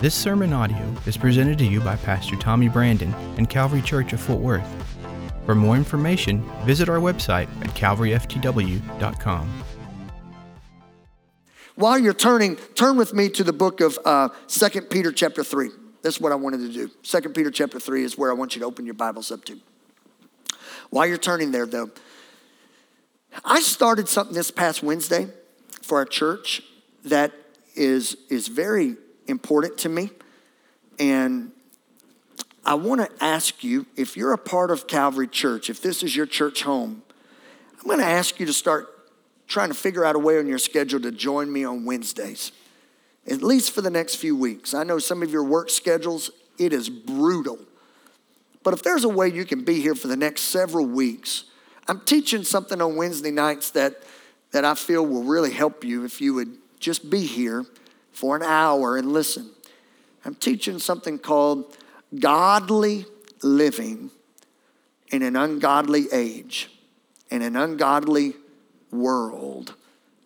This 0.00 0.14
sermon 0.14 0.52
audio 0.52 0.92
is 1.06 1.16
presented 1.16 1.56
to 1.58 1.64
you 1.64 1.80
by 1.80 1.94
Pastor 1.96 2.34
Tommy 2.36 2.68
Brandon 2.68 3.14
and 3.38 3.48
Calvary 3.48 3.80
Church 3.80 4.12
of 4.12 4.20
Fort 4.20 4.40
Worth. 4.40 4.66
For 5.46 5.54
more 5.54 5.76
information, 5.76 6.42
visit 6.64 6.88
our 6.88 6.98
website 6.98 7.48
at 7.62 7.70
calvaryftw.com. 7.74 9.64
While 11.76 11.98
you're 12.00 12.12
turning, 12.12 12.56
turn 12.74 12.96
with 12.96 13.14
me 13.14 13.28
to 13.30 13.44
the 13.44 13.52
book 13.52 13.80
of 13.80 13.96
uh, 14.04 14.30
2 14.48 14.82
Peter 14.82 15.12
chapter 15.12 15.44
3. 15.44 15.70
That's 16.02 16.20
what 16.20 16.32
I 16.32 16.34
wanted 16.34 16.58
to 16.58 16.72
do. 16.72 16.90
2 17.02 17.20
Peter 17.30 17.52
chapter 17.52 17.78
3 17.78 18.02
is 18.02 18.18
where 18.18 18.30
I 18.30 18.34
want 18.34 18.56
you 18.56 18.60
to 18.60 18.66
open 18.66 18.84
your 18.84 18.94
Bibles 18.94 19.30
up 19.30 19.44
to. 19.44 19.60
While 20.90 21.06
you're 21.06 21.18
turning 21.18 21.52
there, 21.52 21.66
though, 21.66 21.90
I 23.44 23.60
started 23.60 24.08
something 24.08 24.34
this 24.34 24.50
past 24.50 24.82
Wednesday 24.82 25.28
for 25.82 25.98
our 25.98 26.04
church 26.04 26.62
that 27.04 27.32
is, 27.76 28.16
is 28.28 28.48
very 28.48 28.96
important 29.26 29.78
to 29.78 29.88
me. 29.88 30.10
And 30.98 31.52
I 32.64 32.74
want 32.74 33.00
to 33.00 33.24
ask 33.24 33.62
you 33.62 33.86
if 33.96 34.16
you're 34.16 34.32
a 34.32 34.38
part 34.38 34.70
of 34.70 34.86
Calvary 34.86 35.28
Church, 35.28 35.68
if 35.68 35.82
this 35.82 36.02
is 36.02 36.16
your 36.16 36.26
church 36.26 36.62
home, 36.62 37.02
I'm 37.78 37.86
going 37.86 37.98
to 37.98 38.06
ask 38.06 38.40
you 38.40 38.46
to 38.46 38.52
start 38.52 38.88
trying 39.46 39.68
to 39.68 39.74
figure 39.74 40.04
out 40.04 40.16
a 40.16 40.18
way 40.18 40.38
on 40.38 40.46
your 40.46 40.58
schedule 40.58 41.00
to 41.00 41.12
join 41.12 41.52
me 41.52 41.64
on 41.64 41.84
Wednesdays, 41.84 42.52
at 43.26 43.42
least 43.42 43.72
for 43.72 43.82
the 43.82 43.90
next 43.90 44.16
few 44.16 44.36
weeks. 44.36 44.72
I 44.72 44.84
know 44.84 44.98
some 44.98 45.22
of 45.22 45.30
your 45.30 45.44
work 45.44 45.68
schedules, 45.68 46.30
it 46.58 46.72
is 46.72 46.88
brutal. 46.88 47.58
But 48.62 48.72
if 48.72 48.82
there's 48.82 49.04
a 49.04 49.08
way 49.08 49.28
you 49.28 49.44
can 49.44 49.62
be 49.62 49.80
here 49.80 49.94
for 49.94 50.08
the 50.08 50.16
next 50.16 50.42
several 50.44 50.86
weeks, 50.86 51.44
I'm 51.86 52.00
teaching 52.00 52.44
something 52.44 52.80
on 52.80 52.96
Wednesday 52.96 53.30
nights 53.30 53.70
that, 53.72 54.02
that 54.52 54.64
I 54.64 54.74
feel 54.74 55.04
will 55.04 55.24
really 55.24 55.52
help 55.52 55.84
you 55.84 56.04
if 56.04 56.22
you 56.22 56.32
would 56.32 56.56
just 56.80 57.10
be 57.10 57.26
here 57.26 57.66
for 58.14 58.36
an 58.36 58.42
hour 58.42 58.96
and 58.96 59.12
listen. 59.12 59.50
I'm 60.24 60.34
teaching 60.34 60.78
something 60.78 61.18
called 61.18 61.76
godly 62.18 63.04
living 63.42 64.10
in 65.08 65.22
an 65.22 65.36
ungodly 65.36 66.06
age, 66.12 66.70
in 67.30 67.42
an 67.42 67.56
ungodly 67.56 68.34
world. 68.90 69.74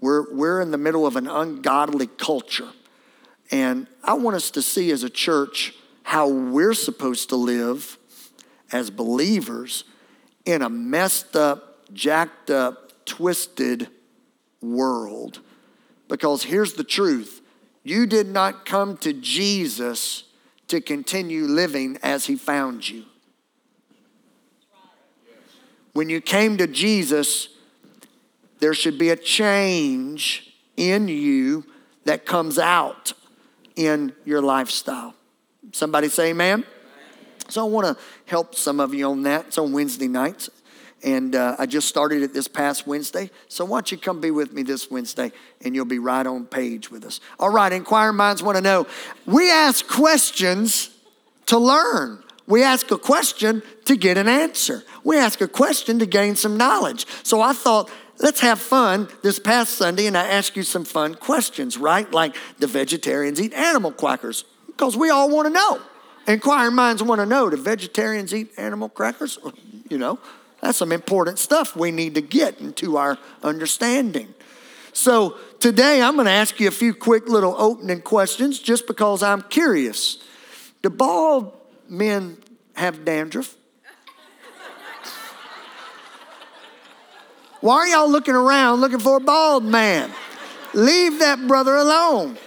We're, 0.01 0.33
we're 0.33 0.61
in 0.61 0.71
the 0.71 0.79
middle 0.79 1.07
of 1.07 1.17
an 1.17 1.27
ungodly 1.27 2.07
culture. 2.07 2.69
And 3.51 3.89
I 4.05 4.13
want 4.15 4.37
us 4.37 4.51
to 4.53 4.63
see 4.63 4.91
as 4.93 5.03
a 5.03 5.11
church 5.11 5.75
how 6.05 6.29
we're 6.29 6.75
supposed 6.75 7.31
to 7.31 7.37
live 7.37 7.99
as 8.71 8.91
believers 8.91 9.85
in 10.45 10.63
a 10.63 10.69
messed 10.69 11.35
up, 11.35 11.93
jacked 11.93 12.51
up, 12.51 13.05
twisted 13.05 13.89
world. 14.61 15.41
Because 16.07 16.45
here's 16.45 16.75
the 16.75 16.85
truth 16.85 17.43
you 17.83 18.07
did 18.07 18.29
not 18.29 18.67
come 18.67 18.97
to 18.99 19.13
Jesus 19.13 20.25
to 20.69 20.81
continue 20.81 21.45
living 21.45 21.99
as 22.03 22.27
he 22.27 22.37
found 22.37 22.89
you. 22.89 23.05
When 25.93 26.09
you 26.09 26.21
came 26.21 26.57
to 26.59 26.67
Jesus, 26.67 27.49
there 28.61 28.75
should 28.75 28.99
be 28.99 29.11
a 29.11 29.17
change 29.17 30.55
in 30.77 31.09
you 31.09 31.65
that 32.05 32.27
comes 32.27 32.59
out 32.59 33.13
in 33.75 34.13
your 34.25 34.43
lifestyle. 34.43 35.15
Somebody 35.73 36.09
say 36.09 36.31
amen? 36.31 36.65
So 37.49 37.67
I 37.67 37.69
want 37.69 37.87
to 37.87 38.03
help 38.27 38.55
some 38.55 38.79
of 38.79 38.93
you 38.93 39.11
on 39.11 39.23
that. 39.23 39.47
It's 39.47 39.59
on 39.59 39.73
Wednesday 39.73 40.09
nights. 40.09 40.51
And 41.05 41.37
uh, 41.37 41.55
I 41.59 41.67
just 41.67 41.89
started 41.89 42.23
it 42.23 42.35
this 42.35 42.49
past 42.49 42.87
Wednesday. 42.87 43.31
So 43.49 43.65
why 43.65 43.79
don't 43.79 43.93
you 43.93 43.99
come 43.99 44.21
be 44.21 44.31
with 44.31 44.53
me 44.53 44.63
this 44.63 44.91
Wednesday 44.91 45.33
and 45.65 45.75
you'll 45.75 45.85
be 45.85 46.01
right 46.01 46.27
on 46.27 46.47
page 46.47 46.91
with 46.91 47.05
us. 47.05 47.21
All 47.39 47.51
right, 47.51 47.73
inquiring 47.73 48.17
minds 48.17 48.43
want 48.43 48.57
to 48.57 48.63
know. 48.63 48.87
We 49.25 49.51
ask 49.51 49.87
questions 49.87 50.91
to 51.47 51.59
learn. 51.59 52.23
We 52.47 52.65
ask 52.65 52.91
a 52.91 52.99
question 52.99 53.63
to 53.85 53.97
get 53.97 54.19
an 54.19 54.27
answer. 54.27 54.83
We 55.05 55.19
ask 55.19 55.41
a 55.41 55.49
question 55.49 55.99
to 56.01 56.07
gain 56.07 56.35
some 56.35 56.57
knowledge. 56.57 57.07
So 57.23 57.43
I 57.43 57.53
thought, 57.53 57.91
let's 58.19 58.41
have 58.41 58.59
fun 58.59 59.09
this 59.23 59.39
past 59.39 59.75
Sunday 59.75 60.07
and 60.07 60.17
I 60.17 60.27
ask 60.27 60.57
you 60.57 60.63
some 60.63 60.85
fun 60.85 61.15
questions, 61.15 61.79
right? 61.79 62.11
Like, 62.11 62.35
the 62.59 62.67
vegetarians 62.67 63.41
eat 63.41 63.53
animal 63.53 63.93
crackers? 63.93 64.45
Because 64.67 64.97
we 64.97 65.11
all 65.11 65.31
want 65.31 65.47
to 65.47 65.53
know. 65.53 65.81
Inquiring 66.27 66.75
minds 66.75 67.03
want 67.03 67.21
to 67.21 67.27
know 67.27 67.49
do 67.49 67.57
vegetarians 67.57 68.35
eat 68.35 68.51
animal 68.57 68.89
crackers? 68.89 69.39
You 69.91 69.97
know, 69.97 70.19
that's 70.61 70.79
some 70.79 70.93
important 70.93 71.39
stuff 71.39 71.77
we 71.77 71.91
need 71.91 72.15
to 72.15 72.21
get 72.21 72.61
into 72.61 72.97
our 72.97 73.19
understanding. 73.43 74.35
So 74.93 75.37
today 75.61 76.03
I'm 76.03 76.15
going 76.15 76.27
to 76.27 76.33
ask 76.33 76.59
you 76.59 76.69
a 76.69 76.73
few 76.73 76.93
quick 76.93 77.29
little 77.29 77.55
opening 77.57 78.01
questions 78.01 78.59
just 78.59 78.87
because 78.87 79.23
I'm 79.23 79.43
curious. 79.43 80.19
Do 80.83 80.91
bald 80.91 81.57
men 81.89 82.39
have 82.75 83.05
dandruff? 83.05 83.55
Why 87.61 87.75
are 87.75 87.87
y'all 87.89 88.11
looking 88.11 88.35
around 88.35 88.81
looking 88.81 89.01
for 89.01 89.17
a 89.17 89.21
bald 89.21 89.65
man? 89.65 90.13
Leave 90.75 91.19
that 91.19 91.47
brother 91.49 91.75
alone. 91.75 92.39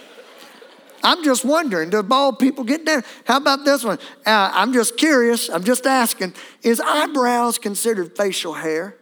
I'm 1.02 1.24
just 1.24 1.44
wondering, 1.44 1.90
do 1.90 2.02
bald 2.02 2.38
people 2.38 2.64
get 2.64 2.86
there? 2.86 3.02
How 3.24 3.38
about 3.38 3.64
this 3.64 3.82
one? 3.82 3.98
Uh, 4.24 4.50
I'm 4.52 4.72
just 4.72 4.96
curious. 4.96 5.48
I'm 5.48 5.64
just 5.64 5.86
asking. 5.86 6.34
Is 6.62 6.80
eyebrows 6.80 7.58
considered 7.58 8.16
facial 8.16 8.54
hair? 8.54 8.96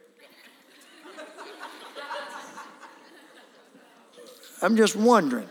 I'm 4.62 4.76
just 4.76 4.96
wondering. 4.96 5.48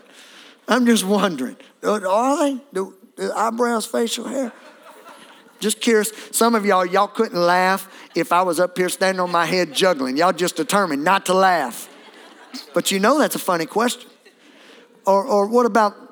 I'm 0.68 0.86
just 0.86 1.04
wondering. 1.04 1.56
Are 1.82 2.38
they? 2.38 2.60
Do, 2.72 2.94
do 3.16 3.32
eyebrows 3.32 3.86
facial 3.86 4.26
hair? 4.26 4.52
Just 5.58 5.80
curious. 5.80 6.12
Some 6.30 6.54
of 6.54 6.64
y'all, 6.64 6.86
y'all 6.86 7.08
couldn't 7.08 7.38
laugh 7.38 7.88
if 8.14 8.32
I 8.32 8.42
was 8.42 8.58
up 8.58 8.76
here 8.78 8.88
standing 8.88 9.20
on 9.20 9.30
my 9.30 9.46
head 9.46 9.74
juggling. 9.74 10.16
Y'all 10.16 10.32
just 10.32 10.56
determined 10.56 11.04
not 11.04 11.26
to 11.26 11.34
laugh. 11.34 11.88
But 12.72 12.90
you 12.90 12.98
know 12.98 13.18
that's 13.18 13.34
a 13.34 13.40
funny 13.40 13.66
question. 13.66 14.10
Or, 15.06 15.24
or 15.24 15.46
what 15.46 15.66
about 15.66 16.09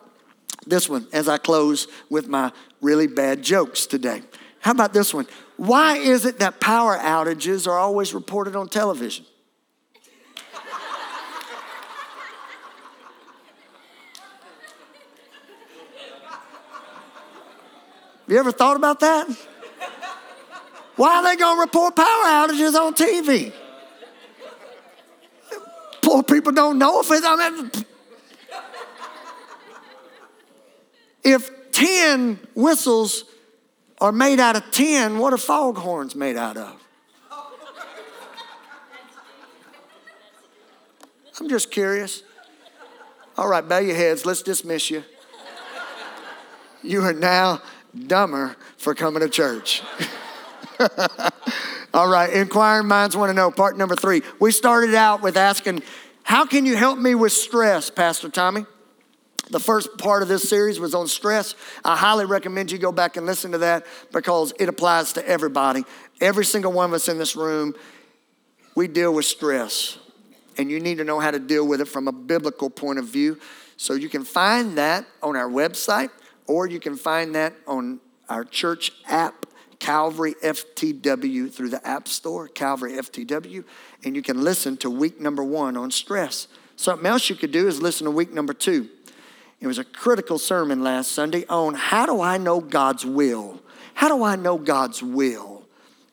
this 0.69 0.89
one 0.89 1.07
as 1.13 1.29
I 1.29 1.39
close 1.39 1.89
with 2.11 2.29
my 2.29 2.53
really 2.81 3.07
bad 3.07 3.43
jokes 3.43 3.87
today. 3.87 4.23
How 4.61 4.73
about 4.73 4.93
this 4.93 5.15
one? 5.15 5.27
Why 5.57 5.97
is 5.97 6.25
it 6.25 6.39
that 6.41 6.61
power 6.61 6.97
outages 6.97 7.67
are 7.67 7.79
always 7.79 8.15
reported 8.15 8.55
on 8.55 8.69
television? 8.69 9.25
Have 18.29 18.35
you 18.35 18.39
ever 18.39 18.53
thought 18.53 18.77
about 18.77 19.01
that? 19.01 19.27
Why 20.97 21.17
are 21.17 21.23
they 21.23 21.37
going 21.37 21.57
to 21.57 21.61
report 21.63 21.97
power 21.97 22.25
outages 22.25 22.75
on 22.75 22.93
TV? 22.93 23.53
Poor 26.03 26.23
people 26.23 26.53
don't 26.53 26.79
know 26.79 27.01
if 27.01 27.11
it's, 27.11 27.25
I 27.25 27.51
mean, 27.51 27.71
if 31.29 31.73
10 31.73 32.39
whistles 32.55 33.25
are 34.01 34.13
made 34.13 34.41
out 34.41 34.57
of 34.57 34.71
10, 34.71 35.19
what 35.19 35.33
are 35.33 35.39
foghorns 35.39 36.15
made 36.15 36.37
out 36.37 36.57
of? 36.57 36.83
I'm 41.41 41.49
just 41.49 41.71
curious. 41.71 42.23
All 43.37 43.49
right, 43.49 43.67
bow 43.67 43.79
your 43.79 43.95
heads. 43.95 44.27
Let's 44.27 44.43
dismiss 44.43 44.91
you. 44.91 45.05
You 46.83 47.03
are 47.03 47.13
now 47.13 47.63
dumber 48.07 48.57
for 48.77 48.95
coming 48.95 49.21
to 49.21 49.29
church. 49.29 49.83
All 51.95 52.09
right, 52.09 52.33
inquiring 52.33 52.89
minds 52.89 53.17
want 53.17 53.31
to 53.31 53.35
know. 53.35 53.51
Part 53.51 53.77
number 53.77 53.95
three. 53.95 54.23
We 54.41 54.51
started 54.51 54.95
out 54.95 55.23
with 55.23 55.37
asking, 55.37 55.83
How 56.23 56.45
can 56.45 56.67
you 56.67 56.77
help 56.77 56.99
me 56.99 57.15
with 57.15 57.33
stress, 57.33 57.91
Pastor 57.91 58.29
Tommy? 58.29 58.67
The 59.51 59.61
first 59.61 59.97
part 59.97 60.23
of 60.23 60.29
this 60.29 60.49
series 60.49 60.79
was 60.79 60.95
on 60.95 61.09
stress. 61.09 61.55
I 61.85 61.97
highly 61.97 62.27
recommend 62.27 62.71
you 62.71 62.79
go 62.79 62.93
back 62.93 63.17
and 63.17 63.25
listen 63.25 63.53
to 63.53 63.59
that 63.59 63.87
because 64.13 64.53
it 64.59 64.69
applies 64.69 65.15
to 65.15 65.27
everybody. 65.27 65.85
Every 66.21 66.45
single 66.45 66.73
one 66.73 66.91
of 66.91 66.95
us 66.95 67.09
in 67.09 67.19
this 67.19 67.35
room, 67.35 67.75
we 68.75 68.89
deal 68.89 69.15
with 69.15 69.25
stress. 69.25 69.99
And 70.59 70.71
you 70.71 70.81
need 70.81 70.99
to 70.99 71.05
know 71.05 71.21
how 71.21 71.31
to 71.31 71.39
deal 71.39 71.67
with 71.67 71.81
it 71.81 71.87
from 71.87 72.09
a 72.09 72.13
biblical 72.13 72.69
point 72.69 72.99
of 72.99 73.07
view. 73.07 73.39
So 73.77 73.95
you 73.95 74.09
can 74.09 74.25
find 74.25 74.77
that 74.77 75.07
on 75.23 75.37
our 75.37 75.49
website 75.49 76.11
or 76.47 76.67
you 76.67 76.81
can 76.81 76.97
find 76.97 77.35
that 77.35 77.55
on 77.67 78.01
our 78.29 78.45
church 78.45 78.93
app, 79.07 79.47
Calvary 79.79 80.35
FTW, 80.43 81.53
through 81.53 81.71
the 81.71 81.87
App 81.87 82.09
Store, 82.09 82.49
Calvary 82.49 82.93
FTW. 82.95 83.65
And 84.05 84.17
you 84.17 84.23
can 84.23 84.43
listen 84.43 84.77
to 84.79 84.91
week 84.91 85.21
number 85.21 85.45
one 85.45 85.77
on 85.77 85.91
stress. 85.91 86.49
Something 86.75 87.07
else 87.07 87.31
you 87.31 87.37
could 87.37 87.53
do 87.53 87.69
is 87.69 87.81
listen 87.81 88.05
to 88.07 88.11
week 88.11 88.33
number 88.33 88.53
two. 88.53 88.89
It 89.61 89.67
was 89.67 89.79
a 89.79 89.85
critical 89.85 90.39
sermon 90.39 90.83
last 90.83 91.13
Sunday 91.13 91.45
on 91.49 91.75
how 91.75 92.07
do 92.07 92.21
I 92.21 92.39
know 92.39 92.61
God's 92.61 93.05
will? 93.05 93.61
How 93.95 94.09
do 94.09 94.23
I 94.23 94.37
know 94.37 94.57
God's 94.57 95.03
will? 95.03 95.65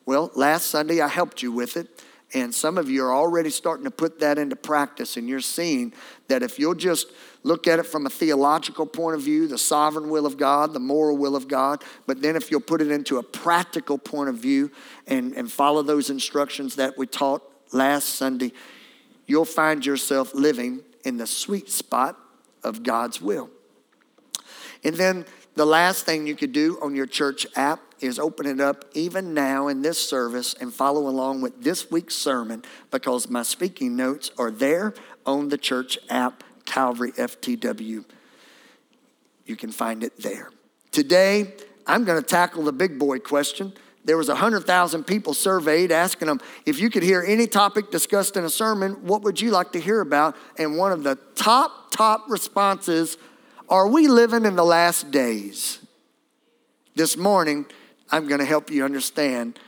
Well, 0.05 0.31
last 0.35 0.67
Sunday 0.67 0.99
I 0.99 1.07
helped 1.07 1.43
you 1.43 1.51
with 1.51 1.77
it, 1.77 1.87
And 2.33 2.53
some 2.53 2.77
of 2.77 2.89
you 2.89 3.03
are 3.05 3.13
already 3.13 3.49
starting 3.49 3.85
to 3.85 3.91
put 3.91 4.19
that 4.19 4.37
into 4.37 4.55
practice, 4.55 5.15
and 5.15 5.29
you're 5.29 5.39
seeing 5.39 5.93
that 6.27 6.43
if 6.43 6.57
you'll 6.59 6.75
just 6.75 7.07
look 7.43 7.67
at 7.67 7.79
it 7.79 7.85
from 7.85 8.05
a 8.05 8.09
theological 8.09 8.85
point 8.85 9.15
of 9.15 9.21
view, 9.21 9.47
the 9.47 9.57
sovereign 9.57 10.09
will 10.09 10.25
of 10.25 10.35
God, 10.35 10.73
the 10.73 10.79
moral 10.79 11.15
will 11.15 11.35
of 11.35 11.47
God, 11.47 11.83
but 12.07 12.21
then 12.21 12.35
if 12.35 12.49
you'll 12.49 12.59
put 12.59 12.81
it 12.81 12.91
into 12.91 13.19
a 13.19 13.23
practical 13.23 13.97
point 13.97 14.27
of 14.27 14.35
view 14.35 14.71
and, 15.07 15.33
and 15.33 15.51
follow 15.51 15.83
those 15.83 16.09
instructions 16.09 16.75
that 16.75 16.97
we 16.97 17.05
taught 17.05 17.43
last 17.71 18.15
Sunday, 18.15 18.51
you'll 19.27 19.45
find 19.45 19.85
yourself 19.85 20.33
living 20.33 20.81
in 21.03 21.17
the 21.17 21.27
sweet 21.27 21.69
spot 21.69 22.17
of 22.65 22.83
God's 22.83 23.21
will. 23.21 23.49
And 24.83 24.95
then 24.95 25.25
the 25.55 25.65
last 25.65 26.05
thing 26.05 26.27
you 26.27 26.35
could 26.35 26.51
do 26.51 26.77
on 26.81 26.95
your 26.95 27.05
church 27.05 27.47
app 27.55 27.79
is 28.01 28.19
open 28.19 28.45
it 28.45 28.59
up 28.59 28.83
even 28.93 29.33
now 29.33 29.67
in 29.69 29.81
this 29.81 29.97
service 29.97 30.53
and 30.59 30.73
follow 30.73 31.07
along 31.07 31.41
with 31.41 31.63
this 31.63 31.89
week's 31.89 32.15
sermon 32.15 32.63
because 32.91 33.29
my 33.29 33.41
speaking 33.41 33.95
notes 33.95 34.31
are 34.37 34.51
there 34.51 34.93
on 35.25 35.47
the 35.49 35.57
church 35.57 35.97
app, 36.09 36.43
Calvary 36.65 37.13
FTW. 37.13 38.03
You 39.45 39.55
can 39.55 39.71
find 39.71 40.03
it 40.03 40.21
there. 40.21 40.51
Today, 40.91 41.53
I'm 41.87 42.03
going 42.03 42.21
to 42.21 42.27
tackle 42.27 42.63
the 42.63 42.73
big 42.73 42.99
boy 42.99 43.19
question. 43.19 43.73
There 44.05 44.17
was 44.17 44.27
100,000 44.27 45.03
people 45.03 45.33
surveyed 45.33 45.91
asking 45.91 46.27
them, 46.27 46.39
if 46.65 46.79
you 46.79 46.91
could 46.91 47.01
hear 47.01 47.23
any 47.25 47.47
topic 47.47 47.89
discussed 47.89 48.37
in 48.37 48.45
a 48.45 48.49
sermon, 48.49 49.05
what 49.05 49.23
would 49.23 49.41
you 49.41 49.49
like 49.49 49.71
to 49.71 49.81
hear 49.81 49.99
about? 49.99 50.35
And 50.59 50.77
one 50.77 50.91
of 50.91 51.03
the 51.03 51.15
top, 51.33 51.89
top 51.91 52.29
responses, 52.29 53.17
are 53.67 53.87
we 53.87 54.07
living 54.07 54.45
in 54.45 54.55
the 54.55 54.63
last 54.63 55.09
days? 55.09 55.79
This 56.93 57.17
morning, 57.17 57.65
I'm 58.11 58.27
going 58.27 58.39
to 58.39 58.45
help 58.45 58.69
you 58.69 58.85
understand 58.85 59.59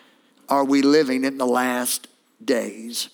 are 0.49 0.63
we 0.63 0.81
living 0.81 1.25
in 1.25 1.37
the 1.37 1.47
last 1.47 2.07
days? 2.43 3.09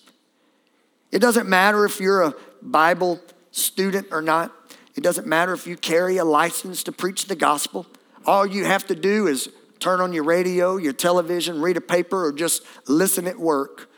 It 1.10 1.18
doesn't 1.18 1.48
matter 1.48 1.84
if 1.84 2.00
you're 2.00 2.22
a 2.22 2.34
Bible 2.62 3.20
student 3.50 4.08
or 4.12 4.20
not, 4.20 4.52
it 4.94 5.02
doesn't 5.02 5.26
matter 5.26 5.52
if 5.52 5.66
you 5.66 5.76
carry 5.76 6.18
a 6.18 6.24
license 6.24 6.84
to 6.84 6.92
preach 6.92 7.26
the 7.26 7.34
gospel. 7.34 7.86
All 8.26 8.46
you 8.46 8.64
have 8.64 8.86
to 8.86 8.94
do 8.94 9.26
is 9.26 9.48
turn 9.84 10.00
on 10.00 10.14
your 10.14 10.24
radio, 10.24 10.78
your 10.78 10.94
television, 10.94 11.60
read 11.60 11.76
a 11.76 11.80
paper, 11.80 12.24
or 12.24 12.32
just 12.32 12.62
listen 12.88 13.26
at 13.26 13.38
work. 13.38 13.90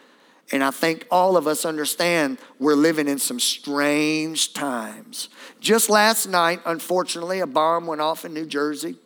And 0.51 0.65
I 0.65 0.73
think 0.73 1.07
all 1.13 1.37
of 1.37 1.47
us 1.47 1.65
understand 1.65 2.39
we're 2.59 2.75
living 2.75 3.07
in 3.07 3.21
some 3.21 3.39
strange 3.39 4.53
times. 4.53 5.29
Just 5.61 5.89
last 5.89 6.27
night, 6.27 6.61
unfortunately, 6.67 7.39
a 7.39 7.47
bomb 7.47 7.87
went 7.87 8.01
off 8.01 8.25
in 8.25 8.35
New 8.35 8.47
Jersey. 8.47 8.97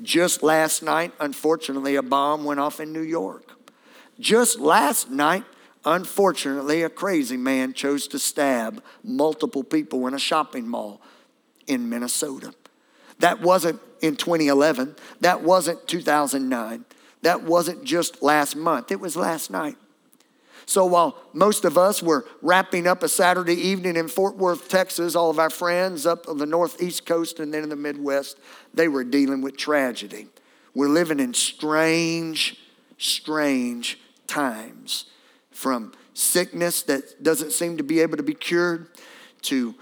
Just 0.00 0.44
last 0.44 0.80
night, 0.80 1.12
unfortunately, 1.18 1.96
a 1.96 2.02
bomb 2.04 2.44
went 2.44 2.60
off 2.60 2.78
in 2.78 2.92
New 2.92 3.02
York. 3.02 3.50
Just 4.20 4.60
last 4.60 5.10
night, 5.10 5.42
unfortunately, 5.84 6.82
a 6.82 6.88
crazy 6.88 7.36
man 7.36 7.72
chose 7.72 8.06
to 8.06 8.18
stab 8.20 8.80
multiple 9.02 9.64
people 9.64 10.06
in 10.06 10.14
a 10.14 10.20
shopping 10.20 10.68
mall 10.68 11.00
in 11.66 11.88
Minnesota. 11.88 12.54
That 13.18 13.40
wasn't 13.40 13.80
in 14.00 14.16
2011. 14.16 14.96
That 15.20 15.42
wasn't 15.42 15.86
2009. 15.88 16.84
That 17.22 17.42
wasn't 17.42 17.84
just 17.84 18.22
last 18.22 18.56
month. 18.56 18.92
It 18.92 19.00
was 19.00 19.16
last 19.16 19.50
night. 19.50 19.76
So 20.66 20.84
while 20.84 21.16
most 21.32 21.64
of 21.64 21.78
us 21.78 22.02
were 22.02 22.26
wrapping 22.42 22.86
up 22.86 23.02
a 23.02 23.08
Saturday 23.08 23.54
evening 23.54 23.96
in 23.96 24.06
Fort 24.06 24.36
Worth, 24.36 24.68
Texas, 24.68 25.16
all 25.16 25.30
of 25.30 25.38
our 25.38 25.48
friends 25.48 26.04
up 26.04 26.28
on 26.28 26.36
the 26.36 26.44
northeast 26.44 27.06
coast 27.06 27.40
and 27.40 27.54
then 27.54 27.62
in 27.62 27.70
the 27.70 27.76
Midwest, 27.76 28.38
they 28.74 28.86
were 28.86 29.02
dealing 29.02 29.40
with 29.40 29.56
tragedy. 29.56 30.28
We're 30.74 30.90
living 30.90 31.20
in 31.20 31.32
strange, 31.32 32.58
strange 32.98 33.98
times 34.26 35.06
from 35.50 35.92
sickness 36.12 36.82
that 36.82 37.22
doesn't 37.22 37.52
seem 37.52 37.78
to 37.78 37.82
be 37.82 38.00
able 38.00 38.18
to 38.18 38.22
be 38.22 38.34
cured 38.34 38.88
to 39.42 39.74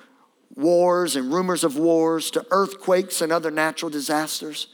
wars 0.56 1.14
and 1.14 1.32
rumors 1.32 1.62
of 1.62 1.76
wars 1.76 2.30
to 2.32 2.46
earthquakes 2.50 3.20
and 3.20 3.30
other 3.30 3.50
natural 3.50 3.90
disasters. 3.90 4.68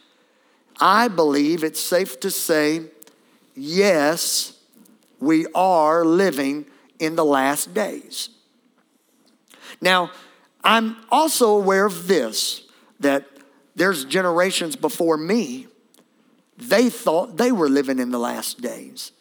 I 0.81 1.08
believe 1.08 1.64
it's 1.64 1.81
safe 1.81 2.20
to 2.20 2.31
say, 2.31 2.82
yes, 3.55 4.58
we 5.20 5.46
are 5.55 6.05
living 6.05 6.67
in 6.99 7.17
the 7.17 7.25
last 7.25 7.75
days. 7.75 8.31
Now, 9.81 10.12
I'm 10.64 10.96
also 11.11 11.56
aware 11.56 11.87
of 11.87 12.06
this 12.06 12.62
that 13.00 13.26
there's 13.75 14.05
generations 14.05 14.76
before 14.76 15.17
me, 15.17 15.67
they 16.56 16.88
thought 16.88 17.37
they 17.37 17.50
were 17.50 17.69
living 17.69 17.99
in 17.99 18.11
the 18.11 18.19
last 18.19 18.61
days. 18.61 19.12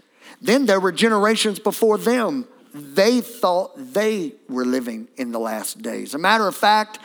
Then 0.41 0.65
there 0.65 0.79
were 0.79 0.91
generations 0.91 1.59
before 1.59 1.97
them, 1.97 2.47
they 2.73 3.21
thought 3.21 3.73
they 3.75 4.33
were 4.47 4.65
living 4.65 5.07
in 5.17 5.31
the 5.31 5.39
last 5.39 5.81
days. 5.81 6.13
A 6.13 6.17
matter 6.17 6.47
of 6.47 6.55
fact, 6.55 6.99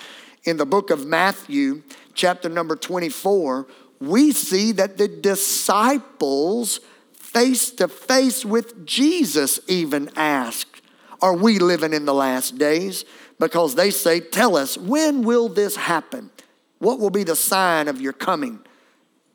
in 0.44 0.56
the 0.56 0.66
book 0.66 0.90
of 0.90 1.06
Matthew, 1.06 1.82
chapter 2.14 2.48
number 2.48 2.76
24, 2.76 3.66
we 4.00 4.32
see 4.32 4.72
that 4.72 4.96
the 4.96 5.08
disciples 5.08 6.80
face 7.14 7.70
to 7.72 7.88
face 7.88 8.44
with 8.44 8.86
Jesus 8.86 9.58
even 9.66 10.10
asked, 10.16 10.82
Are 11.20 11.36
we 11.36 11.58
living 11.58 11.92
in 11.92 12.04
the 12.04 12.14
last 12.14 12.58
days? 12.58 13.04
Because 13.38 13.74
they 13.74 13.90
say, 13.90 14.20
Tell 14.20 14.56
us, 14.56 14.78
when 14.78 15.22
will 15.22 15.48
this 15.48 15.76
happen? 15.76 16.30
What 16.78 17.00
will 17.00 17.10
be 17.10 17.24
the 17.24 17.36
sign 17.36 17.88
of 17.88 18.00
your 18.00 18.12
coming? 18.12 18.60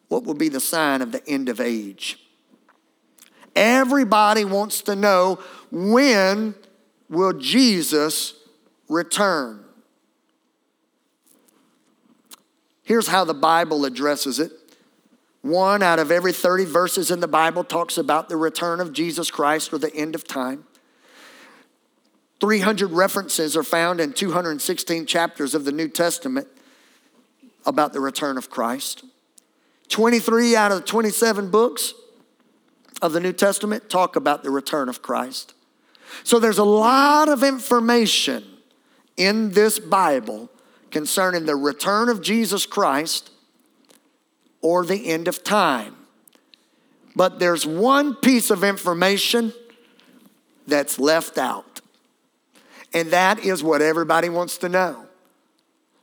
What 0.07 0.23
will 0.23 0.33
be 0.33 0.49
the 0.49 0.59
sign 0.59 1.01
of 1.01 1.11
the 1.11 1.27
end 1.27 1.49
of 1.49 1.59
age? 1.59 2.19
Everybody 3.61 4.43
wants 4.43 4.81
to 4.81 4.95
know 4.95 5.37
when 5.69 6.55
will 7.09 7.33
Jesus 7.33 8.33
return? 8.89 9.63
Here's 12.81 13.07
how 13.07 13.23
the 13.23 13.35
Bible 13.35 13.85
addresses 13.85 14.39
it 14.39 14.51
one 15.43 15.83
out 15.83 15.99
of 15.99 16.09
every 16.09 16.33
30 16.33 16.65
verses 16.65 17.11
in 17.11 17.19
the 17.19 17.27
Bible 17.27 17.63
talks 17.63 17.99
about 17.99 18.29
the 18.29 18.37
return 18.37 18.79
of 18.79 18.93
Jesus 18.93 19.29
Christ 19.29 19.71
or 19.71 19.77
the 19.77 19.95
end 19.95 20.15
of 20.15 20.27
time. 20.27 20.65
300 22.39 22.91
references 22.91 23.55
are 23.55 23.63
found 23.63 24.01
in 24.01 24.11
216 24.13 25.05
chapters 25.05 25.53
of 25.53 25.65
the 25.65 25.71
New 25.71 25.87
Testament 25.87 26.47
about 27.63 27.93
the 27.93 27.99
return 27.99 28.39
of 28.39 28.49
Christ. 28.49 29.03
23 29.89 30.55
out 30.55 30.71
of 30.71 30.79
the 30.79 30.87
27 30.87 31.51
books 31.51 31.93
of 33.01 33.13
the 33.13 33.19
New 33.19 33.33
Testament 33.33 33.89
talk 33.89 34.15
about 34.15 34.43
the 34.43 34.49
return 34.49 34.89
of 34.89 35.01
Christ. 35.01 35.53
So 36.23 36.39
there's 36.39 36.57
a 36.57 36.63
lot 36.63 37.29
of 37.29 37.43
information 37.43 38.43
in 39.17 39.51
this 39.51 39.79
Bible 39.79 40.49
concerning 40.91 41.45
the 41.45 41.55
return 41.55 42.09
of 42.09 42.21
Jesus 42.21 42.65
Christ 42.65 43.31
or 44.61 44.85
the 44.85 45.07
end 45.07 45.27
of 45.27 45.43
time. 45.43 45.95
But 47.15 47.39
there's 47.39 47.65
one 47.65 48.15
piece 48.15 48.49
of 48.49 48.63
information 48.63 49.53
that's 50.67 50.99
left 50.99 51.37
out, 51.37 51.81
and 52.93 53.11
that 53.11 53.39
is 53.39 53.63
what 53.63 53.81
everybody 53.81 54.29
wants 54.29 54.57
to 54.59 54.69
know. 54.69 55.05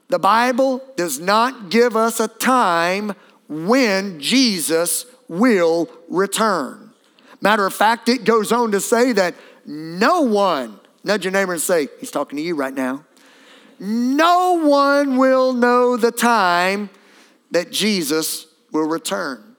The 0.09 0.19
Bible 0.19 0.83
does 0.97 1.21
not 1.21 1.71
give 1.71 1.97
us 1.97 2.19
a 2.19 2.29
time 2.29 3.15
when 3.49 4.21
Jesus 4.21 5.07
will 5.29 5.89
return. 6.09 6.88
Matter 7.41 7.67
of 7.67 7.75
fact, 7.75 8.09
it 8.09 8.25
goes 8.25 8.53
on 8.53 8.73
to 8.73 8.81
say 8.81 9.13
that 9.13 9.35
no 9.65 10.23
one, 10.23 10.81
nudge 11.05 11.25
your 11.25 11.33
neighbor 11.33 11.53
and 11.53 11.63
say, 11.63 11.89
He's 12.01 12.11
talking 12.11 12.37
to 12.37 12.43
you 12.43 12.55
right 12.55 12.75
now. 12.75 13.05
No 13.79 14.55
one 14.55 15.17
will 15.19 15.53
know 15.53 15.97
the 15.97 16.11
time 16.11 16.91
that 17.51 17.71
Jesus 17.71 18.47
will 18.73 18.89
return. 18.89 19.57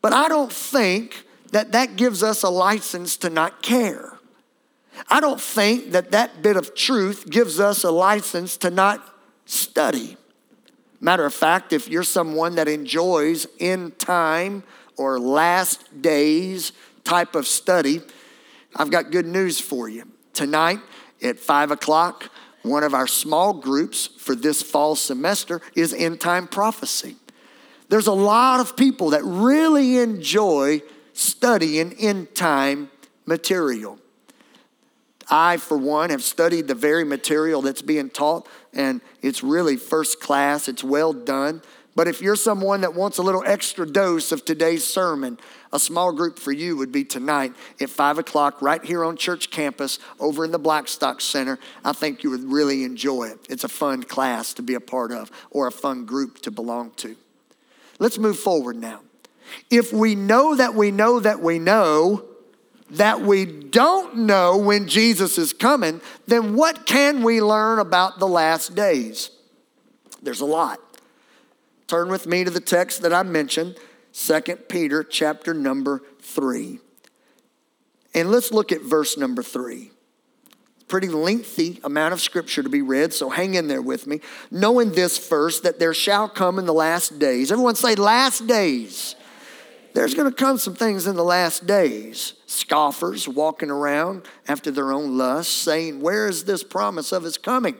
But 0.00 0.12
I 0.12 0.28
don't 0.28 0.52
think 0.52 1.24
that 1.52 1.72
that 1.72 1.96
gives 1.96 2.22
us 2.22 2.42
a 2.42 2.48
license 2.48 3.16
to 3.18 3.30
not 3.30 3.62
care. 3.62 4.18
I 5.08 5.20
don't 5.20 5.40
think 5.40 5.92
that 5.92 6.12
that 6.12 6.42
bit 6.42 6.56
of 6.56 6.74
truth 6.74 7.28
gives 7.28 7.60
us 7.60 7.84
a 7.84 7.90
license 7.90 8.56
to 8.58 8.70
not 8.70 9.06
study. 9.44 10.16
Matter 11.00 11.26
of 11.26 11.34
fact, 11.34 11.72
if 11.72 11.88
you're 11.88 12.02
someone 12.02 12.54
that 12.54 12.68
enjoys 12.68 13.46
in 13.58 13.90
time 13.92 14.62
or 14.96 15.18
last 15.18 16.02
days 16.02 16.72
type 17.04 17.34
of 17.34 17.46
study, 17.46 18.00
I've 18.74 18.90
got 18.90 19.10
good 19.10 19.26
news 19.26 19.60
for 19.60 19.88
you. 19.88 20.08
Tonight 20.32 20.80
at 21.22 21.38
five 21.38 21.70
o'clock, 21.70 22.30
one 22.62 22.82
of 22.82 22.94
our 22.94 23.06
small 23.06 23.52
groups 23.52 24.06
for 24.06 24.34
this 24.34 24.62
fall 24.62 24.96
semester 24.96 25.60
is 25.74 25.92
end 25.92 26.20
time 26.20 26.48
prophecy. 26.48 27.16
There's 27.88 28.06
a 28.06 28.12
lot 28.12 28.60
of 28.60 28.76
people 28.76 29.10
that 29.10 29.22
really 29.22 29.98
enjoy 29.98 30.82
studying 31.12 31.92
end 31.94 32.34
time 32.34 32.90
material. 33.26 33.98
I, 35.30 35.56
for 35.56 35.78
one, 35.78 36.10
have 36.10 36.22
studied 36.22 36.68
the 36.68 36.74
very 36.74 37.04
material 37.04 37.62
that's 37.62 37.82
being 37.82 38.10
taught, 38.10 38.46
and 38.72 39.00
it's 39.22 39.42
really 39.42 39.76
first 39.76 40.20
class, 40.20 40.68
it's 40.68 40.84
well 40.84 41.12
done. 41.12 41.62
But 41.96 42.08
if 42.08 42.20
you're 42.20 42.36
someone 42.36 42.80
that 42.80 42.94
wants 42.94 43.18
a 43.18 43.22
little 43.22 43.44
extra 43.46 43.86
dose 43.86 44.32
of 44.32 44.44
today's 44.44 44.84
sermon, 44.84 45.38
a 45.72 45.78
small 45.78 46.12
group 46.12 46.38
for 46.38 46.50
you 46.50 46.76
would 46.76 46.90
be 46.90 47.04
tonight 47.04 47.52
at 47.80 47.88
5 47.88 48.18
o'clock 48.18 48.60
right 48.60 48.84
here 48.84 49.04
on 49.04 49.16
church 49.16 49.50
campus 49.50 50.00
over 50.18 50.44
in 50.44 50.50
the 50.50 50.58
Blackstock 50.58 51.20
Center. 51.20 51.58
I 51.84 51.92
think 51.92 52.24
you 52.24 52.30
would 52.30 52.44
really 52.44 52.82
enjoy 52.82 53.28
it. 53.28 53.46
It's 53.48 53.64
a 53.64 53.68
fun 53.68 54.02
class 54.02 54.54
to 54.54 54.62
be 54.62 54.74
a 54.74 54.80
part 54.80 55.12
of 55.12 55.30
or 55.50 55.68
a 55.68 55.72
fun 55.72 56.04
group 56.04 56.40
to 56.42 56.50
belong 56.50 56.90
to. 56.96 57.16
Let's 58.00 58.18
move 58.18 58.38
forward 58.38 58.76
now. 58.76 59.00
If 59.70 59.92
we 59.92 60.16
know 60.16 60.56
that 60.56 60.74
we 60.74 60.90
know 60.90 61.20
that 61.20 61.40
we 61.40 61.58
know 61.58 62.24
that 62.90 63.20
we 63.20 63.44
don't 63.44 64.18
know 64.18 64.56
when 64.56 64.88
Jesus 64.88 65.38
is 65.38 65.52
coming, 65.52 66.00
then 66.26 66.54
what 66.54 66.86
can 66.86 67.22
we 67.22 67.40
learn 67.40 67.78
about 67.78 68.18
the 68.18 68.28
last 68.28 68.74
days? 68.74 69.30
There's 70.22 70.40
a 70.40 70.46
lot. 70.46 70.80
Turn 71.86 72.08
with 72.08 72.26
me 72.26 72.44
to 72.44 72.50
the 72.50 72.60
text 72.60 73.02
that 73.02 73.12
I 73.12 73.22
mentioned, 73.22 73.76
2 74.12 74.40
Peter 74.68 75.02
chapter 75.02 75.52
number 75.52 76.02
3. 76.20 76.78
And 78.14 78.30
let's 78.30 78.52
look 78.52 78.72
at 78.72 78.82
verse 78.82 79.18
number 79.18 79.42
3. 79.42 79.90
Pretty 80.86 81.08
lengthy 81.08 81.80
amount 81.82 82.12
of 82.12 82.20
scripture 82.20 82.62
to 82.62 82.68
be 82.68 82.82
read, 82.82 83.12
so 83.12 83.30
hang 83.30 83.54
in 83.54 83.68
there 83.68 83.82
with 83.82 84.06
me. 84.06 84.20
Knowing 84.50 84.92
this 84.92 85.18
first, 85.18 85.62
that 85.62 85.78
there 85.78 85.94
shall 85.94 86.28
come 86.28 86.58
in 86.58 86.66
the 86.66 86.74
last 86.74 87.18
days. 87.18 87.50
Everyone 87.50 87.74
say, 87.74 87.94
last 87.94 88.46
days. 88.46 89.16
There's 89.94 90.14
going 90.14 90.28
to 90.28 90.36
come 90.36 90.58
some 90.58 90.74
things 90.74 91.06
in 91.06 91.16
the 91.16 91.24
last 91.24 91.66
days. 91.66 92.34
Scoffers 92.46 93.28
walking 93.28 93.70
around 93.70 94.22
after 94.46 94.70
their 94.70 94.92
own 94.92 95.16
lusts, 95.16 95.52
saying, 95.54 96.00
Where 96.00 96.26
is 96.26 96.44
this 96.44 96.62
promise 96.64 97.12
of 97.12 97.22
his 97.22 97.38
coming? 97.38 97.76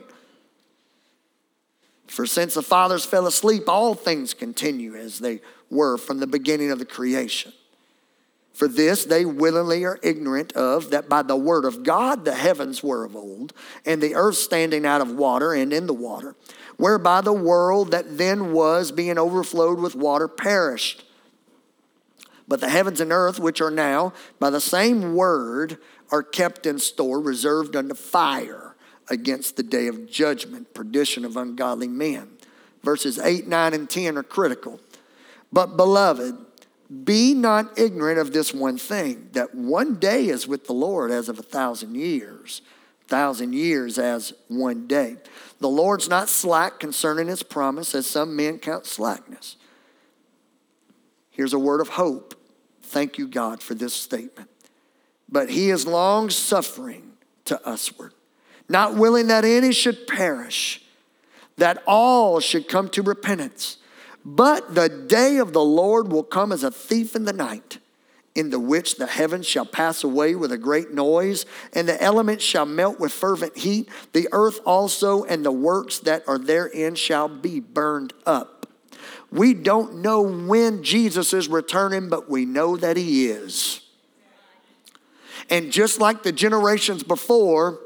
For 2.07 2.25
since 2.25 2.53
the 2.53 2.61
fathers 2.61 3.05
fell 3.05 3.27
asleep, 3.27 3.67
all 3.67 3.95
things 3.95 4.33
continue 4.33 4.95
as 4.95 5.19
they 5.19 5.41
were 5.69 5.97
from 5.97 6.19
the 6.19 6.27
beginning 6.27 6.71
of 6.71 6.79
the 6.79 6.85
creation. 6.85 7.51
For 8.53 8.69
this 8.69 9.03
they 9.03 9.25
willingly 9.25 9.83
are 9.83 9.99
ignorant 10.01 10.53
of 10.53 10.89
that 10.91 11.09
by 11.09 11.23
the 11.23 11.35
word 11.35 11.65
of 11.65 11.83
God 11.83 12.23
the 12.23 12.35
heavens 12.35 12.81
were 12.81 13.03
of 13.03 13.15
old, 13.15 13.53
and 13.85 14.01
the 14.01 14.15
earth 14.15 14.37
standing 14.37 14.85
out 14.85 15.01
of 15.01 15.11
water 15.11 15.53
and 15.53 15.73
in 15.73 15.87
the 15.87 15.93
water, 15.93 16.35
whereby 16.77 17.19
the 17.19 17.33
world 17.33 17.91
that 17.91 18.17
then 18.17 18.53
was, 18.53 18.91
being 18.91 19.17
overflowed 19.17 19.79
with 19.79 19.93
water, 19.93 20.29
perished. 20.29 21.03
But 22.47 22.61
the 22.61 22.69
heavens 22.69 23.01
and 23.01 23.11
earth, 23.11 23.39
which 23.39 23.59
are 23.59 23.71
now, 23.71 24.13
by 24.39 24.51
the 24.51 24.61
same 24.61 25.15
word, 25.15 25.77
are 26.11 26.23
kept 26.23 26.65
in 26.65 26.79
store, 26.79 27.19
reserved 27.19 27.75
unto 27.75 27.95
fire 27.95 28.74
against 29.09 29.55
the 29.55 29.63
day 29.63 29.87
of 29.87 30.09
judgment, 30.09 30.73
perdition 30.73 31.25
of 31.25 31.37
ungodly 31.37 31.87
men. 31.87 32.29
Verses 32.83 33.17
8, 33.19 33.47
9, 33.47 33.73
and 33.73 33.89
10 33.89 34.17
are 34.17 34.23
critical. 34.23 34.79
But, 35.51 35.77
beloved, 35.77 36.37
be 37.03 37.33
not 37.33 37.77
ignorant 37.79 38.19
of 38.19 38.31
this 38.31 38.53
one 38.53 38.77
thing 38.77 39.29
that 39.33 39.55
one 39.55 39.95
day 39.95 40.27
is 40.27 40.47
with 40.47 40.67
the 40.67 40.73
Lord 40.73 41.11
as 41.11 41.29
of 41.29 41.39
a 41.39 41.43
thousand 41.43 41.95
years, 41.95 42.61
thousand 43.07 43.53
years 43.53 43.97
as 43.97 44.33
one 44.47 44.87
day. 44.87 45.17
The 45.59 45.69
Lord's 45.69 46.09
not 46.09 46.29
slack 46.29 46.79
concerning 46.79 47.27
his 47.27 47.41
promise, 47.41 47.95
as 47.95 48.07
some 48.07 48.35
men 48.35 48.59
count 48.59 48.85
slackness. 48.85 49.55
Here's 51.31 51.53
a 51.53 51.59
word 51.59 51.81
of 51.81 51.89
hope. 51.89 52.35
Thank 52.83 53.17
you, 53.17 53.27
God, 53.27 53.61
for 53.61 53.73
this 53.73 53.93
statement. 53.93 54.49
But 55.27 55.49
he 55.49 55.69
is 55.69 55.87
long 55.87 56.29
suffering 56.29 57.13
to 57.45 57.59
usward 57.65 58.13
not 58.67 58.95
willing 58.95 59.27
that 59.27 59.45
any 59.45 59.71
should 59.71 60.07
perish, 60.07 60.81
that 61.57 61.81
all 61.85 62.39
should 62.39 62.67
come 62.67 62.89
to 62.89 63.01
repentance. 63.01 63.77
But 64.23 64.73
the 64.73 64.89
day 64.89 65.37
of 65.37 65.53
the 65.53 65.63
Lord 65.63 66.11
will 66.11 66.23
come 66.23 66.51
as 66.51 66.63
a 66.63 66.71
thief 66.71 67.15
in 67.15 67.25
the 67.25 67.33
night, 67.33 67.77
in 68.33 68.49
the 68.49 68.59
which 68.59 68.95
the 68.95 69.05
heavens 69.05 69.45
shall 69.45 69.65
pass 69.65 70.03
away 70.03 70.35
with 70.35 70.51
a 70.51 70.57
great 70.57 70.91
noise, 70.91 71.45
and 71.73 71.87
the 71.87 72.01
elements 72.01 72.43
shall 72.43 72.65
melt 72.65 72.99
with 72.99 73.11
fervent 73.11 73.57
heat. 73.57 73.87
The 74.13 74.27
earth 74.31 74.59
also 74.65 75.23
and 75.23 75.45
the 75.45 75.51
works 75.51 75.99
that 75.99 76.23
are 76.27 76.39
therein 76.39 76.95
shall 76.95 77.29
be 77.29 77.59
burned 77.59 78.13
up. 78.25 78.67
We 79.31 79.53
don't 79.53 80.01
know 80.01 80.21
when 80.21 80.83
Jesus 80.83 81.33
is 81.33 81.47
returning, 81.47 82.09
but 82.09 82.29
we 82.29 82.45
know 82.45 82.77
that 82.77 82.97
he 82.97 83.27
is. 83.27 83.81
And 85.49 85.71
just 85.71 85.99
like 85.99 86.23
the 86.23 86.31
generations 86.31 87.03
before, 87.03 87.79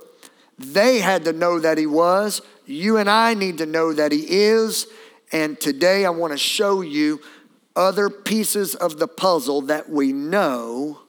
they 0.59 0.99
had 0.99 1.25
to 1.25 1.33
know 1.33 1.59
that 1.59 1.77
He 1.77 1.85
was. 1.85 2.41
You 2.65 2.97
and 2.97 3.09
I 3.09 3.33
need 3.33 3.57
to 3.59 3.65
know 3.65 3.93
that 3.93 4.11
He 4.11 4.25
is. 4.29 4.87
And 5.31 5.59
today 5.59 6.05
I 6.05 6.09
want 6.09 6.33
to 6.33 6.37
show 6.37 6.81
you 6.81 7.21
other 7.75 8.09
pieces 8.09 8.75
of 8.75 8.99
the 8.99 9.07
puzzle 9.07 9.61
that 9.61 9.89
we 9.89 10.11
know 10.11 10.99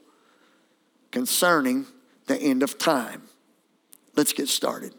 concerning 1.11 1.87
the 2.27 2.41
end 2.41 2.63
of 2.63 2.79
time. 2.79 3.23
Let's 4.17 4.33
get 4.33 4.49
started. 4.49 4.95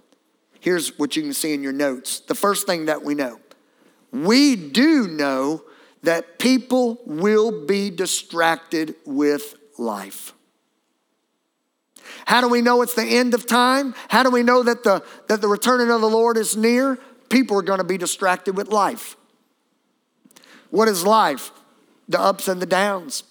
Here's 0.59 0.97
what 0.99 1.15
you 1.15 1.23
can 1.23 1.33
see 1.33 1.53
in 1.53 1.63
your 1.63 1.73
notes. 1.73 2.19
The 2.19 2.35
first 2.35 2.67
thing 2.67 2.85
that 2.85 3.03
we 3.03 3.15
know 3.15 3.39
we 4.11 4.57
do 4.57 5.07
know 5.07 5.63
that 6.03 6.37
people 6.37 6.99
will 7.05 7.65
be 7.65 7.89
distracted 7.89 8.95
with 9.05 9.55
life. 9.77 10.33
How 12.25 12.41
do 12.41 12.47
we 12.47 12.61
know 12.61 12.81
it's 12.81 12.93
the 12.93 13.03
end 13.03 13.33
of 13.33 13.45
time? 13.45 13.93
How 14.09 14.23
do 14.23 14.29
we 14.29 14.43
know 14.43 14.63
that 14.63 14.83
the, 14.83 15.03
that 15.27 15.41
the 15.41 15.47
returning 15.47 15.89
of 15.89 16.01
the 16.01 16.09
Lord 16.09 16.37
is 16.37 16.55
near? 16.55 16.97
People 17.29 17.57
are 17.57 17.63
going 17.63 17.79
to 17.79 17.83
be 17.83 17.97
distracted 17.97 18.55
with 18.55 18.69
life. 18.69 19.15
What 20.69 20.87
is 20.87 21.05
life? 21.05 21.51
The 22.07 22.19
ups 22.19 22.47
and 22.47 22.61
the 22.61 22.65
downs, 22.65 23.23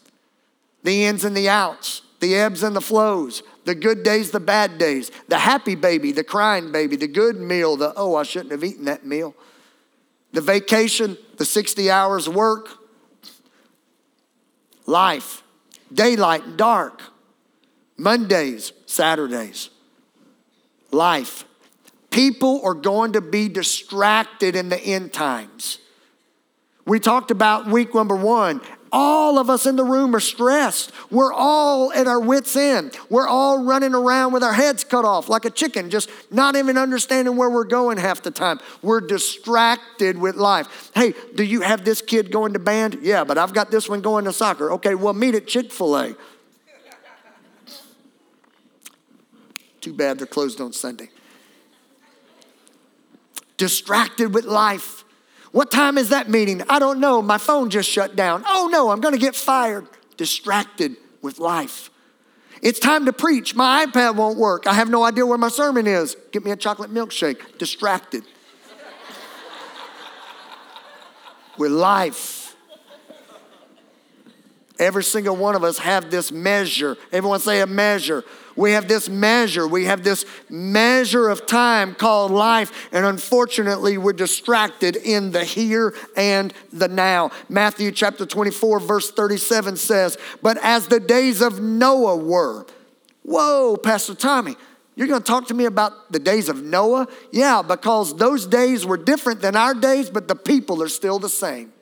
the 0.83 1.05
ins 1.05 1.25
and 1.25 1.37
the 1.37 1.49
outs, 1.49 2.03
the 2.21 2.35
ebbs 2.35 2.63
and 2.63 2.77
the 2.77 2.81
flows, 2.81 3.43
the 3.65 3.75
good 3.75 4.03
days, 4.03 4.31
the 4.31 4.41
bad 4.41 4.79
days, 4.79 5.11
the 5.29 5.39
happy 5.39 5.75
baby, 5.75 6.13
the 6.13 6.25
crying 6.25 6.71
baby, 6.71 6.97
the 6.97 7.09
good 7.09 7.37
meal, 7.37 7.77
the 7.77 7.93
oh, 7.97 8.15
I 8.15 8.23
shouldn't 8.23 8.53
have 8.53 8.65
eaten 8.65 8.85
that 8.85 9.05
meal, 9.05 9.35
the 10.33 10.41
vacation, 10.41 11.17
the 11.37 11.45
60 11.45 11.91
hours 11.91 12.29
work, 12.29 12.69
life, 14.87 15.43
daylight 15.93 16.45
and 16.45 16.57
dark, 16.57 17.03
Mondays, 17.97 18.73
Saturdays, 18.91 19.71
life. 20.91 21.45
People 22.11 22.61
are 22.65 22.75
going 22.75 23.13
to 23.13 23.21
be 23.21 23.49
distracted 23.49 24.57
in 24.57 24.69
the 24.69 24.81
end 24.81 25.13
times. 25.13 25.79
We 26.87 26.99
talked 26.99 27.31
about 27.31 27.69
week 27.69 27.95
number 27.95 28.17
one. 28.17 28.61
All 28.91 29.39
of 29.39 29.49
us 29.49 29.67
in 29.67 29.77
the 29.77 29.85
room 29.85 30.17
are 30.17 30.21
stressed. 30.21 30.91
We're 31.09 31.33
all 31.33 31.93
at 31.93 32.09
our 32.09 32.19
wits' 32.19 32.57
end. 32.57 32.99
We're 33.09 33.29
all 33.29 33.63
running 33.63 33.95
around 33.95 34.33
with 34.33 34.43
our 34.43 34.53
heads 34.53 34.83
cut 34.83 35.05
off 35.05 35.29
like 35.29 35.45
a 35.45 35.51
chicken, 35.51 35.91
just 35.91 36.11
not 36.33 36.57
even 36.57 36.77
understanding 36.77 37.37
where 37.37 37.49
we're 37.49 37.63
going 37.63 37.97
half 37.97 38.23
the 38.23 38.33
time. 38.33 38.59
We're 38.83 39.01
distracted 39.01 40.19
with 40.19 40.35
life. 40.35 40.91
Hey, 40.97 41.15
do 41.37 41.45
you 41.45 41.61
have 41.61 41.85
this 41.85 42.03
kid 42.03 42.33
going 42.33 42.55
to 42.55 42.59
band? 42.59 42.99
Yeah, 43.03 43.23
but 43.23 43.39
I've 43.39 43.55
got 43.55 43.71
this 43.71 43.89
one 43.89 44.01
going 44.01 44.25
to 44.25 44.33
soccer. 44.33 44.73
Okay, 44.73 44.97
well, 44.97 45.15
meet 45.15 45.37
at 45.37 45.47
Chick 45.47 45.71
fil 45.71 45.97
A. 45.97 46.17
Too 49.81 49.93
bad 49.95 50.19
they're 50.19 50.27
closed 50.27 50.61
on 50.61 50.73
Sunday. 50.73 51.11
Distracted 53.57 54.35
with 54.35 54.45
life. 54.45 55.05
What 55.53 55.71
time 55.71 55.99
is 55.99 56.11
that 56.11 56.29
meeting? 56.29 56.63
I 56.69 56.79
don't 56.79 57.01
know. 57.01 57.21
My 57.23 57.39
phone 57.39 57.71
just 57.71 57.89
shut 57.89 58.15
down. 58.15 58.45
Oh 58.47 58.69
no, 58.71 58.91
I'm 58.91 59.01
going 59.01 59.15
to 59.15 59.21
get 59.21 59.35
fired. 59.35 59.87
Distracted 60.17 60.97
with 61.23 61.39
life. 61.39 61.91
It's 62.63 62.79
time 62.79 63.07
to 63.07 63.13
preach. 63.13 63.55
My 63.55 63.87
iPad 63.87 64.17
won't 64.17 64.39
work. 64.39 64.67
I 64.67 64.75
have 64.75 64.91
no 64.91 65.03
idea 65.03 65.25
where 65.25 65.39
my 65.39 65.49
sermon 65.49 65.87
is. 65.87 66.17
Get 66.31 66.45
me 66.45 66.51
a 66.51 66.57
chocolate 66.57 66.93
milkshake. 66.93 67.59
Distracted. 67.59 68.25
with 71.61 71.73
life. 71.73 72.40
Every 74.81 75.05
single 75.05 75.37
one 75.37 75.55
of 75.55 75.63
us 75.63 75.79
have 75.79 76.11
this 76.11 76.33
measure. 76.33 76.97
Everyone 77.13 77.39
say 77.39 77.61
a 77.61 77.67
measure 77.67 78.25
we 78.61 78.73
have 78.73 78.89
this 78.89 79.09
measure. 79.09 79.67
We 79.67 79.87
have 79.87 80.05
this 80.05 80.27
measure 80.51 81.29
of 81.31 81.47
time 81.47 81.95
called 81.95 82.31
life. 82.31 82.91
And 82.93 83.07
unfortunately, 83.07 83.97
we're 83.97 84.13
distracted 84.13 84.97
in 84.97 85.31
the 85.31 85.45
here 85.45 85.95
and 86.15 86.53
the 86.71 86.89
now. 86.89 87.31
Matthew 87.49 87.91
chapter 87.91 88.27
24, 88.27 88.81
verse 88.81 89.11
37 89.11 89.77
says, 89.77 90.19
But 90.43 90.59
as 90.63 90.89
the 90.89 91.01
days 91.01 91.41
of 91.41 91.61
Noah 91.61 92.17
were, 92.17 92.67
whoa, 93.23 93.79
Pastor 93.79 94.15
Tommy, 94.15 94.57
you're 94.95 95.09
going 95.09 95.23
to 95.23 95.27
talk 95.27 95.49
to 95.49 95.55
me 95.55 95.65
about 95.65 96.13
the 96.13 96.19
days 96.19 96.51
of 96.51 96.63
Noah? 96.63 97.09
Yeah, 97.31 97.63
because 97.63 98.15
those 98.17 98.47
days 98.47 98.85
were 98.85 98.99
different 98.99 99.41
than 99.41 99.57
our 99.57 99.73
days, 99.73 100.11
but 100.11 100.29
the 100.29 100.35
people 100.35 100.83
are 100.83 100.89
still 100.89 101.19
the 101.19 101.31
same. 101.31 101.73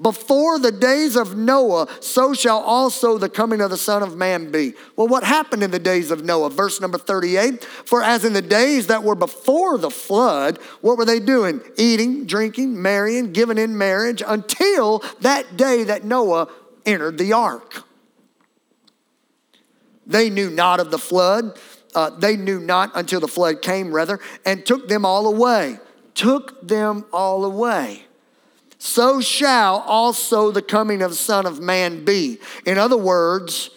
Before 0.00 0.58
the 0.58 0.72
days 0.72 1.14
of 1.14 1.36
Noah, 1.36 1.86
so 2.00 2.34
shall 2.34 2.58
also 2.58 3.16
the 3.16 3.28
coming 3.28 3.60
of 3.60 3.70
the 3.70 3.76
Son 3.76 4.02
of 4.02 4.16
Man 4.16 4.50
be. 4.50 4.74
Well, 4.96 5.06
what 5.06 5.22
happened 5.22 5.62
in 5.62 5.70
the 5.70 5.78
days 5.78 6.10
of 6.10 6.24
Noah? 6.24 6.50
Verse 6.50 6.80
number 6.80 6.98
38 6.98 7.62
For 7.62 8.02
as 8.02 8.24
in 8.24 8.32
the 8.32 8.42
days 8.42 8.88
that 8.88 9.04
were 9.04 9.14
before 9.14 9.78
the 9.78 9.90
flood, 9.90 10.58
what 10.80 10.98
were 10.98 11.04
they 11.04 11.20
doing? 11.20 11.60
Eating, 11.76 12.26
drinking, 12.26 12.80
marrying, 12.82 13.32
giving 13.32 13.56
in 13.56 13.78
marriage 13.78 14.20
until 14.26 14.98
that 15.20 15.56
day 15.56 15.84
that 15.84 16.02
Noah 16.02 16.48
entered 16.84 17.16
the 17.16 17.32
ark. 17.32 17.84
They 20.08 20.28
knew 20.28 20.50
not 20.50 20.80
of 20.80 20.90
the 20.90 20.98
flood. 20.98 21.56
Uh, 21.94 22.10
they 22.10 22.36
knew 22.36 22.58
not 22.58 22.90
until 22.96 23.20
the 23.20 23.28
flood 23.28 23.62
came, 23.62 23.94
rather, 23.94 24.18
and 24.44 24.66
took 24.66 24.88
them 24.88 25.04
all 25.04 25.28
away. 25.28 25.78
Took 26.14 26.66
them 26.66 27.04
all 27.12 27.44
away 27.44 28.06
so 28.84 29.18
shall 29.22 29.78
also 29.86 30.50
the 30.50 30.60
coming 30.60 31.00
of 31.00 31.10
the 31.10 31.16
Son 31.16 31.46
of 31.46 31.58
Man 31.58 32.04
be. 32.04 32.38
In 32.66 32.76
other 32.76 32.98
words, 32.98 33.70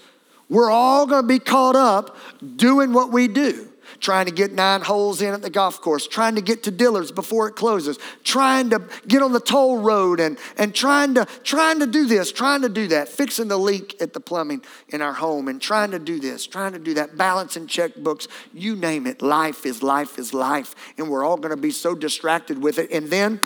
we're 0.50 0.70
all 0.70 1.08
going 1.08 1.24
to 1.24 1.28
be 1.28 1.40
caught 1.40 1.78
up 1.78 2.18
doing 2.58 2.92
what 2.92 3.10
we 3.10 3.30
do. 3.30 3.70
Trying 4.02 4.26
to 4.26 4.34
get 4.34 4.52
nine 4.52 4.82
holes 4.82 5.22
in 5.22 5.34
at 5.34 5.42
the 5.42 5.50
golf 5.50 5.80
course, 5.80 6.08
trying 6.08 6.36
to 6.36 6.42
get 6.42 6.64
to 6.64 6.72
Dillard's 6.72 7.14
before 7.14 7.48
it 7.48 7.56
closes, 7.56 7.98
trying 8.26 8.70
to 8.72 8.86
get 9.08 9.24
on 9.24 9.32
the 9.32 9.40
toll 9.40 9.78
road 9.78 10.20
and, 10.20 10.38
and 10.58 10.76
trying 10.76 11.14
to 11.16 11.26
trying 11.42 11.80
to 11.80 11.88
do 11.88 12.06
this, 12.06 12.34
trying 12.34 12.62
to 12.64 12.70
do 12.70 12.88
that, 12.88 13.08
fixing 13.08 13.48
the 13.48 13.58
leak 13.58 13.96
at 14.02 14.12
the 14.12 14.20
plumbing 14.20 14.62
in 14.90 15.02
our 15.02 15.14
home, 15.14 15.48
and 15.48 15.62
trying 15.62 15.92
to 15.92 16.00
do 16.00 16.20
this, 16.20 16.46
trying 16.46 16.74
to 16.74 16.80
do 16.80 16.96
that, 16.96 17.18
balancing 17.18 17.66
checkbooks, 17.66 18.28
you 18.54 18.76
name 18.76 19.08
it. 19.08 19.22
Life 19.22 19.66
is 19.66 19.82
life 19.82 20.20
is 20.20 20.34
life. 20.34 20.76
And 20.98 21.10
we're 21.10 21.24
all 21.24 21.38
going 21.38 21.56
to 21.56 21.62
be 21.62 21.72
so 21.72 21.96
distracted 21.96 22.62
with 22.62 22.78
it. 22.78 22.92
And 22.92 23.08
then 23.08 23.40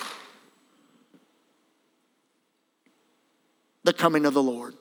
the 3.83 3.93
coming 3.93 4.25
of 4.25 4.33
the 4.33 4.43
Lord. 4.43 4.75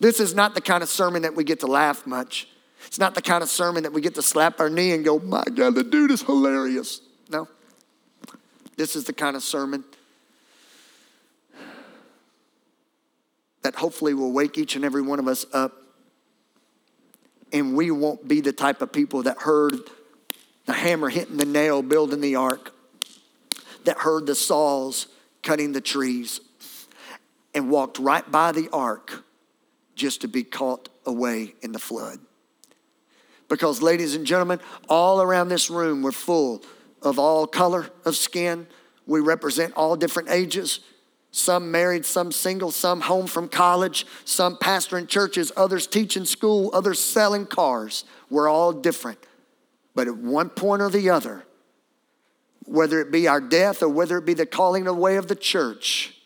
This 0.00 0.20
is 0.20 0.34
not 0.34 0.54
the 0.54 0.60
kind 0.60 0.82
of 0.82 0.88
sermon 0.88 1.22
that 1.22 1.34
we 1.34 1.44
get 1.44 1.60
to 1.60 1.66
laugh 1.66 2.06
much. 2.06 2.48
It's 2.86 2.98
not 2.98 3.14
the 3.14 3.22
kind 3.22 3.42
of 3.42 3.48
sermon 3.48 3.84
that 3.84 3.92
we 3.92 4.00
get 4.00 4.14
to 4.16 4.22
slap 4.22 4.60
our 4.60 4.68
knee 4.68 4.92
and 4.92 5.04
go, 5.04 5.18
My 5.18 5.44
God, 5.44 5.74
the 5.74 5.84
dude 5.84 6.10
is 6.10 6.22
hilarious. 6.22 7.00
No. 7.30 7.48
This 8.76 8.96
is 8.96 9.04
the 9.04 9.12
kind 9.12 9.36
of 9.36 9.42
sermon 9.42 9.84
that 13.62 13.74
hopefully 13.74 14.12
will 14.12 14.32
wake 14.32 14.58
each 14.58 14.76
and 14.76 14.84
every 14.84 15.00
one 15.00 15.18
of 15.18 15.26
us 15.26 15.46
up. 15.52 15.72
And 17.52 17.74
we 17.74 17.90
won't 17.90 18.26
be 18.26 18.40
the 18.40 18.52
type 18.52 18.82
of 18.82 18.92
people 18.92 19.22
that 19.22 19.38
heard 19.38 19.74
the 20.66 20.72
hammer 20.72 21.08
hitting 21.08 21.36
the 21.36 21.44
nail 21.44 21.82
building 21.82 22.20
the 22.20 22.36
ark, 22.36 22.74
that 23.84 23.98
heard 23.98 24.26
the 24.26 24.34
saws 24.34 25.06
cutting 25.44 25.72
the 25.72 25.80
trees 25.80 26.40
and 27.54 27.70
walked 27.70 27.98
right 27.98 28.28
by 28.28 28.50
the 28.50 28.68
ark 28.72 29.24
just 29.94 30.22
to 30.22 30.28
be 30.28 30.42
caught 30.42 30.88
away 31.06 31.54
in 31.62 31.70
the 31.70 31.78
flood. 31.78 32.18
Because, 33.48 33.80
ladies 33.80 34.16
and 34.16 34.26
gentlemen, 34.26 34.58
all 34.88 35.22
around 35.22 35.48
this 35.48 35.70
room 35.70 36.02
we're 36.02 36.10
full 36.10 36.64
of 37.02 37.18
all 37.18 37.46
color 37.46 37.90
of 38.04 38.16
skin. 38.16 38.66
We 39.06 39.20
represent 39.20 39.74
all 39.74 39.94
different 39.94 40.30
ages. 40.30 40.80
Some 41.30 41.70
married, 41.70 42.06
some 42.06 42.32
single, 42.32 42.70
some 42.70 43.02
home 43.02 43.26
from 43.26 43.48
college, 43.48 44.06
some 44.24 44.56
pastoring 44.56 45.08
churches, 45.08 45.52
others 45.56 45.86
teaching 45.86 46.24
school, 46.24 46.70
others 46.72 47.00
selling 47.00 47.46
cars. 47.46 48.04
We're 48.30 48.48
all 48.48 48.72
different. 48.72 49.18
But 49.94 50.08
at 50.08 50.16
one 50.16 50.48
point 50.48 50.80
or 50.80 50.90
the 50.90 51.10
other, 51.10 51.44
whether 52.66 53.00
it 53.00 53.10
be 53.10 53.28
our 53.28 53.40
death 53.40 53.82
or 53.82 53.88
whether 53.88 54.18
it 54.18 54.24
be 54.24 54.34
the 54.34 54.46
calling 54.46 54.86
away 54.86 55.16
of 55.16 55.28
the 55.28 55.34
church, 55.34 56.16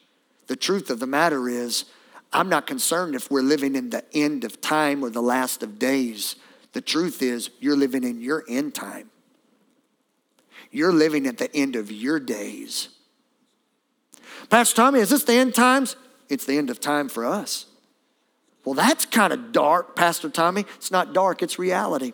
the 0.47 0.57
truth 0.57 0.91
of 0.91 1.01
the 1.01 1.07
matter 1.07 1.49
is, 1.49 1.85
I'm 2.33 2.49
not 2.49 2.67
concerned 2.67 3.15
if 3.15 3.31
we're 3.31 3.43
living 3.43 3.75
in 3.75 3.91
the 3.91 4.05
end 4.15 4.45
of 4.45 4.61
time 4.61 5.03
or 5.03 5.11
the 5.11 5.23
last 5.23 5.63
of 5.63 5.79
days. 5.79 6.37
The 6.73 6.81
truth 6.81 7.23
is, 7.23 7.51
you're 7.61 7.77
living 7.77 8.05
in 8.05 8.21
your 8.21 8.45
end 8.49 8.75
time. 8.75 9.11
You're 10.71 10.93
living 10.93 11.27
at 11.27 11.39
the 11.39 11.55
end 11.55 11.77
of 11.77 11.91
your 11.91 12.21
days. 12.21 12.91
Pastor 14.51 14.77
Tommy, 14.77 15.01
is 15.01 15.11
this 15.11 15.25
the 15.25 15.35
end 15.35 15.55
times? 15.55 15.97
It's 16.29 16.45
the 16.45 16.59
end 16.59 16.69
of 16.69 16.81
time 16.81 17.09
for 17.09 17.25
us. 17.25 17.67
Well, 18.65 18.75
that's 18.75 19.07
kind 19.07 19.33
of 19.33 19.53
dark, 19.53 19.97
Pastor 19.97 20.29
Tommy. 20.29 20.67
It's 20.77 20.91
not 20.91 21.15
dark, 21.15 21.43
it's 21.43 21.59
reality. 21.59 22.13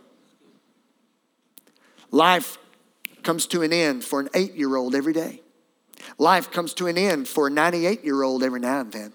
Life 2.13 2.59
comes 3.25 3.47
to 3.47 3.63
an 3.63 3.73
end 3.73 4.05
for 4.05 4.21
an 4.21 4.29
eight 4.35 4.55
year 4.55 4.77
old 4.77 4.95
every 4.95 5.13
day. 5.13 5.41
Life 6.19 6.51
comes 6.51 6.75
to 6.75 6.87
an 6.87 6.99
end 6.99 7.29
for 7.29 7.47
a 7.47 7.51
98 7.51 8.05
year 8.05 8.23
old 8.23 8.43
every 8.43 8.61
now 8.61 8.81
and 8.81 8.93
then. 8.93 9.13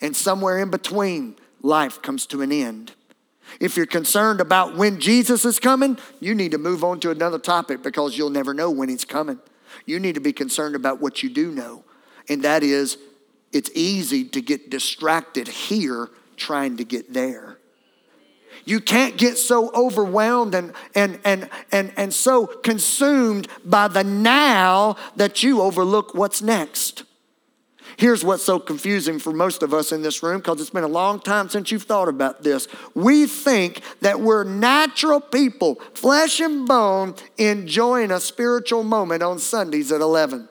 And 0.00 0.14
somewhere 0.14 0.58
in 0.58 0.70
between, 0.70 1.36
life 1.62 2.02
comes 2.02 2.26
to 2.26 2.42
an 2.42 2.52
end. 2.52 2.92
If 3.58 3.76
you're 3.76 3.86
concerned 3.86 4.40
about 4.40 4.76
when 4.76 5.00
Jesus 5.00 5.44
is 5.44 5.58
coming, 5.58 5.98
you 6.20 6.34
need 6.34 6.52
to 6.52 6.58
move 6.58 6.84
on 6.84 7.00
to 7.00 7.10
another 7.10 7.38
topic 7.38 7.82
because 7.82 8.16
you'll 8.16 8.30
never 8.30 8.54
know 8.54 8.70
when 8.70 8.88
he's 8.88 9.04
coming. 9.04 9.40
You 9.86 9.98
need 9.98 10.14
to 10.14 10.20
be 10.20 10.32
concerned 10.32 10.76
about 10.76 11.00
what 11.00 11.22
you 11.22 11.30
do 11.30 11.50
know, 11.50 11.84
and 12.28 12.42
that 12.42 12.62
is 12.62 12.98
it's 13.52 13.70
easy 13.74 14.24
to 14.24 14.40
get 14.40 14.70
distracted 14.70 15.48
here 15.48 16.10
trying 16.36 16.76
to 16.76 16.84
get 16.84 17.12
there. 17.12 17.58
You 18.64 18.80
can't 18.80 19.16
get 19.16 19.38
so 19.38 19.70
overwhelmed 19.74 20.54
and, 20.54 20.72
and, 20.94 21.18
and, 21.24 21.48
and, 21.72 21.92
and 21.96 22.12
so 22.12 22.46
consumed 22.46 23.48
by 23.64 23.88
the 23.88 24.04
now 24.04 24.96
that 25.16 25.42
you 25.42 25.60
overlook 25.60 26.14
what's 26.14 26.42
next. 26.42 27.04
Here's 27.96 28.24
what's 28.24 28.44
so 28.44 28.58
confusing 28.58 29.18
for 29.18 29.32
most 29.32 29.62
of 29.62 29.74
us 29.74 29.92
in 29.92 30.00
this 30.00 30.22
room 30.22 30.38
because 30.38 30.60
it's 30.60 30.70
been 30.70 30.84
a 30.84 30.88
long 30.88 31.20
time 31.20 31.48
since 31.48 31.70
you've 31.70 31.82
thought 31.82 32.08
about 32.08 32.42
this. 32.42 32.66
We 32.94 33.26
think 33.26 33.82
that 34.00 34.20
we're 34.20 34.44
natural 34.44 35.20
people, 35.20 35.74
flesh 35.92 36.40
and 36.40 36.66
bone, 36.66 37.14
enjoying 37.36 38.10
a 38.10 38.20
spiritual 38.20 38.84
moment 38.84 39.22
on 39.22 39.38
Sundays 39.38 39.92
at 39.92 40.00
11. 40.00 40.48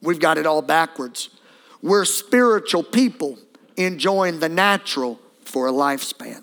We've 0.00 0.18
got 0.18 0.38
it 0.38 0.46
all 0.46 0.62
backwards. 0.62 1.28
We're 1.82 2.04
spiritual 2.04 2.82
people 2.82 3.38
enjoying 3.76 4.40
the 4.40 4.48
natural 4.48 5.20
for 5.44 5.68
a 5.68 5.72
lifespan 5.72 6.41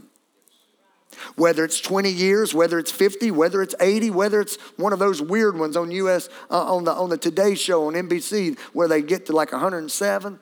whether 1.35 1.63
it's 1.63 1.79
20 1.79 2.09
years, 2.09 2.53
whether 2.53 2.79
it's 2.79 2.91
50, 2.91 3.31
whether 3.31 3.61
it's 3.61 3.75
80, 3.79 4.09
whether 4.11 4.41
it's 4.41 4.57
one 4.77 4.93
of 4.93 4.99
those 4.99 5.21
weird 5.21 5.57
ones 5.57 5.77
on 5.77 5.91
US 5.91 6.29
uh, 6.49 6.73
on 6.73 6.83
the 6.83 6.91
on 6.91 7.09
the 7.09 7.17
Today 7.17 7.55
Show 7.55 7.87
on 7.87 7.93
NBC 7.93 8.57
where 8.73 8.87
they 8.87 9.01
get 9.01 9.25
to 9.27 9.33
like 9.33 9.51
107. 9.51 10.39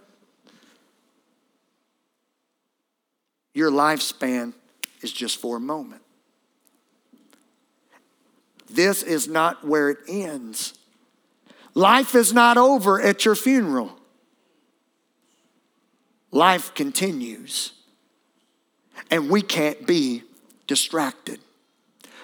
Your 3.54 3.72
lifespan 3.72 4.54
is 5.02 5.12
just 5.12 5.38
for 5.38 5.58
a 5.58 5.60
moment. 5.60 6.02
This 8.70 9.02
is 9.04 9.28
not 9.28 9.66
where 9.66 9.90
it 9.90 9.98
ends. 10.08 10.74
Life 11.74 12.16
is 12.16 12.34
not 12.34 12.58
over 12.58 13.02
at 13.02 13.24
your 13.26 13.36
funeral. 13.36 13.98
Life 16.32 16.74
continues. 16.74 17.72
And 19.10 19.30
we 19.30 19.42
can't 19.42 19.88
be 19.88 20.24
distracted. 20.68 21.40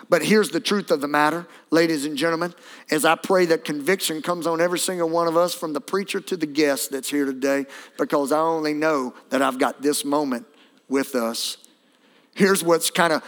But 0.10 0.24
here's 0.24 0.50
the 0.50 0.60
truth 0.60 0.92
of 0.92 1.02
the 1.02 1.08
matter, 1.08 1.48
ladies 1.72 2.06
and 2.06 2.18
gentlemen, 2.18 2.54
as 2.92 3.06
I 3.06 3.16
pray 3.16 3.46
that 3.48 3.64
conviction 3.64 4.22
comes 4.22 4.46
on 4.46 4.60
every 4.60 4.80
single 4.80 5.10
one 5.10 5.28
of 5.28 5.38
us, 5.38 5.54
from 5.54 5.74
the 5.74 5.82
preacher 5.82 6.20
to 6.20 6.38
the 6.38 6.46
guest 6.46 6.92
that's 6.92 7.10
here 7.10 7.26
today, 7.26 7.66
because 7.98 8.32
I 8.32 8.40
only 8.40 8.74
know 8.74 9.14
that 9.30 9.42
I've 9.42 9.58
got 9.58 9.82
this 9.82 10.04
moment 10.04 10.46
with 10.90 11.16
us. 11.16 11.58
Here's 12.36 12.64
what's 12.64 12.92
kind 12.92 13.14
of 13.14 13.24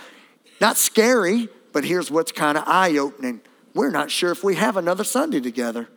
not 0.60 0.78
scary, 0.78 1.48
but 1.72 1.86
here's 1.86 2.12
what's 2.12 2.32
kind 2.32 2.58
of 2.58 2.64
eye 2.68 2.98
opening. 2.98 3.42
We're 3.74 3.92
not 3.92 4.12
sure 4.12 4.32
if 4.32 4.44
we 4.44 4.56
have 4.56 4.78
another 4.78 5.04
Sunday 5.04 5.40
together. 5.40 5.90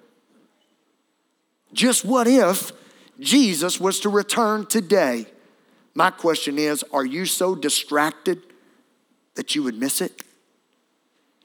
Just 1.73 2.05
what 2.05 2.27
if 2.27 2.73
Jesus 3.21 3.79
was 3.79 4.01
to 4.01 4.09
return 4.09 4.67
today? 4.67 5.27
My 5.95 6.11
question 6.11 6.59
is 6.59 6.85
are 6.93 7.05
you 7.05 7.27
so 7.27 7.55
distracted 7.55 8.43
that 9.39 9.55
you 9.55 9.63
would 9.63 9.79
miss 9.79 10.01
it? 10.01 10.25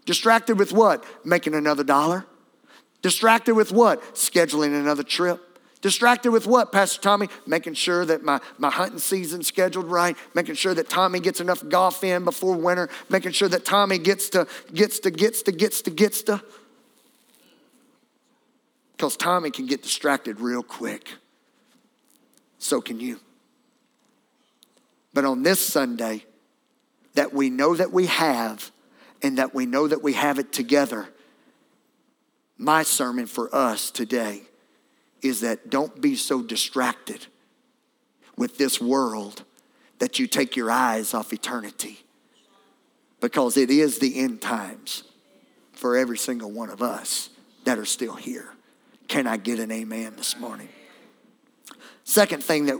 Distracted 0.07 0.57
with 0.57 0.73
what? 0.73 1.05
Making 1.23 1.53
another 1.53 1.83
dollar? 1.83 2.25
Distracted 3.03 3.53
with 3.53 3.71
what? 3.71 4.01
Scheduling 4.15 4.75
another 4.77 5.03
trip? 5.03 5.39
Distracted 5.81 6.31
with 6.31 6.47
what, 6.47 6.71
Pastor 6.71 6.99
Tommy? 6.99 7.29
Making 7.45 7.75
sure 7.75 8.03
that 8.03 8.23
my, 8.23 8.41
my 8.57 8.71
hunting 8.71 8.97
season's 8.97 9.47
scheduled 9.47 9.85
right, 9.85 10.17
making 10.33 10.55
sure 10.55 10.73
that 10.73 10.89
Tommy 10.89 11.19
gets 11.19 11.39
enough 11.39 11.63
golf 11.69 12.03
in 12.03 12.23
before 12.25 12.55
winter, 12.55 12.89
making 13.09 13.31
sure 13.31 13.47
that 13.49 13.63
Tommy 13.63 13.99
gets 13.99 14.27
to, 14.29 14.47
gets 14.73 14.97
to, 14.99 15.11
gets 15.11 15.43
to, 15.43 15.51
gets 15.51 15.83
to, 15.83 15.91
gets 15.91 16.23
to. 16.23 16.41
Because 18.93 19.15
Tommy 19.15 19.51
can 19.51 19.67
get 19.67 19.83
distracted 19.83 20.39
real 20.39 20.63
quick. 20.63 21.09
So 22.57 22.81
can 22.81 22.99
you. 22.99 23.19
But 25.13 25.25
on 25.25 25.43
this 25.43 25.63
Sunday, 25.63 26.25
that 27.13 27.33
we 27.33 27.49
know 27.49 27.75
that 27.75 27.91
we 27.91 28.07
have 28.07 28.71
and 29.21 29.37
that 29.37 29.53
we 29.53 29.65
know 29.65 29.87
that 29.87 30.03
we 30.03 30.13
have 30.13 30.39
it 30.39 30.51
together, 30.51 31.07
My 32.57 32.83
sermon 32.83 33.25
for 33.25 33.53
us 33.53 33.91
today 33.91 34.43
is 35.21 35.41
that 35.41 35.69
don't 35.69 36.01
be 36.01 36.15
so 36.15 36.41
distracted 36.41 37.25
with 38.37 38.57
this 38.57 38.79
world 38.79 39.43
that 39.99 40.19
you 40.19 40.27
take 40.27 40.55
your 40.55 40.69
eyes 40.69 41.13
off 41.13 41.33
eternity 41.33 41.99
because 43.21 43.57
it 43.57 43.69
is 43.69 43.99
the 43.99 44.19
end 44.19 44.41
times 44.41 45.03
for 45.71 45.97
every 45.97 46.17
single 46.17 46.51
one 46.51 46.69
of 46.69 46.81
us 46.81 47.29
that 47.63 47.79
are 47.79 47.85
still 47.85 48.15
here. 48.15 48.53
Can 49.07 49.27
I 49.27 49.37
get 49.37 49.59
an 49.59 49.71
amen 49.71 50.13
this 50.15 50.37
morning? 50.37 50.69
Second 52.03 52.43
thing 52.43 52.65
that 52.65 52.79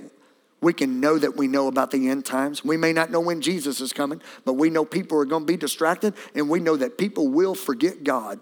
we 0.63 0.73
can 0.73 0.99
know 0.99 1.17
that 1.17 1.35
we 1.35 1.47
know 1.47 1.67
about 1.67 1.91
the 1.91 2.09
end 2.09 2.25
times. 2.25 2.63
We 2.63 2.77
may 2.77 2.93
not 2.93 3.11
know 3.11 3.19
when 3.19 3.41
Jesus 3.41 3.81
is 3.81 3.91
coming, 3.91 4.21
but 4.45 4.53
we 4.53 4.69
know 4.69 4.85
people 4.85 5.19
are 5.19 5.25
going 5.25 5.43
to 5.43 5.45
be 5.45 5.57
distracted, 5.57 6.13
and 6.33 6.49
we 6.49 6.59
know 6.59 6.77
that 6.77 6.97
people 6.97 7.27
will 7.27 7.53
forget 7.53 8.03
God. 8.03 8.39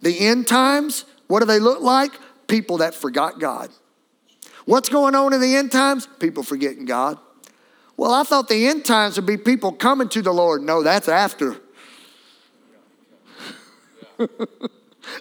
The 0.00 0.18
end 0.20 0.46
times, 0.46 1.04
what 1.26 1.40
do 1.40 1.46
they 1.46 1.58
look 1.58 1.80
like? 1.80 2.12
People 2.46 2.78
that 2.78 2.94
forgot 2.94 3.40
God. 3.40 3.70
What's 4.66 4.88
going 4.88 5.14
on 5.14 5.32
in 5.32 5.40
the 5.40 5.56
end 5.56 5.72
times? 5.72 6.06
People 6.20 6.42
forgetting 6.42 6.84
God. 6.84 7.18
Well, 7.96 8.12
I 8.12 8.22
thought 8.22 8.48
the 8.48 8.66
end 8.66 8.84
times 8.84 9.16
would 9.16 9.26
be 9.26 9.36
people 9.36 9.72
coming 9.72 10.08
to 10.10 10.22
the 10.22 10.32
Lord. 10.32 10.62
No, 10.62 10.82
that's 10.82 11.08
after. 11.08 11.56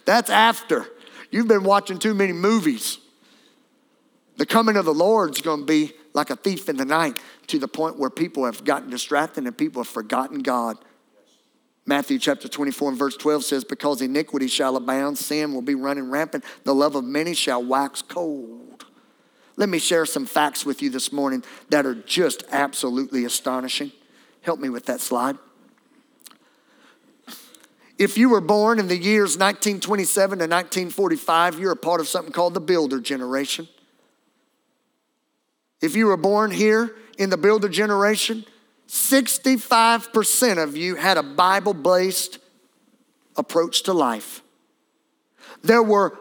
that's 0.05 0.29
after. 0.29 0.85
You've 1.31 1.47
been 1.47 1.63
watching 1.63 1.99
too 1.99 2.13
many 2.13 2.33
movies. 2.33 2.99
The 4.37 4.45
coming 4.45 4.77
of 4.77 4.85
the 4.85 4.93
Lord's 4.93 5.41
going 5.41 5.61
to 5.61 5.65
be 5.65 5.93
like 6.13 6.29
a 6.29 6.35
thief 6.35 6.69
in 6.69 6.77
the 6.77 6.85
night 6.85 7.19
to 7.47 7.59
the 7.59 7.67
point 7.67 7.97
where 7.97 8.09
people 8.09 8.45
have 8.45 8.63
gotten 8.63 8.89
distracted 8.89 9.45
and 9.45 9.57
people 9.57 9.83
have 9.83 9.91
forgotten 9.91 10.39
God. 10.39 10.77
Matthew 11.85 12.17
chapter 12.17 12.47
24 12.47 12.89
and 12.89 12.97
verse 12.97 13.17
12 13.17 13.43
says, 13.43 13.63
Because 13.63 14.01
iniquity 14.01 14.47
shall 14.47 14.77
abound, 14.77 15.17
sin 15.17 15.53
will 15.53 15.61
be 15.61 15.75
running 15.75 16.09
rampant, 16.09 16.45
the 16.63 16.73
love 16.73 16.95
of 16.95 17.03
many 17.03 17.33
shall 17.33 17.63
wax 17.63 18.01
cold. 18.01 18.85
Let 19.55 19.69
me 19.69 19.79
share 19.79 20.05
some 20.05 20.25
facts 20.25 20.65
with 20.65 20.81
you 20.81 20.89
this 20.89 21.11
morning 21.11 21.43
that 21.69 21.85
are 21.85 21.93
just 21.93 22.43
absolutely 22.51 23.25
astonishing. 23.25 23.91
Help 24.41 24.59
me 24.59 24.69
with 24.69 24.85
that 24.85 25.01
slide. 25.01 25.37
If 27.99 28.17
you 28.17 28.29
were 28.29 28.41
born 28.41 28.79
in 28.79 28.87
the 28.87 28.97
years 28.97 29.37
1927 29.37 30.39
to 30.39 30.43
1945, 30.43 31.59
you're 31.59 31.73
a 31.73 31.75
part 31.75 32.01
of 32.01 32.07
something 32.07 32.33
called 32.33 32.55
the 32.55 32.59
builder 32.59 32.99
generation. 32.99 33.67
If 35.83 35.97
you 35.97 36.05
were 36.05 36.15
born 36.15 36.49
here 36.49 36.95
in 37.17 37.29
the 37.29 37.35
builder 37.35 37.67
generation, 37.67 38.45
65% 38.87 40.63
of 40.63 40.77
you 40.77 40.95
had 40.95 41.17
a 41.17 41.23
Bible 41.23 41.73
based 41.73 42.39
approach 43.35 43.83
to 43.83 43.91
life. 43.91 44.41
There 45.61 45.83
were 45.83 46.17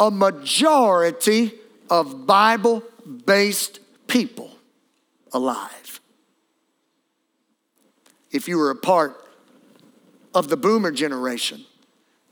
a 0.00 0.10
majority 0.10 1.52
of 1.88 2.26
Bible 2.26 2.82
based 3.24 3.78
people 4.08 4.50
alive. 5.32 6.00
If 8.32 8.48
you 8.48 8.58
were 8.58 8.70
a 8.70 8.76
part 8.76 9.24
of 10.34 10.48
the 10.48 10.56
boomer 10.56 10.90
generation, 10.90 11.64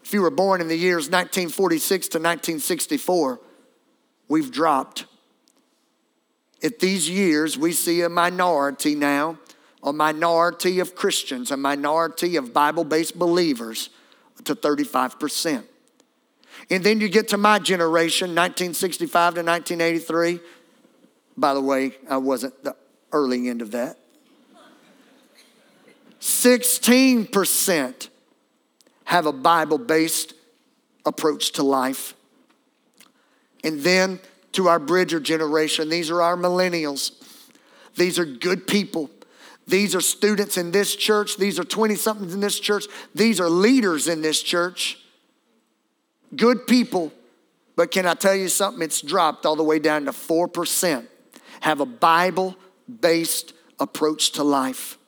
if 0.03 0.13
you 0.13 0.23
were 0.23 0.31
born 0.31 0.61
in 0.61 0.67
the 0.67 0.77
years 0.77 1.05
1946 1.05 2.09
to 2.09 2.19
1964, 2.19 3.41
we've 4.27 4.51
dropped. 4.51 5.05
At 6.65 6.79
these 6.79 7.11
years, 7.11 7.59
we 7.59 7.73
see 7.73 8.01
a 8.01 8.09
minority 8.09 8.95
now, 8.95 9.39
a 9.83 9.93
minority 9.93 10.81
of 10.81 10.95
Christians, 10.95 11.51
a 11.51 11.59
minority 11.59 12.37
of 12.37 12.55
Bible 12.55 12.85
based 12.85 13.19
believers 13.19 13.91
to 14.45 14.55
35%. 14.57 15.65
And 16.71 16.83
then 16.83 17.03
you 17.03 17.11
get 17.11 17.29
to 17.29 17.37
my 17.37 17.59
generation, 17.59 18.31
1965 18.31 19.35
to 19.35 19.43
1983. 19.43 20.41
By 21.37 21.53
the 21.53 21.61
way, 21.61 21.97
I 22.09 22.17
wasn't 22.17 22.65
the 22.65 22.75
early 23.13 23.51
end 23.51 23.61
of 23.61 23.73
that. 23.73 23.99
16% 26.21 28.09
have 29.05 29.27
a 29.27 29.33
Bible 29.33 29.77
based 29.77 30.33
approach 31.05 31.53
to 31.53 31.63
life. 31.63 32.15
And 33.63 33.81
then 33.81 34.21
to 34.55 34.69
our 34.69 34.79
Bridger 34.79 35.21
generation, 35.21 35.89
these 35.89 36.11
are 36.11 36.23
our 36.23 36.37
millennials. 36.37 37.13
These 37.97 38.19
are 38.19 38.25
good 38.25 38.67
people. 38.67 39.11
These 39.67 39.95
are 39.95 40.01
students 40.01 40.57
in 40.57 40.73
this 40.73 40.97
church. 40.97 41.37
These 41.37 41.59
are 41.59 41.65
20 41.65 41.95
somethings 41.95 42.35
in 42.35 42.41
this 42.41 42.59
church. 42.59 42.87
These 43.15 43.41
are 43.41 43.49
leaders 43.49 44.09
in 44.09 44.21
this 44.21 44.43
church 44.43 44.99
good 46.37 46.67
people, 46.67 47.13
but 47.77 47.91
can 47.91 48.07
I 48.07 48.15
tell 48.15 48.35
you 48.35 48.49
something? 48.49 48.83
It's 48.83 49.01
dropped 49.01 49.47
all 49.47 49.57
the 49.57 49.65
way 49.65 49.79
down 49.79 50.05
to 50.07 50.13
4%. 50.13 51.07
Have 51.61 51.81
a 51.81 51.87
Bible 51.87 52.57
based 53.01 53.55
approach 53.81 54.33
to 54.33 54.45
life. 54.45 54.99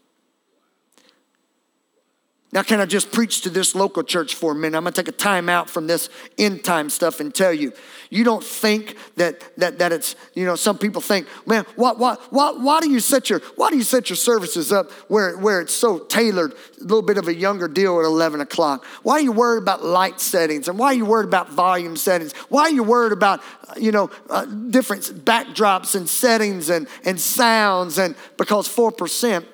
Now, 2.53 2.63
can 2.63 2.81
I 2.81 2.87
just 2.87 3.11
preach 3.11 3.41
to 3.43 3.51
this 3.51 3.75
local 3.75 4.05
church 4.05 4.37
for 4.37 4.53
a 4.53 4.55
minute? 4.55 4.79
I'm 4.79 4.85
gonna 4.85 4.95
take 4.95 5.09
a 5.09 5.13
time 5.13 5.49
out 5.49 5.69
from 5.69 5.89
this 5.89 6.09
end 6.39 6.63
time 6.63 6.91
stuff 6.91 7.19
and 7.19 7.35
tell 7.35 7.53
you. 7.53 7.73
You 8.09 8.23
don't 8.23 8.43
think 8.43 8.97
that 9.17 9.43
that 9.59 9.81
that 9.81 9.93
it's, 9.93 10.15
you 10.35 10.47
know, 10.47 10.55
some 10.55 10.79
people 10.79 11.03
think, 11.03 11.27
man, 11.45 11.67
what 11.75 11.99
what 11.99 12.33
what 12.33 12.61
why 12.61 12.81
do 12.81 12.89
you 12.89 13.01
set 13.01 13.29
your 13.29 13.41
why 13.57 13.71
do 13.71 13.77
you 13.77 13.83
set 13.83 14.09
your 14.09 14.17
services 14.17 14.73
up 14.73 14.93
where 15.09 15.37
where 15.37 15.61
it's 15.61 15.75
so 15.75 15.99
tailored, 15.99 16.53
a 16.53 16.83
little 16.83 17.03
bit 17.03 17.19
of 17.19 17.27
a 17.27 17.35
younger 17.35 17.67
deal 17.67 17.99
at 17.99 18.07
11 18.07 18.41
o'clock? 18.41 18.85
Why 19.03 19.15
are 19.15 19.23
you 19.23 19.33
worried 19.33 19.63
about 19.63 19.85
light 19.85 20.21
settings? 20.21 20.69
And 20.69 20.79
why 20.79 20.87
are 20.87 20.95
you 20.95 21.05
worried 21.05 21.27
about 21.27 21.51
volume 21.51 21.97
settings? 21.97 22.33
Why 22.49 22.63
are 22.63 22.71
you 22.71 22.85
worried 22.85 23.13
about, 23.13 23.43
you 23.77 23.91
know, 23.91 24.09
uh, 24.31 24.45
different 24.45 25.03
backdrops 25.25 25.97
and 25.97 26.09
settings 26.09 26.71
and, 26.71 26.87
and 27.05 27.21
sounds? 27.21 27.99
And 27.99 28.15
because 28.37 28.69
4%, 28.69 29.45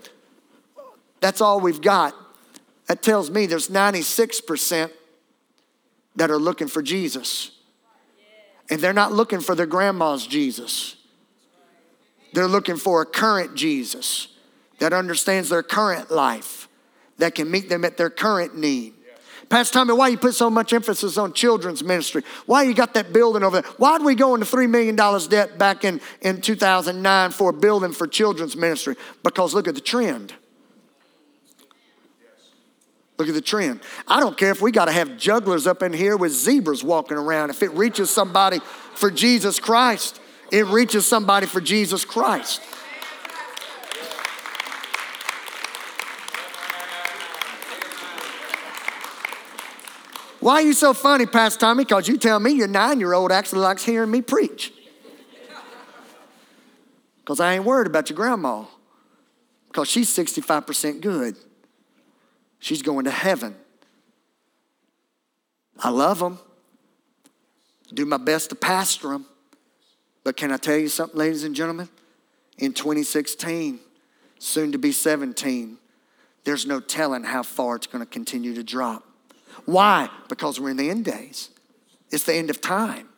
that's 1.21 1.41
all 1.41 1.59
we've 1.59 1.81
got 1.81 2.15
that 2.93 3.01
tells 3.01 3.31
me 3.31 3.47
there's 3.47 3.69
96% 3.69 4.91
that 6.17 6.31
are 6.31 6.37
looking 6.37 6.69
for 6.69 6.83
Jesus. 6.83 7.53
And 8.69 8.83
they're 8.83 8.93
not 8.93 9.13
looking 9.15 9.41
for 9.41 9.55
their 9.55 9.65
grandma's 9.65 10.27
Jesus. 10.27 10.97
They're 12.35 12.47
looking 12.47 12.77
for 12.77 13.01
a 13.01 13.07
current 13.07 13.55
Jesus 13.55 14.29
that 14.79 14.93
understands 14.93 15.49
their 15.49 15.63
current 15.63 16.11
life, 16.11 16.69
that 17.17 17.35
can 17.35 17.51
meet 17.51 17.71
them 17.71 17.87
at 17.87 17.97
their 17.97 18.11
current 18.11 18.59
need. 18.59 18.93
Pastor 19.49 19.73
Tommy, 19.73 19.95
why 19.95 20.09
you 20.09 20.19
put 20.19 20.35
so 20.35 20.51
much 20.51 20.75
emphasis 20.75 21.17
on 21.17 21.33
children's 21.33 21.83
ministry? 21.83 22.23
Why 22.45 22.65
you 22.65 22.75
got 22.75 22.93
that 22.93 23.11
building 23.11 23.43
over 23.43 23.63
there? 23.63 23.71
Why 23.79 23.97
did 23.97 24.05
we 24.05 24.15
go 24.15 24.35
into 24.35 24.45
$3 24.45 24.69
million 24.69 24.97
debt 25.31 25.57
back 25.57 25.87
in, 25.87 25.99
in 26.21 26.43
2009 26.43 27.31
for 27.31 27.49
a 27.49 27.53
building 27.55 27.93
for 27.93 28.07
children's 28.07 28.55
ministry? 28.55 28.97
Because 29.23 29.55
look 29.55 29.67
at 29.67 29.75
the 29.75 29.81
trend. 29.81 30.35
Look 33.23 33.29
at 33.29 33.35
the 33.37 33.41
trend. 33.41 33.79
I 34.09 34.19
don't 34.19 34.37
care 34.37 34.51
if 34.51 34.61
we 34.61 34.73
got 34.73 34.87
to 34.87 34.91
have 34.91 35.17
jugglers 35.17 35.69
up 35.69 35.81
in 35.85 35.93
here 35.93 36.17
with 36.17 36.33
zebras 36.33 36.83
walking 36.83 37.17
around. 37.17 37.51
If 37.51 37.63
it 37.63 37.71
reaches 37.71 38.11
somebody 38.11 38.59
for 38.97 39.13
Jesus 39.13 39.61
Christ, 39.61 40.21
it 40.51 40.67
reaches 40.67 41.07
somebody 41.07 41.47
for 41.47 41.61
Jesus 41.61 42.05
Christ. 42.05 42.61
Why 50.41 50.55
are 50.55 50.63
you 50.63 50.73
so 50.73 50.93
funny, 50.93 51.27
Pastor 51.27 51.61
Tommy? 51.61 51.85
Because 51.85 52.09
you 52.09 52.19
tell 52.19 52.41
me 52.41 52.51
your 52.51 52.67
nine 52.67 52.99
year 52.99 53.13
old 53.13 53.31
actually 53.31 53.61
likes 53.61 53.85
hearing 53.85 54.11
me 54.11 54.21
preach. 54.21 54.73
Because 57.21 57.39
I 57.39 57.55
ain't 57.55 57.65
worried 57.65 57.87
about 57.87 58.11
your 58.11 58.17
grandma. 58.17 58.65
Because 59.69 59.89
she's 59.89 60.11
65% 60.11 61.01
good. 61.01 61.37
She's 62.63 62.81
going 62.81 63.07
to 63.07 63.11
heaven. 63.11 63.57
I 65.81 65.91
love 65.91 66.21
them. 66.21 66.39
Do 67.93 68.07
my 68.07 68.19
best 68.19 68.51
to 68.51 68.55
pastor 68.55 69.09
them. 69.09 69.27
But 70.23 70.37
can 70.37 70.53
I 70.53 70.59
tell 70.59 70.77
you 70.77 70.87
something, 70.87 71.19
ladies 71.19 71.43
and 71.43 71.57
gentlemen? 71.57 71.89
In 72.59 72.73
2016, 72.73 73.81
soon 74.39 74.71
to 74.71 74.79
be 74.79 74.93
17, 74.93 75.77
there's 76.45 76.65
no 76.65 76.79
telling 76.79 77.25
how 77.25 77.43
far 77.43 77.75
it's 77.75 77.89
going 77.89 78.05
to 78.05 78.09
continue 78.09 78.55
to 78.55 78.63
drop. 78.63 79.03
Why? 79.65 80.09
Because 80.29 80.61
we're 80.61 80.71
in 80.71 80.77
the 80.77 80.89
end 80.89 81.05
days. 81.05 81.51
It's 82.13 82.23
the 82.23 82.35
end 82.35 82.49
of 82.49 82.61
time. 82.61 83.09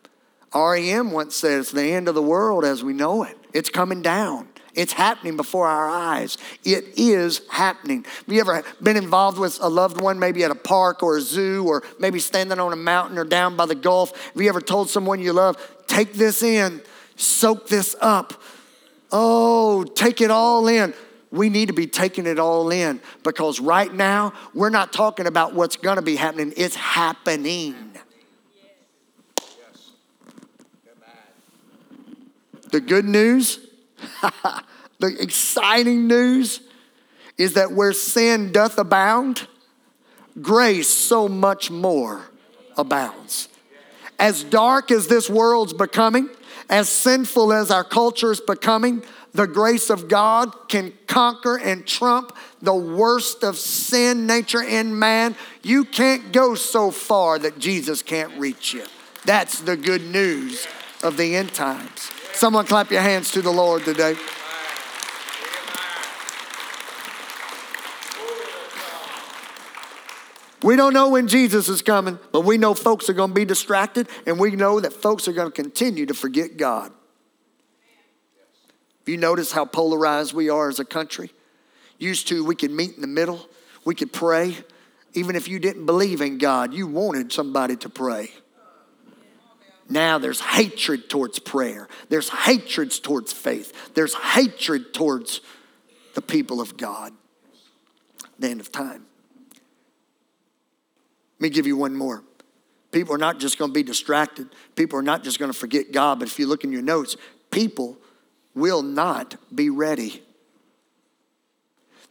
REM 0.55 1.11
once 1.11 1.35
said 1.35 1.59
it's 1.59 1.71
the 1.71 1.91
end 1.91 2.07
of 2.07 2.15
the 2.15 2.21
world 2.23 2.65
as 2.65 2.83
we 2.83 2.93
know 2.93 3.21
it. 3.21 3.37
It's 3.53 3.69
coming 3.69 4.01
down. 4.01 4.47
It's 4.75 4.93
happening 4.93 5.37
before 5.37 5.67
our 5.67 5.89
eyes. 5.89 6.37
It 6.63 6.85
is 6.97 7.41
happening. 7.49 8.03
Have 8.03 8.33
you 8.33 8.41
ever 8.41 8.63
been 8.81 8.97
involved 8.97 9.39
with 9.39 9.57
a 9.61 9.69
loved 9.69 10.01
one, 10.01 10.19
maybe 10.19 10.43
at 10.43 10.51
a 10.51 10.55
park 10.55 11.01
or 11.01 11.17
a 11.17 11.21
zoo, 11.21 11.65
or 11.65 11.81
maybe 11.97 12.19
standing 12.19 12.59
on 12.59 12.73
a 12.73 12.75
mountain 12.75 13.17
or 13.17 13.23
down 13.23 13.55
by 13.55 13.65
the 13.65 13.75
Gulf? 13.75 14.11
Have 14.33 14.41
you 14.41 14.49
ever 14.49 14.61
told 14.61 14.89
someone 14.89 15.21
you 15.21 15.33
love, 15.33 15.57
take 15.87 16.13
this 16.13 16.43
in, 16.43 16.81
soak 17.15 17.67
this 17.67 17.95
up? 18.01 18.33
Oh, 19.11 19.83
take 19.83 20.19
it 20.19 20.29
all 20.29 20.67
in. 20.67 20.93
we 21.31 21.49
need 21.49 21.67
to 21.67 21.73
be 21.73 21.87
taking 21.87 22.25
it 22.25 22.39
all 22.39 22.69
in 22.69 22.99
because 23.23 23.59
right 23.59 23.93
now 23.93 24.33
we're 24.53 24.69
not 24.69 24.93
talking 24.93 25.27
about 25.27 25.53
what's 25.53 25.75
going 25.75 25.97
to 25.97 26.01
be 26.01 26.15
happening, 26.15 26.53
it's 26.57 26.75
happening. 26.75 27.75
The 32.71 32.81
good 32.81 33.05
news, 33.05 33.64
the 34.99 35.15
exciting 35.19 36.07
news 36.07 36.61
is 37.37 37.53
that 37.53 37.71
where 37.71 37.93
sin 37.93 38.51
doth 38.51 38.77
abound, 38.77 39.47
grace 40.41 40.89
so 40.89 41.27
much 41.27 41.69
more 41.69 42.21
abounds. 42.77 43.49
As 44.17 44.43
dark 44.43 44.91
as 44.91 45.07
this 45.07 45.29
world's 45.29 45.73
becoming, 45.73 46.29
as 46.69 46.89
sinful 46.89 47.51
as 47.53 47.71
our 47.71 47.83
culture 47.83 48.31
is 48.31 48.39
becoming, 48.39 49.03
the 49.33 49.47
grace 49.47 49.89
of 49.89 50.07
God 50.07 50.69
can 50.69 50.93
conquer 51.07 51.57
and 51.57 51.85
trump 51.85 52.35
the 52.61 52.73
worst 52.73 53.43
of 53.43 53.57
sin 53.57 54.25
nature 54.25 54.63
in 54.63 54.97
man. 54.97 55.35
You 55.61 55.83
can't 55.83 56.31
go 56.31 56.55
so 56.55 56.89
far 56.89 57.37
that 57.39 57.59
Jesus 57.59 58.01
can't 58.01 58.37
reach 58.39 58.73
you. 58.73 58.85
That's 59.25 59.59
the 59.59 59.75
good 59.75 60.03
news 60.03 60.65
of 61.03 61.17
the 61.17 61.35
end 61.35 61.53
times. 61.53 62.11
Someone 62.35 62.65
clap 62.65 62.91
your 62.91 63.01
hands 63.01 63.31
to 63.31 63.41
the 63.41 63.51
Lord 63.51 63.85
today. 63.85 64.15
We 70.61 70.75
don't 70.75 70.93
know 70.93 71.09
when 71.09 71.27
Jesus 71.27 71.69
is 71.69 71.81
coming, 71.81 72.19
but 72.31 72.41
we 72.41 72.57
know 72.57 72.73
folks 72.73 73.09
are 73.09 73.13
going 73.13 73.29
to 73.29 73.33
be 73.33 73.45
distracted, 73.45 74.09
and 74.25 74.39
we 74.39 74.51
know 74.51 74.79
that 74.79 74.93
folks 74.93 75.27
are 75.27 75.33
going 75.33 75.47
to 75.47 75.51
continue 75.51 76.05
to 76.07 76.13
forget 76.13 76.57
God. 76.57 76.91
If 79.01 79.09
You 79.09 79.17
notice 79.17 79.51
how 79.51 79.65
polarized 79.65 80.33
we 80.33 80.49
are 80.49 80.67
as 80.67 80.79
a 80.79 80.85
country? 80.85 81.31
Used 81.99 82.27
to, 82.29 82.43
we 82.43 82.55
could 82.55 82.71
meet 82.71 82.95
in 82.95 83.01
the 83.01 83.07
middle, 83.07 83.47
we 83.85 83.95
could 83.95 84.11
pray. 84.11 84.57
Even 85.13 85.35
if 85.37 85.47
you 85.47 85.59
didn't 85.59 85.85
believe 85.85 86.19
in 86.19 86.37
God, 86.37 86.73
you 86.73 86.87
wanted 86.87 87.31
somebody 87.31 87.77
to 87.77 87.87
pray. 87.87 88.31
Now 89.89 90.17
there's 90.17 90.39
hatred 90.39 91.09
towards 91.09 91.39
prayer, 91.39 91.87
there's 92.09 92.29
hatred 92.29 92.91
towards 92.91 93.33
faith, 93.33 93.93
there's 93.93 94.13
hatred 94.13 94.93
towards 94.93 95.41
the 96.15 96.21
people 96.21 96.61
of 96.61 96.77
God. 96.77 97.13
The 98.39 98.49
end 98.49 98.59
of 98.59 98.71
time. 98.71 99.05
Let 101.39 101.41
me 101.41 101.49
give 101.49 101.67
you 101.67 101.77
one 101.77 101.95
more. 101.95 102.23
People 102.91 103.13
are 103.13 103.19
not 103.19 103.39
just 103.39 103.57
going 103.57 103.71
to 103.71 103.73
be 103.73 103.83
distracted. 103.83 104.47
People 104.75 104.97
are 104.97 105.03
not 105.03 105.23
just 105.23 105.37
going 105.37 105.51
to 105.51 105.57
forget 105.57 105.91
God. 105.91 106.19
But 106.19 106.29
if 106.29 106.39
you 106.39 106.47
look 106.47 106.63
in 106.63 106.71
your 106.71 106.81
notes, 106.81 107.17
people 107.51 107.97
will 108.53 108.81
not 108.81 109.35
be 109.53 109.69
ready. 109.69 110.23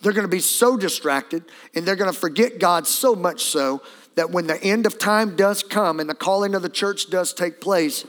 They're 0.03 0.13
going 0.13 0.27
to 0.27 0.29
be 0.29 0.41
so 0.41 0.77
distracted 0.77 1.45
and 1.75 1.87
they're 1.87 1.97
going 1.97 2.13
to 2.13 2.19
forget 2.19 2.59
God 2.59 2.87
so 2.87 3.15
much 3.15 3.45
so 3.45 3.81
that 4.17 4.31
when 4.31 4.47
the 4.47 4.63
end 4.63 4.87
of 4.87 4.99
time 4.99 5.37
does 5.37 5.63
come 5.63 6.01
and 6.01 6.09
the 6.09 6.15
calling 6.15 6.55
of 6.55 6.63
the 6.63 6.69
church 6.69 7.11
does 7.11 7.33
take 7.33 7.61
place, 7.61 8.05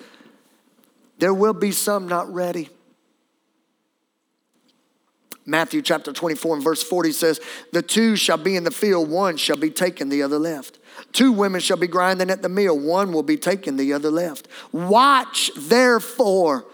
there 1.20 1.34
will 1.34 1.54
be 1.54 1.72
some 1.72 2.08
not 2.08 2.32
ready. 2.34 2.70
Matthew 5.48 5.82
chapter 5.84 6.12
24 6.12 6.56
and 6.56 6.64
verse 6.64 6.82
40 6.82 7.12
says, 7.12 7.40
The 7.72 7.84
two 7.84 8.16
shall 8.16 8.38
be 8.38 8.56
in 8.56 8.64
the 8.64 8.72
field, 8.72 9.10
one 9.10 9.38
shall 9.38 9.58
be 9.58 9.70
taken, 9.70 10.10
the 10.10 10.24
other 10.24 10.40
left. 10.40 10.80
Two 11.12 11.32
women 11.32 11.62
shall 11.62 11.78
be 11.78 11.88
grinding 11.88 12.32
at 12.32 12.42
the 12.42 12.50
mill, 12.50 12.78
one 12.78 13.14
will 13.14 13.24
be 13.24 13.38
taken, 13.38 13.78
the 13.78 13.94
other 13.94 14.10
left. 14.10 14.48
Watch 14.72 15.52
therefore, 15.56 16.66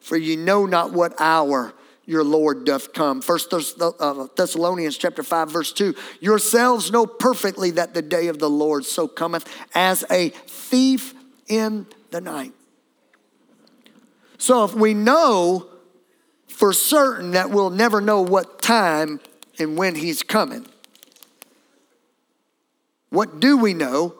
for 0.00 0.16
you 0.16 0.36
know 0.36 0.64
not 0.64 0.92
what 0.92 1.14
hour 1.20 1.74
your 2.06 2.22
Lord 2.22 2.64
doth 2.64 2.92
come. 2.92 3.20
First 3.20 3.52
uh, 3.52 4.26
Thessalonians 4.36 4.96
chapter 4.96 5.22
5 5.22 5.50
verse 5.50 5.72
2. 5.72 5.94
Yourselves 6.20 6.90
know 6.92 7.04
perfectly 7.04 7.72
that 7.72 7.94
the 7.94 8.02
day 8.02 8.28
of 8.28 8.38
the 8.38 8.48
Lord 8.48 8.84
so 8.84 9.08
cometh 9.08 9.46
as 9.74 10.04
a 10.10 10.28
thief 10.28 11.14
in 11.48 11.86
the 12.12 12.20
night. 12.20 12.52
So 14.38 14.64
if 14.64 14.74
we 14.74 14.94
know 14.94 15.66
for 16.46 16.72
certain 16.72 17.32
that 17.32 17.50
we'll 17.50 17.70
never 17.70 18.00
know 18.00 18.22
what 18.22 18.62
time 18.62 19.20
and 19.58 19.76
when 19.76 19.96
he's 19.96 20.22
coming, 20.22 20.66
what 23.10 23.40
do 23.40 23.56
we 23.56 23.74
know 23.74 24.14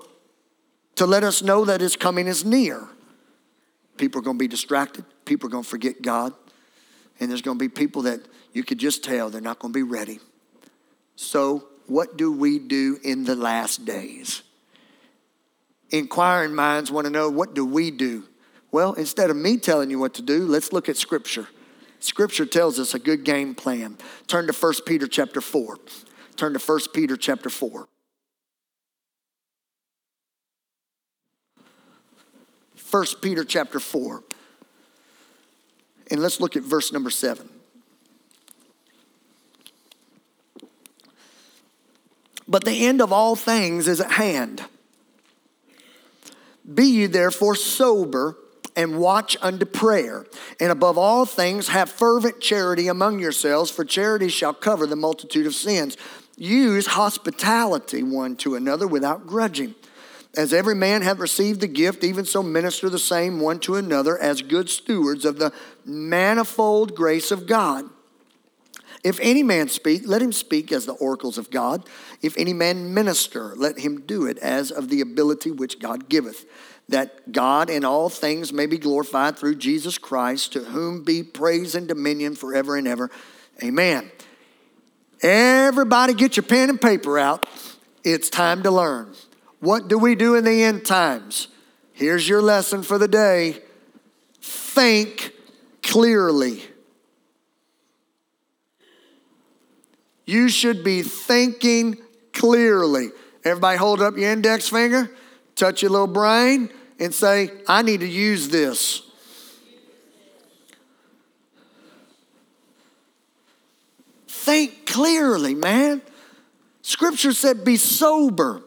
to 0.96 1.06
let 1.06 1.22
us 1.22 1.42
know 1.42 1.64
that 1.66 1.80
his 1.80 1.96
coming 1.96 2.26
is 2.26 2.44
near? 2.44 2.88
People 3.96 4.20
are 4.20 4.24
going 4.24 4.36
to 4.36 4.42
be 4.42 4.48
distracted. 4.48 5.04
People 5.24 5.48
are 5.48 5.50
going 5.50 5.64
to 5.64 5.68
forget 5.68 6.02
God. 6.02 6.32
And 7.18 7.30
there's 7.30 7.42
going 7.42 7.58
to 7.58 7.64
be 7.64 7.68
people 7.68 8.02
that 8.02 8.20
you 8.52 8.62
could 8.62 8.78
just 8.78 9.04
tell 9.04 9.30
they're 9.30 9.40
not 9.40 9.58
going 9.58 9.72
to 9.72 9.76
be 9.78 9.82
ready. 9.82 10.20
So, 11.14 11.68
what 11.86 12.16
do 12.16 12.32
we 12.32 12.58
do 12.58 12.98
in 13.02 13.24
the 13.24 13.36
last 13.36 13.84
days? 13.84 14.42
Inquiring 15.90 16.54
minds 16.54 16.90
want 16.90 17.06
to 17.06 17.10
know 17.10 17.30
what 17.30 17.54
do 17.54 17.64
we 17.64 17.90
do? 17.90 18.24
Well, 18.72 18.92
instead 18.94 19.30
of 19.30 19.36
me 19.36 19.56
telling 19.56 19.90
you 19.90 19.98
what 19.98 20.14
to 20.14 20.22
do, 20.22 20.46
let's 20.46 20.72
look 20.72 20.88
at 20.88 20.96
Scripture. 20.96 21.48
Scripture 22.00 22.44
tells 22.44 22.78
us 22.78 22.92
a 22.94 22.98
good 22.98 23.24
game 23.24 23.54
plan. 23.54 23.96
Turn 24.26 24.46
to 24.46 24.52
1 24.52 24.74
Peter 24.84 25.06
chapter 25.06 25.40
4. 25.40 25.78
Turn 26.36 26.52
to 26.52 26.58
1 26.58 26.80
Peter 26.92 27.16
chapter 27.16 27.48
4. 27.48 27.88
1 32.90 33.06
Peter 33.22 33.44
chapter 33.44 33.80
4. 33.80 34.22
And 36.10 36.20
let's 36.20 36.40
look 36.40 36.56
at 36.56 36.62
verse 36.62 36.92
number 36.92 37.10
7. 37.10 37.48
But 42.48 42.64
the 42.64 42.86
end 42.86 43.00
of 43.00 43.12
all 43.12 43.34
things 43.34 43.88
is 43.88 44.00
at 44.00 44.12
hand. 44.12 44.64
Be 46.72 46.84
ye 46.84 47.06
therefore 47.06 47.54
sober 47.54 48.36
and 48.76 48.98
watch 48.98 49.36
unto 49.40 49.64
prayer. 49.64 50.26
And 50.60 50.70
above 50.70 50.98
all 50.98 51.24
things, 51.24 51.68
have 51.68 51.90
fervent 51.90 52.40
charity 52.40 52.88
among 52.88 53.18
yourselves, 53.18 53.70
for 53.70 53.84
charity 53.84 54.28
shall 54.28 54.52
cover 54.52 54.86
the 54.86 54.96
multitude 54.96 55.46
of 55.46 55.54
sins. 55.54 55.96
Use 56.36 56.88
hospitality 56.88 58.02
one 58.02 58.36
to 58.36 58.54
another 58.54 58.86
without 58.86 59.26
grudging. 59.26 59.74
As 60.36 60.52
every 60.52 60.74
man 60.74 61.00
hath 61.00 61.18
received 61.18 61.60
the 61.60 61.66
gift, 61.66 62.04
even 62.04 62.26
so 62.26 62.42
minister 62.42 62.90
the 62.90 62.98
same 62.98 63.40
one 63.40 63.58
to 63.60 63.76
another 63.76 64.18
as 64.18 64.42
good 64.42 64.68
stewards 64.68 65.24
of 65.24 65.38
the 65.38 65.52
manifold 65.84 66.94
grace 66.94 67.30
of 67.30 67.46
God. 67.46 67.88
If 69.02 69.18
any 69.20 69.42
man 69.42 69.68
speak, 69.68 70.02
let 70.04 70.20
him 70.20 70.32
speak 70.32 70.72
as 70.72 70.84
the 70.84 70.94
oracles 70.94 71.38
of 71.38 71.50
God. 71.50 71.88
If 72.22 72.36
any 72.36 72.52
man 72.52 72.92
minister, 72.92 73.54
let 73.56 73.78
him 73.78 74.00
do 74.00 74.26
it 74.26 74.36
as 74.38 74.70
of 74.70 74.88
the 74.88 75.00
ability 75.00 75.52
which 75.52 75.78
God 75.78 76.08
giveth, 76.08 76.44
that 76.88 77.32
God 77.32 77.70
in 77.70 77.84
all 77.84 78.08
things 78.08 78.52
may 78.52 78.66
be 78.66 78.78
glorified 78.78 79.38
through 79.38 79.54
Jesus 79.56 79.96
Christ, 79.96 80.52
to 80.52 80.64
whom 80.64 81.04
be 81.04 81.22
praise 81.22 81.74
and 81.74 81.86
dominion 81.86 82.34
forever 82.34 82.76
and 82.76 82.88
ever. 82.88 83.10
Amen. 83.62 84.10
Everybody 85.22 86.12
get 86.12 86.36
your 86.36 86.44
pen 86.44 86.68
and 86.68 86.80
paper 86.80 87.18
out. 87.18 87.46
It's 88.04 88.28
time 88.28 88.64
to 88.64 88.70
learn. 88.70 89.14
What 89.60 89.88
do 89.88 89.98
we 89.98 90.14
do 90.14 90.34
in 90.34 90.44
the 90.44 90.62
end 90.62 90.84
times? 90.84 91.48
Here's 91.92 92.28
your 92.28 92.42
lesson 92.42 92.82
for 92.82 92.98
the 92.98 93.08
day 93.08 93.60
think 94.40 95.32
clearly. 95.82 96.62
You 100.24 100.48
should 100.48 100.82
be 100.84 101.02
thinking 101.02 101.98
clearly. 102.32 103.10
Everybody 103.44 103.78
hold 103.78 104.02
up 104.02 104.16
your 104.16 104.30
index 104.30 104.68
finger, 104.68 105.10
touch 105.54 105.82
your 105.82 105.90
little 105.92 106.06
brain, 106.06 106.68
and 106.98 107.14
say, 107.14 107.50
I 107.68 107.82
need 107.82 108.00
to 108.00 108.08
use 108.08 108.48
this. 108.48 109.02
Think 114.26 114.86
clearly, 114.86 115.54
man. 115.54 116.02
Scripture 116.82 117.32
said, 117.32 117.64
be 117.64 117.76
sober. 117.76 118.62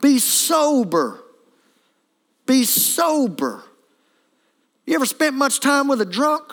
Be 0.00 0.18
sober. 0.18 1.20
Be 2.46 2.64
sober. 2.64 3.62
You 4.86 4.94
ever 4.94 5.06
spent 5.06 5.36
much 5.36 5.60
time 5.60 5.88
with 5.88 6.00
a 6.00 6.06
drunk? 6.06 6.44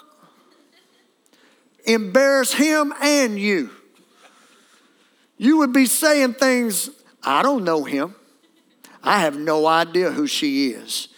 Embarrass 1.85 2.53
him 2.53 2.93
and 3.01 3.39
you. 3.39 3.69
You 5.37 5.57
would 5.57 5.73
be 5.73 5.85
saying 5.85 6.33
things, 6.33 6.89
I 7.23 7.43
don't 7.43 7.63
know 7.63 7.83
him. 7.83 8.15
I 9.03 9.19
have 9.19 9.37
no 9.37 9.67
idea 9.67 10.11
who 10.11 10.27
she 10.27 10.69
is. 10.69 11.09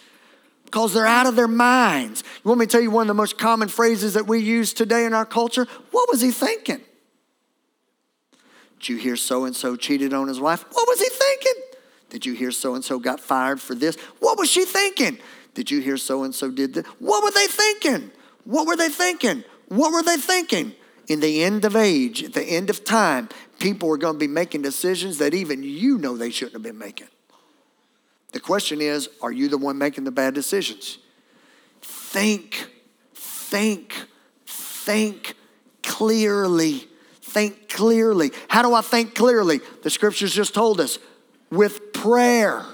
Because 0.64 0.92
they're 0.92 1.06
out 1.06 1.26
of 1.26 1.34
their 1.34 1.48
minds. 1.48 2.22
You 2.44 2.48
want 2.50 2.60
me 2.60 2.66
to 2.66 2.70
tell 2.72 2.80
you 2.80 2.90
one 2.90 3.02
of 3.02 3.08
the 3.08 3.14
most 3.14 3.38
common 3.38 3.68
phrases 3.68 4.14
that 4.14 4.26
we 4.26 4.40
use 4.40 4.74
today 4.74 5.06
in 5.06 5.14
our 5.14 5.24
culture? 5.24 5.66
What 5.90 6.10
was 6.10 6.20
he 6.20 6.30
thinking? 6.30 6.82
Did 8.78 8.88
you 8.90 8.96
hear 8.96 9.16
so 9.16 9.44
and 9.44 9.56
so 9.56 9.76
cheated 9.76 10.12
on 10.12 10.28
his 10.28 10.38
wife? 10.38 10.64
What 10.70 10.86
was 10.86 11.00
he 11.00 11.08
thinking? 11.08 11.62
Did 12.10 12.24
you 12.24 12.34
hear 12.34 12.50
so 12.50 12.74
and 12.74 12.84
so 12.84 12.98
got 12.98 13.20
fired 13.20 13.60
for 13.60 13.74
this? 13.74 13.96
What 14.18 14.38
was 14.38 14.50
she 14.50 14.64
thinking? 14.64 15.18
Did 15.54 15.70
you 15.70 15.80
hear 15.80 15.96
so 15.96 16.24
and 16.24 16.34
so 16.34 16.50
did 16.50 16.74
this? 16.74 16.86
What 16.98 17.22
were 17.22 17.30
they 17.30 17.46
thinking? 17.46 18.10
What 18.44 18.66
were 18.66 18.76
they 18.76 18.88
thinking? 18.88 19.44
What 19.68 19.92
were 19.92 20.02
they 20.02 20.16
thinking? 20.16 20.74
in 21.08 21.20
the 21.20 21.42
end 21.42 21.64
of 21.64 21.74
age, 21.74 22.22
at 22.22 22.34
the 22.34 22.44
end 22.44 22.70
of 22.70 22.84
time, 22.84 23.28
people 23.58 23.90
are 23.90 23.96
going 23.96 24.14
to 24.14 24.18
be 24.18 24.28
making 24.28 24.62
decisions 24.62 25.18
that 25.18 25.34
even 25.34 25.62
you 25.62 25.98
know 25.98 26.16
they 26.16 26.30
shouldn't 26.30 26.54
have 26.54 26.62
been 26.62 26.78
making. 26.78 27.08
The 28.32 28.40
question 28.40 28.80
is 28.80 29.08
are 29.22 29.32
you 29.32 29.48
the 29.48 29.58
one 29.58 29.78
making 29.78 30.04
the 30.04 30.10
bad 30.10 30.34
decisions? 30.34 30.98
Think, 31.80 32.68
think, 33.14 33.94
think 34.46 35.34
clearly. 35.82 36.86
Think 37.22 37.68
clearly. 37.68 38.32
How 38.48 38.62
do 38.62 38.74
I 38.74 38.82
think 38.82 39.14
clearly? 39.14 39.60
The 39.82 39.90
scriptures 39.90 40.34
just 40.34 40.54
told 40.54 40.80
us 40.80 40.98
with 41.50 41.87
prayer. 42.02 42.64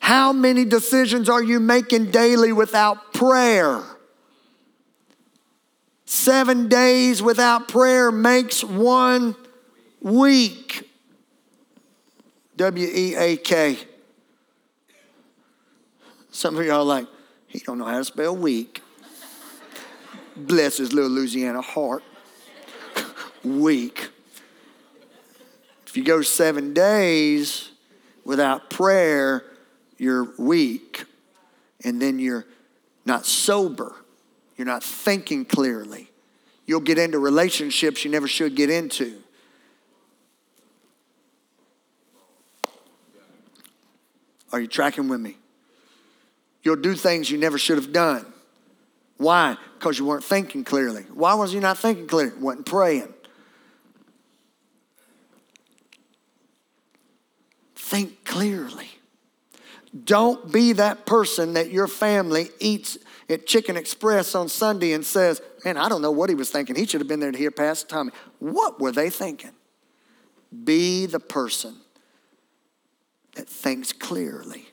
How 0.00 0.32
many 0.32 0.64
decisions 0.64 1.28
are 1.28 1.42
you 1.42 1.60
making 1.60 2.10
daily 2.10 2.52
without 2.52 3.12
prayer? 3.12 3.82
Seven 6.04 6.68
days 6.68 7.22
without 7.22 7.68
prayer 7.68 8.10
makes 8.10 8.62
one 8.64 9.36
week. 10.00 10.90
W 12.56 12.88
E 12.92 13.14
A 13.14 13.36
K. 13.36 13.78
Some 16.30 16.58
of 16.58 16.66
y'all 16.66 16.80
are 16.80 16.84
like, 16.84 17.06
he 17.46 17.60
don't 17.60 17.78
know 17.78 17.84
how 17.84 17.98
to 17.98 18.04
spell 18.04 18.36
week. 18.36 18.82
Bless 20.36 20.78
his 20.78 20.92
little 20.92 21.10
Louisiana 21.10 21.60
heart. 21.60 22.02
week. 23.44 24.10
If 25.92 25.98
you 25.98 26.04
go 26.04 26.22
seven 26.22 26.72
days 26.72 27.68
without 28.24 28.70
prayer, 28.70 29.44
you're 29.98 30.32
weak. 30.38 31.04
And 31.84 32.00
then 32.00 32.18
you're 32.18 32.46
not 33.04 33.26
sober. 33.26 33.94
You're 34.56 34.66
not 34.66 34.82
thinking 34.82 35.44
clearly. 35.44 36.08
You'll 36.64 36.80
get 36.80 36.96
into 36.96 37.18
relationships 37.18 38.06
you 38.06 38.10
never 38.10 38.26
should 38.26 38.56
get 38.56 38.70
into. 38.70 39.18
Are 44.50 44.60
you 44.60 44.68
tracking 44.68 45.10
with 45.10 45.20
me? 45.20 45.36
You'll 46.62 46.76
do 46.76 46.94
things 46.94 47.30
you 47.30 47.36
never 47.36 47.58
should 47.58 47.76
have 47.76 47.92
done. 47.92 48.24
Why? 49.18 49.58
Because 49.78 49.98
you 49.98 50.06
weren't 50.06 50.24
thinking 50.24 50.64
clearly. 50.64 51.02
Why 51.12 51.34
was 51.34 51.52
you 51.52 51.60
not 51.60 51.76
thinking 51.76 52.06
clearly? 52.06 52.34
Wasn't 52.38 52.64
praying. 52.64 53.12
Think 57.92 58.24
clearly. 58.24 58.88
Don't 60.04 60.50
be 60.50 60.72
that 60.72 61.04
person 61.04 61.52
that 61.52 61.70
your 61.70 61.86
family 61.86 62.48
eats 62.58 62.96
at 63.28 63.46
Chicken 63.46 63.76
Express 63.76 64.34
on 64.34 64.48
Sunday 64.48 64.94
and 64.94 65.04
says, 65.04 65.42
Man, 65.62 65.76
I 65.76 65.90
don't 65.90 66.00
know 66.00 66.10
what 66.10 66.30
he 66.30 66.34
was 66.34 66.48
thinking. 66.48 66.74
He 66.74 66.86
should 66.86 67.02
have 67.02 67.08
been 67.08 67.20
there 67.20 67.30
to 67.30 67.36
hear 67.36 67.50
Pastor 67.50 67.86
Tommy. 67.86 68.12
What 68.38 68.80
were 68.80 68.92
they 68.92 69.10
thinking? 69.10 69.50
Be 70.64 71.04
the 71.04 71.20
person 71.20 71.80
that 73.34 73.46
thinks 73.46 73.92
clearly 73.92 74.70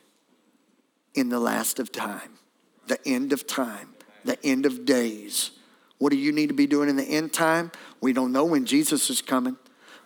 in 1.14 1.28
the 1.28 1.40
last 1.40 1.78
of 1.78 1.92
time, 1.92 2.38
the 2.86 3.06
end 3.06 3.34
of 3.34 3.46
time, 3.46 3.90
the 4.24 4.42
end 4.42 4.64
of 4.64 4.86
days. 4.86 5.50
What 5.98 6.10
do 6.10 6.16
you 6.16 6.32
need 6.32 6.46
to 6.46 6.54
be 6.54 6.66
doing 6.66 6.88
in 6.88 6.96
the 6.96 7.04
end 7.04 7.34
time? 7.34 7.70
We 8.00 8.14
don't 8.14 8.32
know 8.32 8.46
when 8.46 8.64
Jesus 8.64 9.10
is 9.10 9.20
coming 9.20 9.58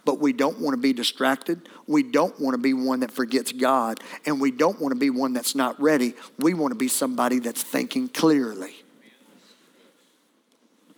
but 0.04 0.20
we 0.20 0.32
don't 0.32 0.60
want 0.60 0.74
to 0.74 0.80
be 0.80 0.92
distracted. 0.92 1.68
We 1.86 2.02
don't 2.02 2.38
want 2.40 2.54
to 2.54 2.58
be 2.58 2.74
one 2.74 3.00
that 3.00 3.10
forgets 3.10 3.52
God, 3.52 4.00
and 4.26 4.40
we 4.40 4.50
don't 4.50 4.80
want 4.80 4.92
to 4.92 4.98
be 4.98 5.10
one 5.10 5.32
that's 5.32 5.54
not 5.54 5.80
ready. 5.80 6.14
We 6.38 6.54
want 6.54 6.72
to 6.72 6.78
be 6.78 6.88
somebody 6.88 7.38
that's 7.38 7.62
thinking 7.62 8.08
clearly. 8.08 8.74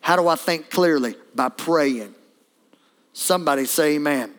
How 0.00 0.16
do 0.16 0.28
I 0.28 0.36
think 0.36 0.70
clearly? 0.70 1.16
By 1.34 1.48
praying. 1.48 2.14
Somebody 3.12 3.64
say 3.64 3.96
amen. 3.96 4.34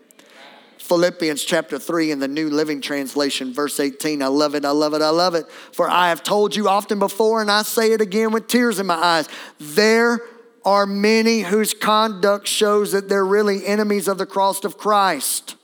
Philippians 0.78 1.44
chapter 1.44 1.78
3 1.78 2.12
in 2.12 2.20
the 2.20 2.28
New 2.30 2.50
Living 2.50 2.80
Translation, 2.80 3.54
verse 3.54 3.78
18. 3.78 4.22
I 4.22 4.28
love 4.28 4.56
it, 4.56 4.64
I 4.64 4.70
love 4.70 4.94
it, 4.94 5.02
I 5.02 5.10
love 5.10 5.36
it. 5.36 5.50
For 5.74 5.90
I 5.90 6.08
have 6.10 6.24
told 6.24 6.56
you 6.56 6.70
often 6.70 7.00
before, 7.00 7.42
and 7.42 7.52
I 7.52 7.64
say 7.64 7.92
it 7.92 8.00
again 8.00 8.32
with 8.32 8.48
tears 8.48 8.80
in 8.80 8.86
my 8.86 8.96
eyes. 8.96 9.28
There 9.60 10.22
are 10.68 10.86
many 10.86 11.44
whose 11.44 11.74
conduct 11.74 12.46
shows 12.46 12.92
that 12.92 13.08
they're 13.08 13.26
really 13.26 13.66
enemies 13.66 14.06
of 14.06 14.18
the 14.18 14.26
cross 14.26 14.66
of 14.66 14.78
Christ. 14.78 15.56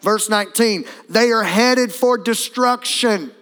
Verse 0.00 0.28
19, 0.28 0.84
they 1.08 1.32
are 1.32 1.42
headed 1.42 1.92
for 1.92 2.16
destruction. 2.16 3.32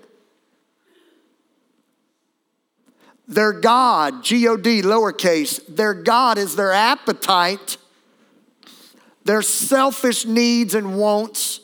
Their 3.28 3.52
God, 3.52 4.24
G 4.24 4.48
O 4.48 4.56
D, 4.56 4.80
lowercase, 4.80 5.60
their 5.68 5.92
God 5.92 6.38
is 6.38 6.56
their 6.56 6.72
appetite, 6.72 7.76
their 9.22 9.42
selfish 9.42 10.24
needs 10.24 10.74
and 10.74 10.98
wants, 10.98 11.60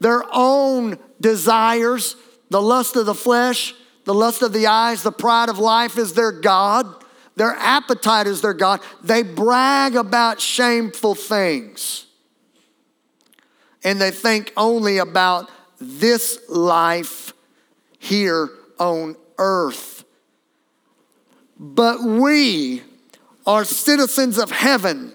their 0.00 0.24
own 0.32 0.98
desires, 1.20 2.16
the 2.50 2.60
lust 2.60 2.96
of 2.96 3.06
the 3.06 3.14
flesh, 3.14 3.72
the 4.04 4.14
lust 4.14 4.42
of 4.42 4.52
the 4.52 4.66
eyes, 4.66 5.04
the 5.04 5.12
pride 5.12 5.48
of 5.48 5.60
life 5.60 5.96
is 5.96 6.14
their 6.14 6.32
God. 6.32 7.03
Their 7.36 7.52
appetite 7.52 8.26
is 8.26 8.40
their 8.40 8.54
God. 8.54 8.80
They 9.02 9.22
brag 9.22 9.96
about 9.96 10.40
shameful 10.40 11.14
things. 11.14 12.06
And 13.82 14.00
they 14.00 14.10
think 14.10 14.52
only 14.56 14.98
about 14.98 15.50
this 15.78 16.38
life 16.48 17.32
here 17.98 18.48
on 18.78 19.16
earth. 19.38 20.04
But 21.58 22.02
we 22.02 22.82
are 23.46 23.64
citizens 23.64 24.38
of 24.38 24.50
heaven 24.50 25.12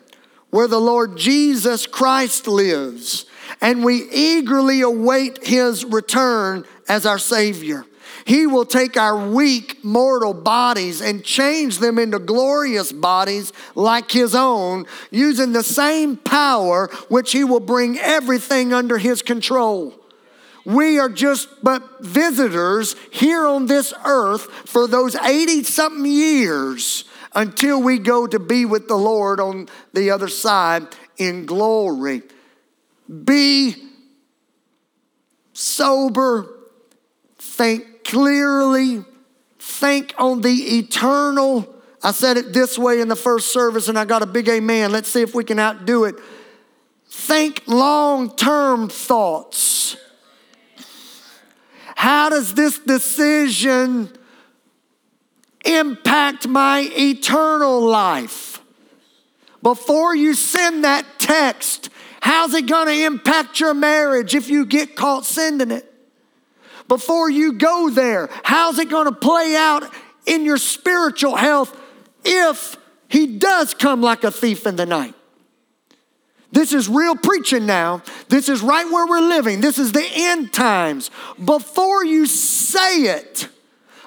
where 0.49 0.67
the 0.67 0.79
Lord 0.79 1.17
Jesus 1.17 1.85
Christ 1.85 2.47
lives, 2.47 3.25
and 3.61 3.83
we 3.83 4.09
eagerly 4.11 4.81
await 4.81 5.45
his 5.45 5.85
return 5.85 6.65
as 6.87 7.05
our 7.05 7.19
Savior. 7.19 7.85
He 8.25 8.47
will 8.47 8.65
take 8.65 8.97
our 8.97 9.29
weak 9.29 9.83
mortal 9.83 10.33
bodies 10.33 11.01
and 11.01 11.23
change 11.23 11.79
them 11.79 11.97
into 11.97 12.19
glorious 12.19 12.91
bodies 12.91 13.53
like 13.75 14.11
His 14.11 14.35
own, 14.35 14.85
using 15.11 15.51
the 15.51 15.63
same 15.63 16.17
power 16.17 16.87
which 17.09 17.31
He 17.31 17.43
will 17.43 17.59
bring 17.59 17.97
everything 17.97 18.73
under 18.73 18.97
His 18.97 19.21
control. 19.21 19.93
We 20.65 20.99
are 20.99 21.09
just 21.09 21.63
but 21.63 22.03
visitors 22.03 22.95
here 23.11 23.47
on 23.47 23.65
this 23.65 23.93
earth 24.05 24.43
for 24.65 24.87
those 24.87 25.15
80 25.15 25.63
something 25.63 26.05
years 26.05 27.05
until 27.33 27.81
we 27.81 27.97
go 27.97 28.27
to 28.27 28.39
be 28.39 28.65
with 28.65 28.87
the 28.87 28.97
Lord 28.97 29.39
on 29.39 29.67
the 29.93 30.11
other 30.11 30.27
side 30.27 30.87
in 31.17 31.45
glory. 31.45 32.23
Be 33.23 33.75
sober, 35.53 36.47
think 37.37 37.98
clearly 38.09 39.05
think 39.59 40.13
on 40.17 40.41
the 40.41 40.77
eternal. 40.79 41.75
I 42.03 42.11
said 42.11 42.37
it 42.37 42.53
this 42.53 42.77
way 42.77 43.01
in 43.01 43.07
the 43.07 43.15
first 43.15 43.51
service, 43.53 43.87
and 43.87 43.99
I 43.99 44.05
got 44.05 44.23
a 44.23 44.25
big 44.25 44.49
amen. 44.49 44.91
Let's 44.91 45.09
see 45.09 45.21
if 45.21 45.35
we 45.35 45.43
can 45.43 45.59
outdo 45.59 46.05
it. 46.05 46.15
Think 47.07 47.63
long 47.67 48.35
term 48.35 48.89
thoughts. 48.89 49.95
How 51.95 52.29
does 52.29 52.53
this 52.53 52.79
decision 52.79 54.11
impact 55.65 56.47
my 56.47 56.89
eternal 56.91 57.81
life? 57.81 58.61
Before 59.61 60.15
you 60.15 60.33
send 60.33 60.85
that 60.85 61.05
text, 61.19 61.89
how's 62.21 62.53
it 62.53 62.65
going 62.65 62.87
to 62.87 63.05
impact 63.05 63.59
your 63.59 63.73
marriage 63.73 64.33
if 64.33 64.49
you 64.49 64.65
get 64.65 64.95
caught 64.95 65.25
sending 65.25 65.71
it? 65.71 65.88
Before 66.89 67.29
you 67.29 67.53
go 67.53 67.89
there? 67.89 68.29
How's 68.43 68.77
it 68.79 68.89
going 68.89 69.05
to 69.05 69.13
play 69.13 69.55
out 69.55 69.89
in 70.25 70.43
your 70.43 70.57
spiritual 70.57 71.37
health 71.37 71.79
if 72.25 72.75
he 73.07 73.37
does 73.37 73.73
come 73.73 74.01
like 74.01 74.25
a 74.25 74.31
thief 74.31 74.67
in 74.67 74.75
the 74.75 74.85
night? 74.85 75.15
This 76.51 76.73
is 76.73 76.89
real 76.89 77.15
preaching 77.15 77.65
now. 77.65 78.01
This 78.27 78.49
is 78.49 78.61
right 78.61 78.85
where 78.91 79.05
we're 79.07 79.27
living. 79.27 79.61
This 79.61 79.77
is 79.77 79.91
the 79.91 80.05
end 80.11 80.51
times. 80.51 81.11
Before 81.43 82.03
you 82.03 82.25
say 82.25 83.03
it, 83.03 83.47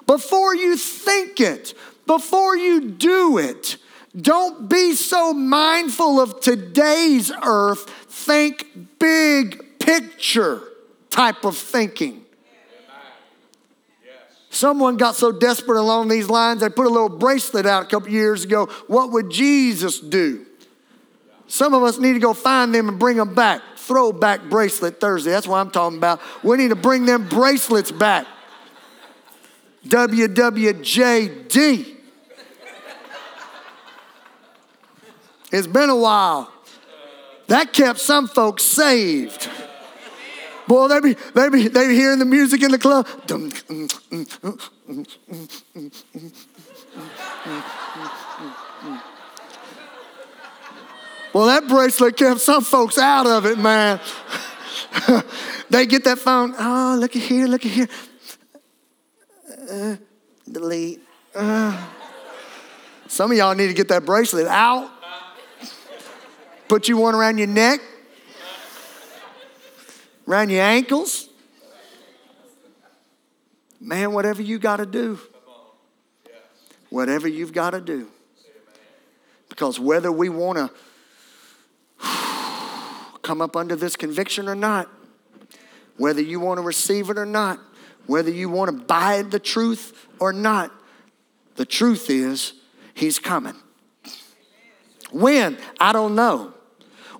before 0.06 0.54
you 0.54 0.76
think 0.76 1.40
it, 1.40 1.74
before 2.06 2.56
you 2.56 2.90
do 2.90 3.38
it, 3.38 3.76
don't 4.20 4.68
be 4.68 4.94
so 4.94 5.32
mindful 5.32 6.20
of 6.20 6.40
today's 6.40 7.30
earth. 7.44 7.88
Think 8.08 8.98
big 8.98 9.78
picture 9.78 10.62
type 11.10 11.44
of 11.44 11.56
thinking. 11.56 12.21
Someone 14.52 14.96
got 14.98 15.16
so 15.16 15.32
desperate 15.32 15.80
along 15.80 16.08
these 16.08 16.28
lines, 16.28 16.60
they 16.60 16.68
put 16.68 16.84
a 16.84 16.90
little 16.90 17.08
bracelet 17.08 17.64
out 17.64 17.84
a 17.84 17.86
couple 17.86 18.10
years 18.10 18.44
ago. 18.44 18.66
What 18.86 19.10
would 19.12 19.30
Jesus 19.30 19.98
do? 19.98 20.44
Some 21.46 21.72
of 21.72 21.82
us 21.82 21.98
need 21.98 22.12
to 22.12 22.18
go 22.18 22.34
find 22.34 22.74
them 22.74 22.90
and 22.90 22.98
bring 22.98 23.16
them 23.16 23.34
back. 23.34 23.62
Throwback 23.76 24.50
bracelet 24.50 25.00
Thursday. 25.00 25.30
That's 25.30 25.46
what 25.46 25.56
I'm 25.56 25.70
talking 25.70 25.96
about. 25.96 26.20
We 26.44 26.58
need 26.58 26.68
to 26.68 26.76
bring 26.76 27.06
them 27.06 27.28
bracelets 27.28 27.90
back. 27.90 28.26
WWJD. 29.86 31.96
It's 35.50 35.66
been 35.66 35.88
a 35.88 35.96
while. 35.96 36.52
That 37.46 37.72
kept 37.72 38.00
some 38.00 38.28
folks 38.28 38.64
saved. 38.64 39.48
Boy, 40.66 40.88
they 40.88 41.00
be 41.00 41.14
they 41.34 41.48
be 41.48 41.68
they 41.68 41.88
be 41.88 41.94
hearing 41.94 42.18
the 42.18 42.24
music 42.24 42.62
in 42.62 42.70
the 42.70 42.78
club. 42.78 43.06
Well, 51.32 51.46
that 51.46 51.66
bracelet 51.66 52.16
kept 52.16 52.40
some 52.40 52.62
folks 52.62 52.98
out 52.98 53.26
of 53.26 53.46
it, 53.46 53.58
man. 53.58 54.00
they 55.70 55.86
get 55.86 56.04
that 56.04 56.18
phone. 56.18 56.54
Oh, 56.58 56.96
look 56.98 57.16
at 57.16 57.22
here, 57.22 57.46
look 57.46 57.64
at 57.64 57.72
here. 57.72 57.88
Uh, 59.70 59.96
delete. 60.50 61.00
Uh. 61.34 61.88
Some 63.08 63.30
of 63.30 63.36
y'all 63.36 63.54
need 63.54 63.68
to 63.68 63.74
get 63.74 63.88
that 63.88 64.06
bracelet 64.06 64.46
out. 64.46 64.90
Put 66.66 66.88
you 66.88 66.96
one 66.96 67.14
around 67.14 67.36
your 67.36 67.46
neck, 67.46 67.80
around 70.26 70.50
your 70.50 70.62
ankles. 70.62 71.28
Man, 73.80 74.12
whatever 74.12 74.42
you 74.42 74.58
got 74.58 74.76
to 74.76 74.86
do. 74.86 75.18
Whatever 76.90 77.26
you've 77.26 77.52
got 77.52 77.70
to 77.70 77.80
do. 77.80 78.08
Because 79.48 79.80
whether 79.80 80.12
we 80.12 80.28
want 80.28 80.58
to 80.58 80.70
come 83.22 83.40
up 83.40 83.56
under 83.56 83.76
this 83.76 83.96
conviction 83.96 84.48
or 84.48 84.54
not, 84.54 84.88
whether 85.96 86.20
you 86.20 86.40
want 86.40 86.58
to 86.58 86.62
receive 86.62 87.10
it 87.10 87.18
or 87.18 87.26
not, 87.26 87.60
whether 88.06 88.30
you 88.30 88.48
want 88.48 88.70
to 88.70 88.84
buy 88.84 89.22
the 89.22 89.38
truth 89.38 90.08
or 90.18 90.32
not, 90.32 90.72
the 91.56 91.64
truth 91.64 92.10
is 92.10 92.54
he's 92.94 93.18
coming. 93.18 93.54
When? 95.12 95.58
I 95.78 95.92
don't 95.92 96.14
know. 96.14 96.54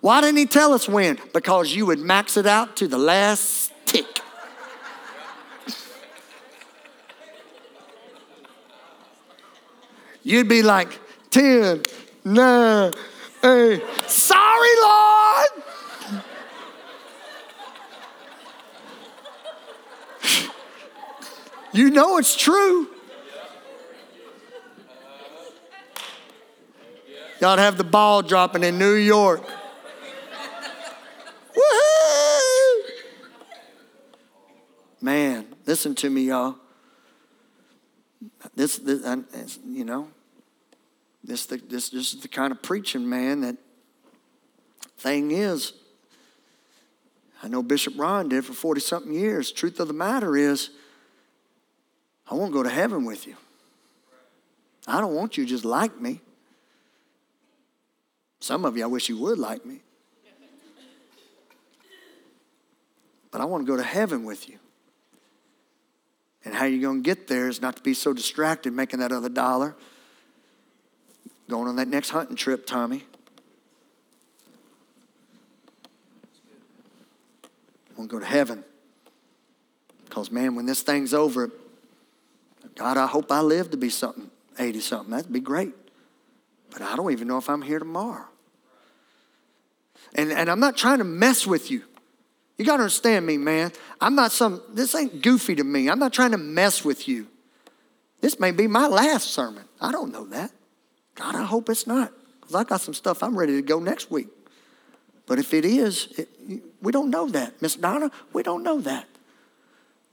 Why 0.02 0.20
didn't 0.20 0.38
he 0.38 0.46
tell 0.46 0.72
us 0.72 0.88
when? 0.88 1.16
Because 1.32 1.72
you 1.72 1.86
would 1.86 2.00
max 2.00 2.36
it 2.36 2.44
out 2.44 2.74
to 2.78 2.88
the 2.88 2.98
last 2.98 3.72
tick. 3.86 4.04
You'd 10.24 10.48
be 10.48 10.64
like 10.64 10.98
10, 11.30 11.84
9, 12.24 12.92
8. 13.44 13.82
Sorry, 14.08 14.68
Lord. 14.82 15.48
You 21.72 21.90
know 21.90 22.18
it's 22.18 22.34
true. 22.34 22.88
Y'all 27.40 27.56
have 27.56 27.78
the 27.78 27.84
ball 27.84 28.22
dropping 28.22 28.64
in 28.64 28.78
New 28.80 28.94
York. 28.94 29.48
Woohoo! 31.56 32.90
Man, 35.00 35.46
listen 35.66 35.94
to 35.96 36.10
me, 36.10 36.22
y'all. 36.22 36.56
This, 38.54 38.78
this 38.78 39.58
you 39.64 39.84
know, 39.84 40.08
this, 41.24 41.46
this, 41.46 41.60
this 41.90 42.14
is 42.14 42.20
the 42.20 42.28
kind 42.28 42.52
of 42.52 42.62
preaching, 42.62 43.08
man, 43.08 43.40
that 43.40 43.56
thing 44.98 45.30
is. 45.32 45.72
I 47.42 47.48
know 47.48 47.62
Bishop 47.62 47.94
Ron 47.96 48.28
did 48.28 48.44
for 48.44 48.52
40 48.52 48.80
something 48.80 49.12
years. 49.12 49.50
Truth 49.50 49.80
of 49.80 49.88
the 49.88 49.94
matter 49.94 50.36
is, 50.36 50.70
I 52.30 52.34
won't 52.34 52.52
go 52.52 52.62
to 52.62 52.70
heaven 52.70 53.04
with 53.04 53.26
you. 53.26 53.36
I 54.86 55.00
don't 55.00 55.14
want 55.14 55.36
you 55.36 55.44
just 55.44 55.64
like 55.64 56.00
me. 56.00 56.20
Some 58.40 58.64
of 58.64 58.76
you, 58.76 58.84
I 58.84 58.86
wish 58.86 59.08
you 59.08 59.18
would 59.18 59.38
like 59.38 59.64
me. 59.66 59.80
But 63.32 63.40
I 63.40 63.46
want 63.46 63.66
to 63.66 63.72
go 63.72 63.76
to 63.76 63.82
heaven 63.82 64.24
with 64.24 64.48
you. 64.48 64.58
And 66.44 66.54
how 66.54 66.66
you're 66.66 66.82
going 66.82 67.02
to 67.02 67.06
get 67.06 67.26
there 67.26 67.48
is 67.48 67.60
not 67.60 67.76
to 67.76 67.82
be 67.82 67.94
so 67.94 68.12
distracted 68.12 68.72
making 68.72 69.00
that 69.00 69.10
other 69.10 69.28
dollar. 69.28 69.74
Going 71.48 71.66
on 71.66 71.76
that 71.76 71.88
next 71.88 72.10
hunting 72.10 72.36
trip, 72.36 72.66
Tommy. 72.66 73.04
I 77.44 77.98
want 77.98 78.10
to 78.10 78.16
go 78.16 78.20
to 78.20 78.26
heaven. 78.26 78.64
Because, 80.04 80.30
man, 80.30 80.54
when 80.54 80.66
this 80.66 80.82
thing's 80.82 81.14
over, 81.14 81.50
God, 82.74 82.96
I 82.96 83.06
hope 83.06 83.32
I 83.32 83.40
live 83.40 83.70
to 83.70 83.76
be 83.76 83.88
something, 83.88 84.30
80 84.58 84.80
something. 84.80 85.10
That'd 85.10 85.32
be 85.32 85.40
great. 85.40 85.72
But 86.70 86.82
I 86.82 86.96
don't 86.96 87.12
even 87.12 87.28
know 87.28 87.38
if 87.38 87.48
I'm 87.48 87.62
here 87.62 87.78
tomorrow. 87.78 88.26
And, 90.14 90.32
and 90.32 90.50
I'm 90.50 90.60
not 90.60 90.76
trying 90.76 90.98
to 90.98 91.04
mess 91.04 91.46
with 91.46 91.70
you. 91.70 91.84
You 92.58 92.64
got 92.64 92.76
to 92.76 92.82
understand 92.82 93.26
me, 93.26 93.38
man. 93.38 93.72
I'm 94.00 94.14
not 94.14 94.32
some, 94.32 94.62
this 94.72 94.94
ain't 94.94 95.22
goofy 95.22 95.54
to 95.56 95.64
me. 95.64 95.88
I'm 95.88 95.98
not 95.98 96.12
trying 96.12 96.32
to 96.32 96.38
mess 96.38 96.84
with 96.84 97.08
you. 97.08 97.26
This 98.20 98.38
may 98.38 98.50
be 98.52 98.66
my 98.66 98.86
last 98.86 99.30
sermon. 99.30 99.64
I 99.80 99.90
don't 99.90 100.12
know 100.12 100.26
that. 100.26 100.52
God, 101.14 101.34
I 101.34 101.42
hope 101.42 101.68
it's 101.68 101.86
not. 101.86 102.12
Because 102.40 102.54
I 102.54 102.64
got 102.64 102.80
some 102.80 102.94
stuff 102.94 103.22
I'm 103.22 103.36
ready 103.36 103.54
to 103.56 103.62
go 103.62 103.80
next 103.80 104.10
week. 104.10 104.28
But 105.26 105.38
if 105.38 105.54
it 105.54 105.64
is, 105.64 106.08
it, 106.18 106.28
we 106.80 106.92
don't 106.92 107.10
know 107.10 107.28
that. 107.28 107.60
Miss 107.62 107.74
Donna, 107.74 108.10
we 108.32 108.42
don't 108.42 108.62
know 108.62 108.80
that. 108.80 109.06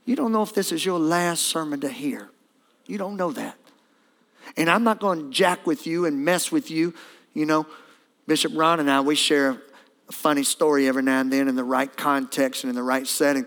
You 0.04 0.16
don't 0.16 0.32
know 0.32 0.42
if 0.42 0.54
this 0.54 0.72
is 0.72 0.84
your 0.84 0.98
last 0.98 1.42
sermon 1.42 1.80
to 1.80 1.88
hear. 1.88 2.30
You 2.86 2.98
don't 2.98 3.16
know 3.16 3.30
that. 3.32 3.56
And 4.56 4.68
I'm 4.68 4.82
not 4.82 4.98
going 4.98 5.24
to 5.24 5.30
jack 5.30 5.66
with 5.66 5.86
you 5.86 6.06
and 6.06 6.24
mess 6.24 6.50
with 6.50 6.70
you. 6.70 6.94
You 7.34 7.46
know, 7.46 7.66
Bishop 8.26 8.52
Ron 8.54 8.80
and 8.80 8.90
I, 8.90 9.00
we 9.00 9.14
share 9.14 9.60
a 10.10 10.12
funny 10.12 10.42
story 10.42 10.88
every 10.88 11.04
now 11.04 11.20
and 11.20 11.32
then 11.32 11.46
in 11.46 11.54
the 11.54 11.62
right 11.62 11.96
context 11.96 12.64
and 12.64 12.68
in 12.68 12.74
the 12.74 12.82
right 12.82 13.06
setting. 13.06 13.46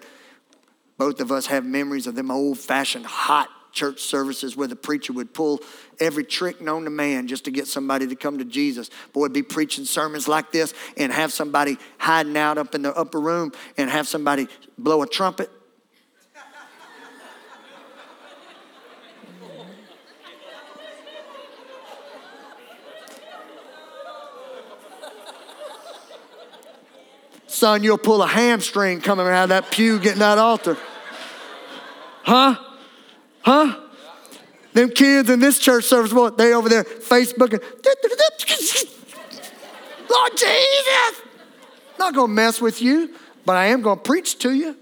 Both 0.98 1.20
of 1.20 1.30
us 1.30 1.48
have 1.48 1.66
memories 1.66 2.08
of 2.08 2.16
them 2.16 2.32
old 2.32 2.58
fashioned 2.58 3.06
hot 3.06 3.50
church 3.74 4.00
services 4.00 4.56
where 4.56 4.70
the 4.70 4.76
preacher 4.76 5.12
would 5.12 5.34
pull 5.34 5.60
every 6.00 6.24
trick 6.24 6.62
known 6.62 6.86
to 6.86 6.90
man 6.90 7.28
just 7.28 7.44
to 7.46 7.52
get 7.52 7.68
somebody 7.68 8.08
to 8.08 8.16
come 8.16 8.38
to 8.38 8.46
Jesus. 8.46 8.90
Boy, 9.12 9.28
be 9.28 9.44
preaching 9.44 9.84
sermons 9.84 10.30
like 10.30 10.54
this 10.54 10.74
and 10.96 11.12
have 11.12 11.34
somebody 11.34 11.78
hiding 11.98 12.38
out 12.38 12.58
up 12.58 12.74
in 12.76 12.82
the 12.82 12.96
upper 12.96 13.20
room 13.20 13.52
and 13.76 13.90
have 13.90 14.08
somebody 14.08 14.48
blow 14.78 15.02
a 15.02 15.08
trumpet 15.08 15.50
son, 27.64 27.82
you'll 27.82 27.98
pull 27.98 28.22
a 28.22 28.28
hamstring 28.28 29.00
coming 29.00 29.26
out 29.26 29.44
of 29.44 29.50
that 29.50 29.72
pew 29.72 29.98
getting 29.98 30.20
that 30.20 30.38
altar. 30.38 30.78
Huh? 32.24 32.58
Huh? 33.42 33.80
Them 34.74 34.90
kids 34.90 35.30
in 35.30 35.40
this 35.40 35.60
church 35.60 35.86
service, 35.86 36.12
what 36.12 36.38
they 36.38 36.54
over 36.54 36.68
there 36.68 36.84
Facebooking. 36.84 37.64
Lord 40.10 40.32
Jesus, 40.36 41.22
not 41.98 42.14
gonna 42.14 42.34
mess 42.34 42.60
with 42.60 42.82
you, 42.82 43.16
but 43.46 43.56
I 43.56 43.68
am 43.68 43.82
gonna 43.82 44.02
preach 44.02 44.40
to 44.40 44.52
you. 44.52 44.76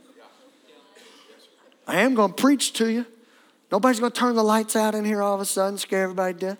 I 1.87 2.01
am 2.01 2.15
gonna 2.15 2.33
preach 2.33 2.73
to 2.73 2.89
you. 2.89 3.05
Nobody's 3.71 3.99
gonna 3.99 4.09
turn 4.09 4.33
the 4.35 4.43
lights 4.43 4.75
out 4.75 4.95
in 4.95 5.05
here 5.05 5.21
all 5.21 5.35
of 5.35 5.41
a 5.41 5.45
sudden, 5.45 5.77
scare 5.77 6.01
everybody 6.01 6.33
to 6.33 6.39
death. 6.39 6.57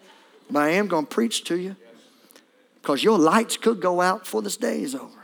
But 0.52 0.60
I 0.60 0.70
am 0.74 0.88
gonna 0.88 1.08
preach 1.08 1.46
to 1.46 1.58
you. 1.58 1.76
Because 2.80 3.04
your 3.04 3.18
lights 3.18 3.58
could 3.58 3.80
go 3.80 4.02
out 4.02 4.26
before 4.26 4.44
this 4.44 4.58
day 4.58 4.84
is 4.84 4.94
over. 4.94 5.21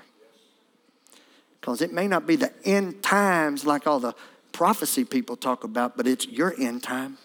Because 1.67 1.81
it 1.81 1.91
may 1.91 2.07
not 2.07 2.25
be 2.25 2.37
the 2.37 2.53
end 2.63 3.03
times 3.03 3.65
like 3.65 3.87
all 3.87 3.99
the 3.99 4.15
prophecy 4.53 5.03
people 5.03 5.35
talk 5.35 5.65
about, 5.65 5.97
but 5.97 6.07
it's 6.07 6.25
your 6.25 6.53
end 6.57 6.81
time. 6.81 7.17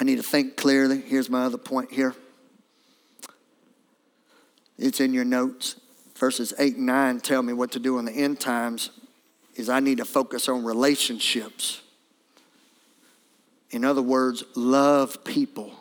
I 0.00 0.02
need 0.02 0.16
to 0.16 0.24
think 0.24 0.56
clearly. 0.56 1.00
Here's 1.00 1.30
my 1.30 1.44
other 1.44 1.58
point 1.58 1.92
here. 1.92 2.16
It's 4.76 4.98
in 4.98 5.14
your 5.14 5.24
notes. 5.24 5.76
Verses 6.16 6.52
8 6.58 6.74
and 6.74 6.86
9 6.86 7.20
tell 7.20 7.44
me 7.44 7.52
what 7.52 7.70
to 7.70 7.78
do 7.78 8.00
in 8.00 8.04
the 8.04 8.10
end 8.10 8.40
times 8.40 8.90
is 9.54 9.68
I 9.68 9.78
need 9.78 9.98
to 9.98 10.04
focus 10.04 10.48
on 10.48 10.64
relationships. 10.64 11.82
In 13.70 13.84
other 13.84 14.02
words, 14.02 14.42
love 14.56 15.22
people 15.22 15.72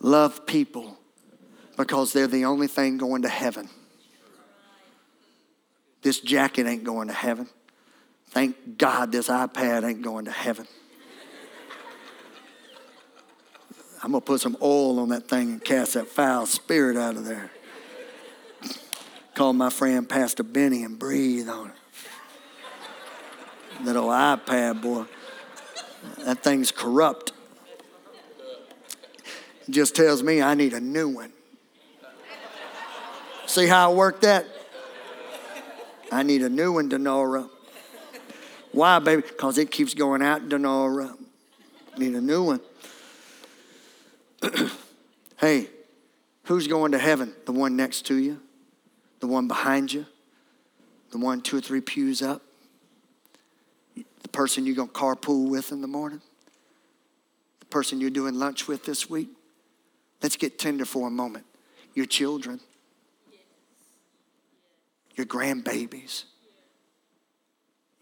love 0.00 0.46
people 0.46 0.98
because 1.76 2.12
they're 2.12 2.26
the 2.26 2.44
only 2.46 2.66
thing 2.66 2.98
going 2.98 3.22
to 3.22 3.28
heaven. 3.28 3.68
This 6.02 6.20
jacket 6.20 6.66
ain't 6.66 6.84
going 6.84 7.08
to 7.08 7.14
heaven. 7.14 7.48
Thank 8.30 8.78
God 8.78 9.12
this 9.12 9.28
iPad 9.28 9.88
ain't 9.88 10.02
going 10.02 10.24
to 10.24 10.30
heaven. 10.30 10.66
I'm 14.02 14.12
going 14.12 14.22
to 14.22 14.26
put 14.26 14.40
some 14.40 14.56
oil 14.62 14.98
on 14.98 15.10
that 15.10 15.28
thing 15.28 15.50
and 15.50 15.62
cast 15.62 15.94
that 15.94 16.08
foul 16.08 16.46
spirit 16.46 16.96
out 16.96 17.16
of 17.16 17.26
there. 17.26 17.50
Call 19.34 19.52
my 19.52 19.68
friend 19.68 20.08
Pastor 20.08 20.42
Benny 20.42 20.84
and 20.84 20.98
breathe 20.98 21.48
on 21.48 21.68
it. 21.68 21.74
That 23.84 23.96
iPad, 23.96 24.82
boy. 24.82 25.04
That 26.24 26.42
thing's 26.42 26.72
corrupt. 26.72 27.29
Just 29.70 29.94
tells 29.94 30.22
me 30.22 30.42
I 30.42 30.54
need 30.54 30.72
a 30.74 30.80
new 30.80 31.08
one. 31.08 31.32
See 33.46 33.66
how 33.66 33.90
I 33.90 33.94
work 33.94 34.20
that? 34.22 34.46
I 36.12 36.22
need 36.22 36.42
a 36.42 36.48
new 36.48 36.72
one, 36.72 36.90
Denora. 36.90 37.48
Why, 38.72 38.98
baby? 38.98 39.22
Because 39.22 39.58
it 39.58 39.70
keeps 39.70 39.94
going 39.94 40.22
out, 40.22 40.48
Denora. 40.48 41.16
Need 41.98 42.14
a 42.14 42.20
new 42.20 42.44
one. 42.44 42.60
hey, 45.38 45.68
who's 46.44 46.66
going 46.66 46.92
to 46.92 46.98
heaven? 46.98 47.32
The 47.46 47.52
one 47.52 47.76
next 47.76 48.06
to 48.06 48.16
you? 48.16 48.40
The 49.20 49.26
one 49.26 49.48
behind 49.48 49.92
you? 49.92 50.06
The 51.10 51.18
one 51.18 51.40
two 51.42 51.58
or 51.58 51.60
three 51.60 51.80
pews 51.80 52.22
up? 52.22 52.42
The 53.94 54.28
person 54.28 54.66
you're 54.66 54.76
going 54.76 54.88
to 54.88 54.94
carpool 54.94 55.48
with 55.48 55.72
in 55.72 55.80
the 55.80 55.88
morning? 55.88 56.22
The 57.58 57.66
person 57.66 58.00
you're 58.00 58.10
doing 58.10 58.34
lunch 58.34 58.68
with 58.68 58.84
this 58.84 59.10
week? 59.10 59.28
Let's 60.22 60.36
get 60.36 60.58
tender 60.58 60.84
for 60.84 61.08
a 61.08 61.10
moment. 61.10 61.46
Your 61.94 62.06
children, 62.06 62.60
your 65.14 65.26
grandbabies, 65.26 66.24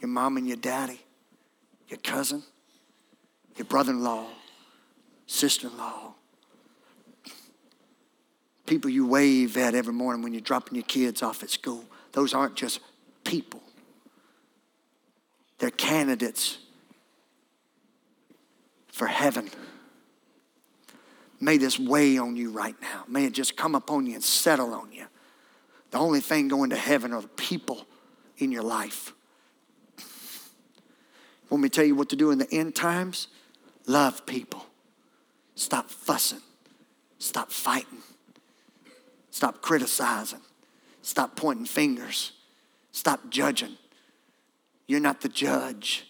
your 0.01 0.09
mom 0.09 0.37
and 0.37 0.47
your 0.47 0.57
daddy, 0.57 1.01
your 1.89 1.99
cousin, 1.99 2.43
your 3.57 3.64
brother 3.64 3.93
in 3.93 4.03
law, 4.03 4.27
sister 5.27 5.69
in 5.69 5.77
law, 5.77 6.14
people 8.66 8.91
you 8.91 9.07
wave 9.07 9.57
at 9.57 9.75
every 9.75 9.95
morning 9.95 10.23
when 10.23 10.33
you're 10.33 10.41
dropping 10.41 10.75
your 10.75 10.85
kids 10.85 11.23
off 11.23 11.43
at 11.43 11.51
school. 11.51 11.85
Those 12.12 12.35
aren't 12.35 12.55
just 12.55 12.81
people, 13.25 13.62
they're 15.59 15.71
candidates 15.71 16.59
for 18.93 19.07
heaven. 19.07 19.51
May 21.41 21.57
this 21.57 21.78
weigh 21.78 22.18
on 22.18 22.36
you 22.36 22.51
right 22.51 22.74
now. 22.80 23.05
May 23.07 23.24
it 23.24 23.32
just 23.32 23.57
come 23.57 23.74
upon 23.74 24.07
you 24.07 24.14
and 24.14 24.24
settle 24.24 24.74
on 24.74 24.93
you. 24.93 25.07
The 25.91 25.99
only 25.99 26.20
thing 26.20 26.49
going 26.49 26.70
to 26.70 26.76
heaven 26.76 27.12
are 27.12 27.22
the 27.22 27.28
people 27.28 27.86
in 28.39 28.53
your 28.53 28.62
life. 28.62 29.14
Want 31.49 31.62
me 31.62 31.68
to 31.68 31.74
tell 31.74 31.84
you 31.84 31.95
what 31.95 32.11
to 32.11 32.16
do 32.16 32.30
in 32.30 32.39
the 32.39 32.53
end 32.53 32.74
times? 32.74 33.28
Love 33.86 34.26
people. 34.26 34.66
Stop 35.55 35.91
fussing. 35.91 36.41
Stop 37.18 37.51
fighting. 37.51 38.03
Stop 39.30 39.62
criticizing. 39.62 40.41
Stop 41.03 41.36
pointing 41.36 41.64
fingers. 41.64 42.32
Stop 42.93 43.30
judging. 43.30 43.76
You're 44.86 45.01
not 45.01 45.20
the 45.20 45.28
judge. 45.28 46.07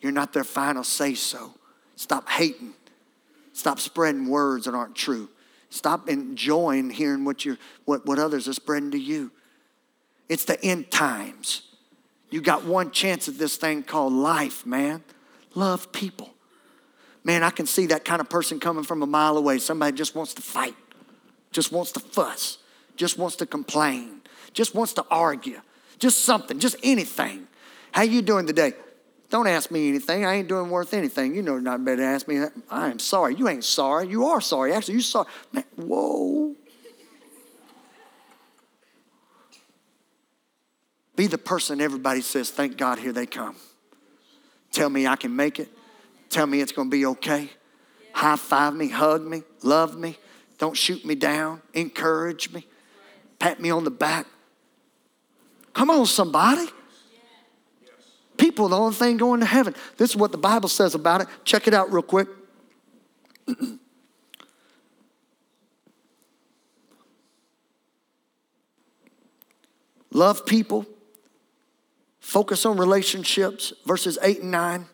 You're 0.00 0.12
not 0.12 0.32
their 0.32 0.44
final 0.44 0.84
say 0.84 1.14
so. 1.14 1.54
Stop 1.96 2.28
hating. 2.28 2.72
Stop 3.52 3.80
spreading 3.80 4.28
words 4.28 4.66
that 4.66 4.74
aren't 4.74 4.94
true. 4.94 5.28
Stop 5.70 6.08
enjoying 6.08 6.90
hearing 6.90 7.24
what, 7.24 7.44
you 7.44 7.56
what, 7.84 8.06
what 8.06 8.18
others 8.18 8.48
are 8.48 8.52
spreading 8.52 8.90
to 8.90 8.98
you. 8.98 9.30
It's 10.28 10.44
the 10.44 10.62
end 10.64 10.90
times. 10.90 11.62
You 12.30 12.40
got 12.40 12.64
one 12.64 12.90
chance 12.90 13.28
at 13.28 13.38
this 13.38 13.56
thing 13.56 13.82
called 13.82 14.12
life, 14.12 14.64
man. 14.64 15.02
Love 15.54 15.90
people. 15.92 16.30
Man, 17.24 17.42
I 17.42 17.50
can 17.50 17.66
see 17.66 17.86
that 17.86 18.04
kind 18.04 18.20
of 18.20 18.28
person 18.28 18.60
coming 18.60 18.84
from 18.84 19.02
a 19.02 19.06
mile 19.06 19.36
away. 19.36 19.58
Somebody 19.58 19.96
just 19.96 20.14
wants 20.14 20.34
to 20.34 20.42
fight, 20.42 20.76
just 21.52 21.70
wants 21.70 21.92
to 21.92 22.00
fuss, 22.00 22.58
just 22.96 23.18
wants 23.18 23.36
to 23.36 23.46
complain, 23.46 24.22
just 24.54 24.74
wants 24.74 24.94
to 24.94 25.04
argue, 25.10 25.60
just 25.98 26.22
something, 26.22 26.58
just 26.58 26.76
anything. 26.82 27.46
How 27.92 28.02
you 28.02 28.22
doing 28.22 28.46
today? 28.46 28.72
Don't 29.30 29.46
ask 29.46 29.70
me 29.70 29.88
anything. 29.88 30.24
I 30.24 30.34
ain't 30.34 30.48
doing 30.48 30.70
worth 30.70 30.92
anything. 30.92 31.34
You 31.36 31.42
know 31.42 31.58
not 31.58 31.84
better 31.84 32.02
ask 32.02 32.26
me. 32.26 32.42
I 32.68 32.90
am 32.90 32.98
sorry. 32.98 33.36
You 33.36 33.48
ain't 33.48 33.64
sorry. 33.64 34.08
You 34.08 34.26
are 34.26 34.40
sorry. 34.40 34.72
Actually, 34.72 34.94
you 34.94 35.00
sorry. 35.00 35.28
Man, 35.52 35.64
whoa. 35.76 36.56
Be 41.14 41.28
the 41.28 41.38
person 41.38 41.80
everybody 41.80 42.22
says, 42.22 42.50
thank 42.50 42.76
God, 42.76 42.98
here 42.98 43.12
they 43.12 43.26
come. 43.26 43.54
Tell 44.72 44.90
me 44.90 45.06
I 45.06 45.16
can 45.16 45.34
make 45.34 45.60
it. 45.60 45.68
Tell 46.28 46.46
me 46.46 46.60
it's 46.60 46.72
going 46.72 46.88
to 46.88 46.96
be 46.96 47.06
okay. 47.06 47.50
High 48.12 48.36
five 48.36 48.74
me, 48.74 48.88
hug 48.88 49.24
me, 49.24 49.42
love 49.62 49.96
me. 49.96 50.16
Don't 50.58 50.76
shoot 50.76 51.04
me 51.04 51.14
down. 51.14 51.62
Encourage 51.72 52.52
me. 52.52 52.66
Pat 53.38 53.60
me 53.60 53.70
on 53.70 53.84
the 53.84 53.90
back. 53.90 54.26
Come 55.72 55.90
on, 55.90 56.06
somebody. 56.06 56.66
People, 58.40 58.68
the 58.70 58.78
only 58.78 58.94
thing 58.94 59.18
going 59.18 59.40
to 59.40 59.46
heaven. 59.46 59.74
This 59.98 60.08
is 60.10 60.16
what 60.16 60.32
the 60.32 60.38
Bible 60.38 60.70
says 60.70 60.94
about 60.94 61.20
it. 61.20 61.28
Check 61.44 61.68
it 61.68 61.74
out 61.74 61.92
real 61.92 62.00
quick. 62.00 62.26
Love 70.10 70.46
people. 70.46 70.86
Focus 72.20 72.64
on 72.64 72.78
relationships. 72.78 73.74
Verses 73.84 74.18
8 74.22 74.40
and 74.40 74.50
9. 74.50 74.86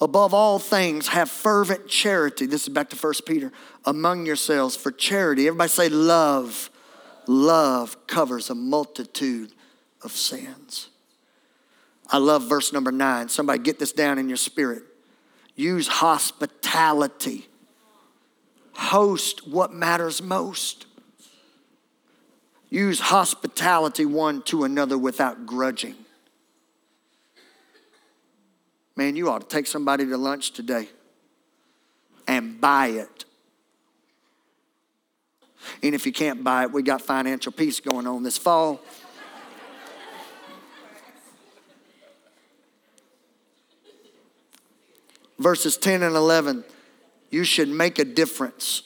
Above 0.00 0.34
all 0.34 0.58
things, 0.58 1.06
have 1.08 1.30
fervent 1.30 1.86
charity. 1.86 2.46
This 2.46 2.62
is 2.64 2.68
back 2.68 2.90
to 2.90 2.96
1 2.96 3.14
Peter. 3.26 3.52
Among 3.84 4.26
yourselves 4.26 4.74
for 4.74 4.90
charity. 4.90 5.46
Everybody 5.46 5.68
say 5.70 5.88
love. 5.88 6.68
Love 7.28 8.08
covers 8.08 8.50
a 8.50 8.56
multitude 8.56 9.52
of 10.02 10.12
sins. 10.12 10.88
I 12.08 12.18
love 12.18 12.48
verse 12.48 12.72
number 12.72 12.90
nine. 12.90 13.28
Somebody 13.28 13.60
get 13.60 13.78
this 13.78 13.92
down 13.92 14.18
in 14.18 14.28
your 14.28 14.36
spirit. 14.36 14.82
Use 15.54 15.86
hospitality. 15.86 17.46
Host 18.72 19.46
what 19.46 19.72
matters 19.72 20.22
most. 20.22 20.86
Use 22.68 23.00
hospitality 23.00 24.04
one 24.04 24.42
to 24.42 24.64
another 24.64 24.96
without 24.96 25.44
grudging. 25.44 25.96
Man, 28.96 29.16
you 29.16 29.28
ought 29.30 29.40
to 29.40 29.46
take 29.48 29.66
somebody 29.66 30.06
to 30.06 30.16
lunch 30.16 30.52
today 30.52 30.88
and 32.26 32.60
buy 32.60 32.88
it. 32.88 33.24
And 35.82 35.94
if 35.94 36.06
you 36.06 36.12
can't 36.12 36.42
buy 36.44 36.64
it, 36.64 36.72
we 36.72 36.82
got 36.82 37.02
financial 37.02 37.52
peace 37.52 37.80
going 37.80 38.06
on 38.06 38.22
this 38.22 38.38
fall. 38.38 38.80
Verses 45.40 45.78
10 45.78 46.02
and 46.02 46.14
11, 46.14 46.64
you 47.30 47.44
should 47.44 47.70
make 47.70 47.98
a 47.98 48.04
difference. 48.04 48.82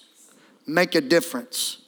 Make 0.68 0.94
a 0.94 1.00
difference. 1.00 1.78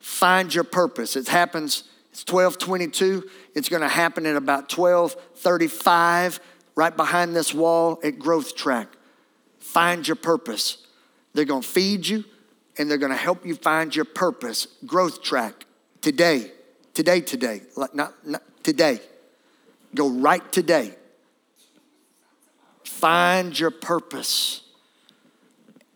Find 0.00 0.52
your 0.52 0.64
purpose. 0.64 1.14
It 1.14 1.28
happens, 1.28 1.84
it's 2.10 2.24
1222. 2.24 3.30
It's 3.54 3.68
going 3.68 3.82
to 3.82 3.88
happen 3.88 4.26
at 4.26 4.34
about 4.34 4.76
1235 4.76 6.40
right 6.74 6.96
behind 6.96 7.36
this 7.36 7.54
wall 7.54 8.00
at 8.02 8.18
Growth 8.18 8.56
Track. 8.56 8.88
Find 9.60 10.06
your 10.06 10.16
purpose. 10.16 10.84
They're 11.32 11.44
going 11.44 11.62
to 11.62 11.68
feed 11.68 12.08
you 12.08 12.24
and 12.76 12.90
they're 12.90 12.98
going 12.98 13.12
to 13.12 13.16
help 13.16 13.46
you 13.46 13.54
find 13.54 13.94
your 13.94 14.06
purpose. 14.06 14.66
Growth 14.86 15.22
Track 15.22 15.66
today, 16.00 16.50
today, 16.94 17.20
today, 17.20 17.62
not, 17.94 18.26
not 18.26 18.42
today. 18.64 19.00
Go 19.94 20.08
right 20.08 20.50
today. 20.50 20.96
Find 22.96 23.58
your 23.58 23.70
purpose 23.70 24.62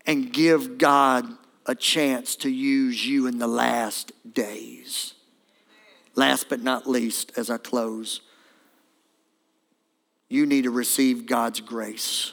and 0.04 0.30
give 0.30 0.76
God 0.76 1.26
a 1.64 1.74
chance 1.74 2.36
to 2.36 2.50
use 2.50 3.06
you 3.06 3.26
in 3.26 3.38
the 3.38 3.46
last 3.46 4.12
days. 4.34 5.14
Last 6.14 6.50
but 6.50 6.62
not 6.62 6.86
least, 6.86 7.32
as 7.38 7.48
I 7.48 7.56
close, 7.56 8.20
you 10.28 10.44
need 10.44 10.64
to 10.64 10.70
receive 10.70 11.24
God's 11.24 11.62
grace. 11.62 12.32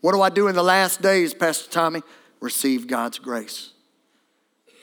What 0.00 0.12
do 0.12 0.22
I 0.22 0.30
do 0.30 0.48
in 0.48 0.54
the 0.54 0.62
last 0.62 1.02
days, 1.02 1.34
Pastor 1.34 1.70
Tommy? 1.70 2.00
Receive 2.40 2.86
God's 2.86 3.18
grace. 3.18 3.72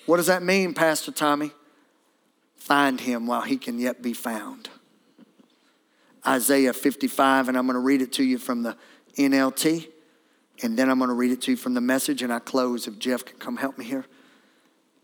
What 0.05 0.17
does 0.17 0.27
that 0.27 0.43
mean, 0.43 0.75
Pastor 0.75 1.11
Tommy? 1.11 1.49
Find 2.57 3.01
him 3.01 3.25
while 3.25 3.41
he 3.41 3.57
can 3.57 3.79
yet 3.79 4.03
be 4.03 4.13
found. 4.13 4.69
Isaiah 6.27 6.73
55, 6.73 7.49
and 7.49 7.57
I'm 7.57 7.65
going 7.65 7.75
to 7.75 7.79
read 7.79 8.01
it 8.01 8.13
to 8.13 8.23
you 8.23 8.37
from 8.37 8.63
the 8.63 8.75
NLT, 9.17 9.87
and 10.63 10.77
then 10.77 10.89
I'm 10.89 10.97
going 10.97 11.09
to 11.09 11.13
read 11.13 11.31
it 11.31 11.41
to 11.43 11.51
you 11.51 11.57
from 11.57 11.73
the 11.73 11.81
message, 11.81 12.21
and 12.21 12.31
I 12.31 12.39
close 12.39 12.87
if 12.87 12.99
Jeff 12.99 13.25
can 13.25 13.37
come 13.37 13.57
help 13.57 13.77
me 13.77 13.85
here. 13.85 14.05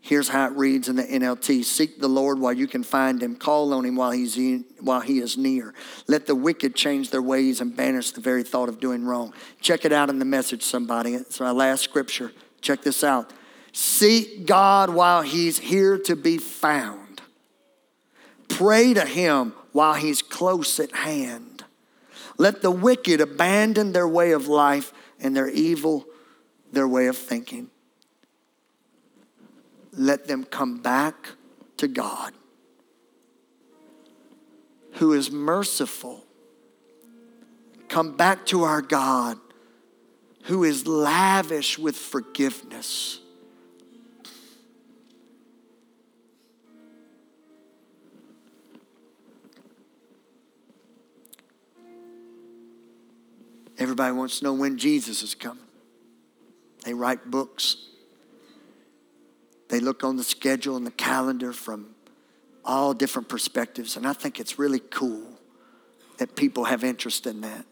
Here's 0.06 0.28
how 0.28 0.46
it 0.46 0.52
reads 0.52 0.88
in 0.88 0.94
the 0.94 1.02
NLT 1.02 1.64
Seek 1.64 1.98
the 1.98 2.08
Lord 2.08 2.38
while 2.38 2.52
you 2.52 2.68
can 2.68 2.84
find 2.84 3.20
him, 3.20 3.34
call 3.34 3.72
on 3.72 3.84
him 3.84 3.96
while, 3.96 4.12
he's 4.12 4.36
in, 4.36 4.64
while 4.80 5.00
he 5.00 5.18
is 5.18 5.36
near. 5.36 5.74
Let 6.06 6.26
the 6.26 6.34
wicked 6.36 6.76
change 6.76 7.10
their 7.10 7.22
ways 7.22 7.60
and 7.60 7.76
banish 7.76 8.12
the 8.12 8.20
very 8.20 8.44
thought 8.44 8.68
of 8.68 8.78
doing 8.78 9.04
wrong. 9.04 9.34
Check 9.60 9.84
it 9.84 9.92
out 9.92 10.08
in 10.08 10.20
the 10.20 10.24
message, 10.24 10.62
somebody. 10.62 11.14
It's 11.14 11.40
my 11.40 11.50
last 11.50 11.82
scripture. 11.82 12.30
Check 12.60 12.82
this 12.82 13.02
out. 13.02 13.32
Seek 13.72 14.46
God 14.46 14.90
while 14.90 15.22
he's 15.22 15.58
here 15.58 15.98
to 15.98 16.14
be 16.14 16.38
found. 16.38 17.20
Pray 18.48 18.94
to 18.94 19.04
him 19.04 19.54
while 19.76 19.92
he's 19.92 20.22
close 20.22 20.80
at 20.80 20.90
hand. 20.92 21.62
Let 22.38 22.62
the 22.62 22.70
wicked 22.70 23.20
abandon 23.20 23.92
their 23.92 24.08
way 24.08 24.32
of 24.32 24.48
life 24.48 24.90
and 25.20 25.36
their 25.36 25.50
evil, 25.50 26.06
their 26.72 26.88
way 26.88 27.08
of 27.08 27.18
thinking. 27.18 27.68
Let 29.92 30.28
them 30.28 30.44
come 30.44 30.78
back 30.78 31.28
to 31.76 31.88
God, 31.88 32.32
who 34.92 35.12
is 35.12 35.30
merciful. 35.30 36.24
Come 37.90 38.16
back 38.16 38.46
to 38.46 38.62
our 38.62 38.80
God, 38.80 39.38
who 40.44 40.64
is 40.64 40.86
lavish 40.86 41.78
with 41.78 41.96
forgiveness. 41.96 43.20
Everybody 53.78 54.12
wants 54.12 54.38
to 54.38 54.44
know 54.44 54.54
when 54.54 54.78
Jesus 54.78 55.22
is 55.22 55.34
coming. 55.34 55.62
They 56.84 56.94
write 56.94 57.30
books. 57.30 57.76
They 59.68 59.80
look 59.80 60.04
on 60.04 60.16
the 60.16 60.24
schedule 60.24 60.76
and 60.76 60.86
the 60.86 60.92
calendar 60.92 61.52
from 61.52 61.94
all 62.64 62.94
different 62.94 63.28
perspectives. 63.28 63.96
And 63.96 64.06
I 64.06 64.12
think 64.12 64.40
it's 64.40 64.58
really 64.58 64.78
cool 64.78 65.26
that 66.18 66.36
people 66.36 66.64
have 66.64 66.84
interest 66.84 67.26
in 67.26 67.42
that. 67.42 67.66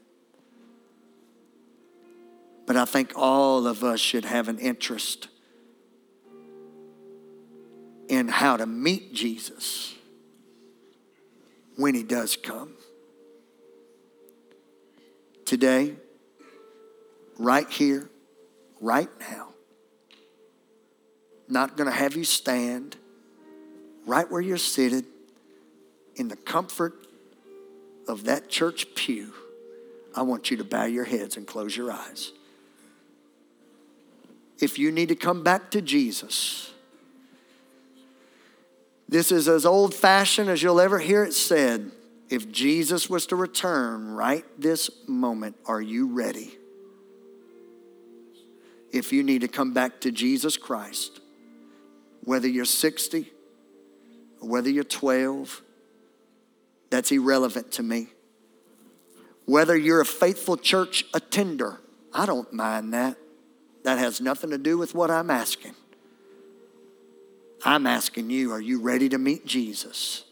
But 2.66 2.76
I 2.76 2.84
think 2.84 3.12
all 3.14 3.66
of 3.66 3.84
us 3.84 4.00
should 4.00 4.24
have 4.24 4.48
an 4.48 4.58
interest 4.58 5.28
in 8.08 8.28
how 8.28 8.56
to 8.56 8.66
meet 8.66 9.14
Jesus 9.14 9.94
when 11.76 11.94
he 11.94 12.02
does 12.02 12.36
come 12.36 12.74
today, 15.44 15.94
right 17.38 17.68
here, 17.68 18.08
right 18.80 19.08
now. 19.20 19.48
Not 21.48 21.76
going 21.76 21.90
to 21.90 21.96
have 21.96 22.16
you 22.16 22.24
stand 22.24 22.96
right 24.06 24.30
where 24.30 24.40
you're 24.40 24.56
seated 24.56 25.04
in 26.16 26.28
the 26.28 26.36
comfort 26.36 26.94
of 28.08 28.24
that 28.24 28.48
church 28.48 28.94
pew. 28.94 29.32
I 30.14 30.22
want 30.22 30.50
you 30.50 30.56
to 30.58 30.64
bow 30.64 30.84
your 30.84 31.04
heads 31.04 31.36
and 31.36 31.46
close 31.46 31.76
your 31.76 31.90
eyes. 31.90 32.32
If 34.60 34.78
you 34.78 34.92
need 34.92 35.08
to 35.08 35.16
come 35.16 35.42
back 35.42 35.70
to 35.72 35.82
Jesus, 35.82 36.72
this 39.08 39.32
is 39.32 39.48
as 39.48 39.66
old 39.66 39.94
fashioned 39.94 40.48
as 40.48 40.62
you'll 40.62 40.80
ever 40.80 40.98
hear 40.98 41.24
it 41.24 41.32
said. 41.32 41.90
If 42.30 42.50
Jesus 42.50 43.10
was 43.10 43.26
to 43.26 43.36
return 43.36 44.08
right 44.08 44.44
this 44.58 44.90
moment, 45.06 45.56
are 45.66 45.80
you 45.80 46.06
ready? 46.06 46.56
If 48.92 49.12
you 49.12 49.22
need 49.22 49.42
to 49.42 49.48
come 49.48 49.72
back 49.72 50.00
to 50.02 50.12
Jesus 50.12 50.56
Christ, 50.56 51.20
whether 52.22 52.48
you're 52.48 52.64
60 52.64 53.30
or 54.40 54.48
whether 54.48 54.70
you're 54.70 54.84
12, 54.84 55.62
that's 56.90 57.10
irrelevant 57.10 57.72
to 57.72 57.82
me. 57.82 58.08
Whether 59.46 59.76
you're 59.76 60.00
a 60.00 60.06
faithful 60.06 60.56
church 60.56 61.04
attender, 61.12 61.80
I 62.12 62.24
don't 62.24 62.52
mind 62.52 62.94
that. 62.94 63.16
That 63.82 63.98
has 63.98 64.20
nothing 64.20 64.50
to 64.50 64.58
do 64.58 64.78
with 64.78 64.94
what 64.94 65.10
I'm 65.10 65.28
asking. 65.28 65.74
I'm 67.64 67.86
asking 67.86 68.30
you, 68.30 68.52
are 68.52 68.60
you 68.60 68.80
ready 68.80 69.08
to 69.10 69.18
meet 69.18 69.44
Jesus? 69.44 70.24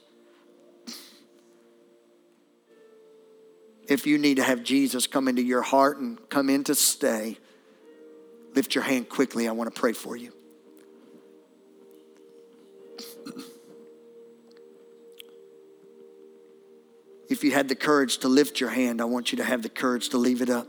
If 3.93 4.07
you 4.07 4.16
need 4.16 4.38
to 4.38 4.43
have 4.43 4.62
Jesus 4.62 5.07
come 5.07 5.28
into 5.28 5.43
your 5.43 5.61
heart 5.61 5.99
and 5.99 6.18
come 6.30 6.49
in 6.49 6.64
to 6.64 6.74
stay, 6.74 7.36
lift 8.55 8.74
your 8.74 8.84
hand 8.84 9.11
quickly. 9.11 9.47
I 9.47 9.53
want 9.53 9.72
to 9.72 9.78
pray 9.78 9.93
for 9.93 10.16
you. 10.16 10.32
If 17.28 17.45
you 17.45 17.51
had 17.51 17.68
the 17.68 17.74
courage 17.74 18.16
to 18.18 18.28
lift 18.28 18.61
your 18.61 18.70
hand, 18.70 19.03
I 19.03 19.05
want 19.05 19.30
you 19.30 19.36
to 19.36 19.45
have 19.45 19.62
the 19.62 19.68
courage 19.68 20.09
to 20.11 20.16
leave 20.16 20.40
it 20.40 20.49
up. 20.49 20.66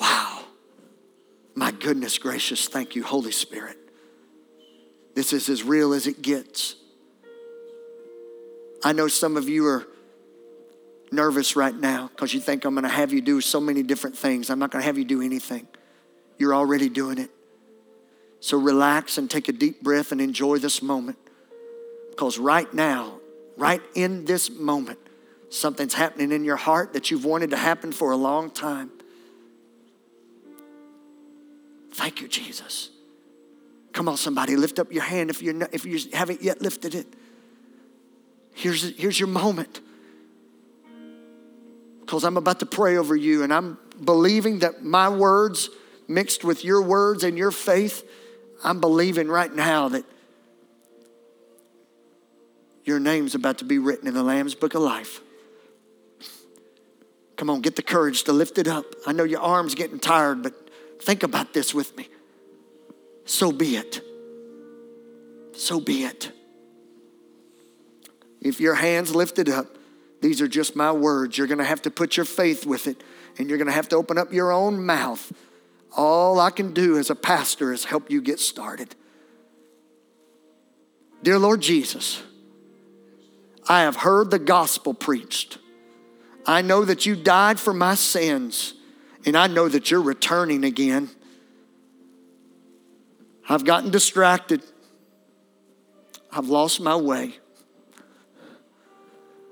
Wow. 0.00 0.44
My 1.56 1.72
goodness 1.72 2.16
gracious, 2.18 2.68
thank 2.68 2.94
you, 2.94 3.02
Holy 3.02 3.32
Spirit. 3.32 3.76
This 5.16 5.32
is 5.32 5.48
as 5.48 5.64
real 5.64 5.92
as 5.92 6.06
it 6.06 6.22
gets. 6.22 6.76
I 8.84 8.92
know 8.92 9.08
some 9.08 9.36
of 9.36 9.48
you 9.48 9.66
are 9.66 9.86
nervous 11.10 11.56
right 11.56 11.74
now 11.74 12.08
because 12.08 12.34
you 12.34 12.40
think 12.40 12.64
I'm 12.64 12.74
going 12.74 12.84
to 12.84 12.88
have 12.88 13.12
you 13.12 13.20
do 13.20 13.40
so 13.40 13.60
many 13.60 13.82
different 13.82 14.16
things. 14.16 14.50
I'm 14.50 14.58
not 14.58 14.70
going 14.70 14.82
to 14.82 14.86
have 14.86 14.98
you 14.98 15.04
do 15.04 15.22
anything. 15.22 15.66
You're 16.38 16.54
already 16.54 16.88
doing 16.88 17.18
it. 17.18 17.30
So 18.40 18.56
relax 18.56 19.18
and 19.18 19.28
take 19.28 19.48
a 19.48 19.52
deep 19.52 19.82
breath 19.82 20.12
and 20.12 20.20
enjoy 20.20 20.58
this 20.58 20.80
moment. 20.80 21.18
Because 22.10 22.38
right 22.38 22.72
now, 22.72 23.18
right 23.56 23.82
in 23.94 24.24
this 24.24 24.50
moment, 24.50 24.98
something's 25.50 25.94
happening 25.94 26.30
in 26.30 26.44
your 26.44 26.56
heart 26.56 26.92
that 26.92 27.10
you've 27.10 27.24
wanted 27.24 27.50
to 27.50 27.56
happen 27.56 27.90
for 27.90 28.12
a 28.12 28.16
long 28.16 28.50
time. 28.50 28.90
Thank 31.92 32.20
you, 32.20 32.28
Jesus. 32.28 32.90
Come 33.92 34.08
on, 34.08 34.16
somebody, 34.16 34.54
lift 34.54 34.78
up 34.78 34.92
your 34.92 35.02
hand 35.02 35.30
if, 35.30 35.42
you're 35.42 35.54
not, 35.54 35.70
if 35.74 35.84
you 35.84 35.98
haven't 36.12 36.42
yet 36.42 36.62
lifted 36.62 36.94
it. 36.94 37.06
Here's, 38.58 38.96
here's 38.96 39.20
your 39.20 39.28
moment. 39.28 39.80
Because 42.00 42.24
I'm 42.24 42.36
about 42.36 42.58
to 42.58 42.66
pray 42.66 42.96
over 42.96 43.14
you, 43.14 43.44
and 43.44 43.54
I'm 43.54 43.78
believing 44.04 44.58
that 44.60 44.82
my 44.82 45.08
words 45.08 45.70
mixed 46.08 46.42
with 46.42 46.64
your 46.64 46.82
words 46.82 47.22
and 47.22 47.38
your 47.38 47.52
faith, 47.52 48.02
I'm 48.64 48.80
believing 48.80 49.28
right 49.28 49.54
now 49.54 49.90
that 49.90 50.04
your 52.84 52.98
name's 52.98 53.36
about 53.36 53.58
to 53.58 53.64
be 53.64 53.78
written 53.78 54.08
in 54.08 54.14
the 54.14 54.24
Lamb's 54.24 54.56
Book 54.56 54.74
of 54.74 54.82
Life. 54.82 55.20
Come 57.36 57.50
on, 57.50 57.60
get 57.60 57.76
the 57.76 57.82
courage 57.82 58.24
to 58.24 58.32
lift 58.32 58.58
it 58.58 58.66
up. 58.66 58.86
I 59.06 59.12
know 59.12 59.22
your 59.22 59.40
arm's 59.40 59.76
getting 59.76 60.00
tired, 60.00 60.42
but 60.42 60.52
think 61.00 61.22
about 61.22 61.54
this 61.54 61.72
with 61.72 61.96
me. 61.96 62.08
So 63.24 63.52
be 63.52 63.76
it. 63.76 64.00
So 65.52 65.78
be 65.78 66.02
it. 66.02 66.32
If 68.40 68.60
your 68.60 68.74
hand's 68.74 69.14
lifted 69.14 69.48
up, 69.48 69.66
these 70.20 70.40
are 70.40 70.48
just 70.48 70.76
my 70.76 70.92
words. 70.92 71.38
You're 71.38 71.46
going 71.46 71.58
to 71.58 71.64
have 71.64 71.82
to 71.82 71.90
put 71.90 72.16
your 72.16 72.26
faith 72.26 72.66
with 72.66 72.86
it, 72.86 73.02
and 73.38 73.48
you're 73.48 73.58
going 73.58 73.66
to 73.66 73.72
have 73.72 73.88
to 73.90 73.96
open 73.96 74.18
up 74.18 74.32
your 74.32 74.52
own 74.52 74.84
mouth. 74.84 75.32
All 75.96 76.40
I 76.40 76.50
can 76.50 76.72
do 76.72 76.98
as 76.98 77.10
a 77.10 77.14
pastor 77.14 77.72
is 77.72 77.84
help 77.84 78.10
you 78.10 78.20
get 78.20 78.40
started. 78.40 78.94
Dear 81.22 81.38
Lord 81.38 81.60
Jesus, 81.60 82.22
I 83.68 83.80
have 83.80 83.96
heard 83.96 84.30
the 84.30 84.38
gospel 84.38 84.94
preached. 84.94 85.58
I 86.46 86.62
know 86.62 86.84
that 86.84 87.06
you 87.06 87.16
died 87.16 87.58
for 87.60 87.74
my 87.74 87.94
sins, 87.94 88.74
and 89.26 89.36
I 89.36 89.46
know 89.46 89.68
that 89.68 89.90
you're 89.90 90.00
returning 90.00 90.64
again. 90.64 91.10
I've 93.48 93.64
gotten 93.64 93.90
distracted. 93.90 94.62
I've 96.30 96.48
lost 96.48 96.80
my 96.80 96.96
way. 96.96 97.38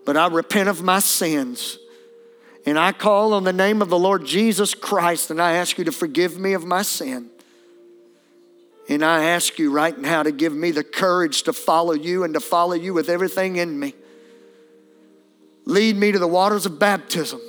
But 0.06 0.16
I 0.16 0.28
repent 0.28 0.70
of 0.70 0.82
my 0.82 1.00
sins. 1.00 1.78
And 2.64 2.78
I 2.78 2.92
call 2.92 3.34
on 3.34 3.44
the 3.44 3.52
name 3.52 3.82
of 3.82 3.90
the 3.90 3.98
Lord 3.98 4.24
Jesus 4.24 4.74
Christ 4.74 5.30
and 5.30 5.42
I 5.42 5.52
ask 5.52 5.76
you 5.76 5.84
to 5.84 5.92
forgive 5.92 6.38
me 6.38 6.54
of 6.54 6.64
my 6.64 6.82
sin. 6.82 7.28
And 8.88 9.04
I 9.04 9.24
ask 9.24 9.58
you 9.58 9.72
right 9.72 9.96
now 9.98 10.22
to 10.22 10.32
give 10.32 10.54
me 10.54 10.70
the 10.70 10.84
courage 10.84 11.42
to 11.42 11.52
follow 11.52 11.92
you 11.92 12.24
and 12.24 12.34
to 12.34 12.40
follow 12.40 12.74
you 12.74 12.94
with 12.94 13.08
everything 13.08 13.56
in 13.56 13.78
me. 13.78 13.94
Lead 15.64 15.96
me 15.96 16.12
to 16.12 16.18
the 16.18 16.28
waters 16.28 16.66
of 16.66 16.78
baptism. 16.78 17.40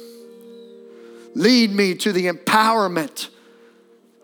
Lead 1.36 1.72
me 1.72 1.94
to 1.94 2.12
the 2.12 2.26
empowerment 2.26 3.30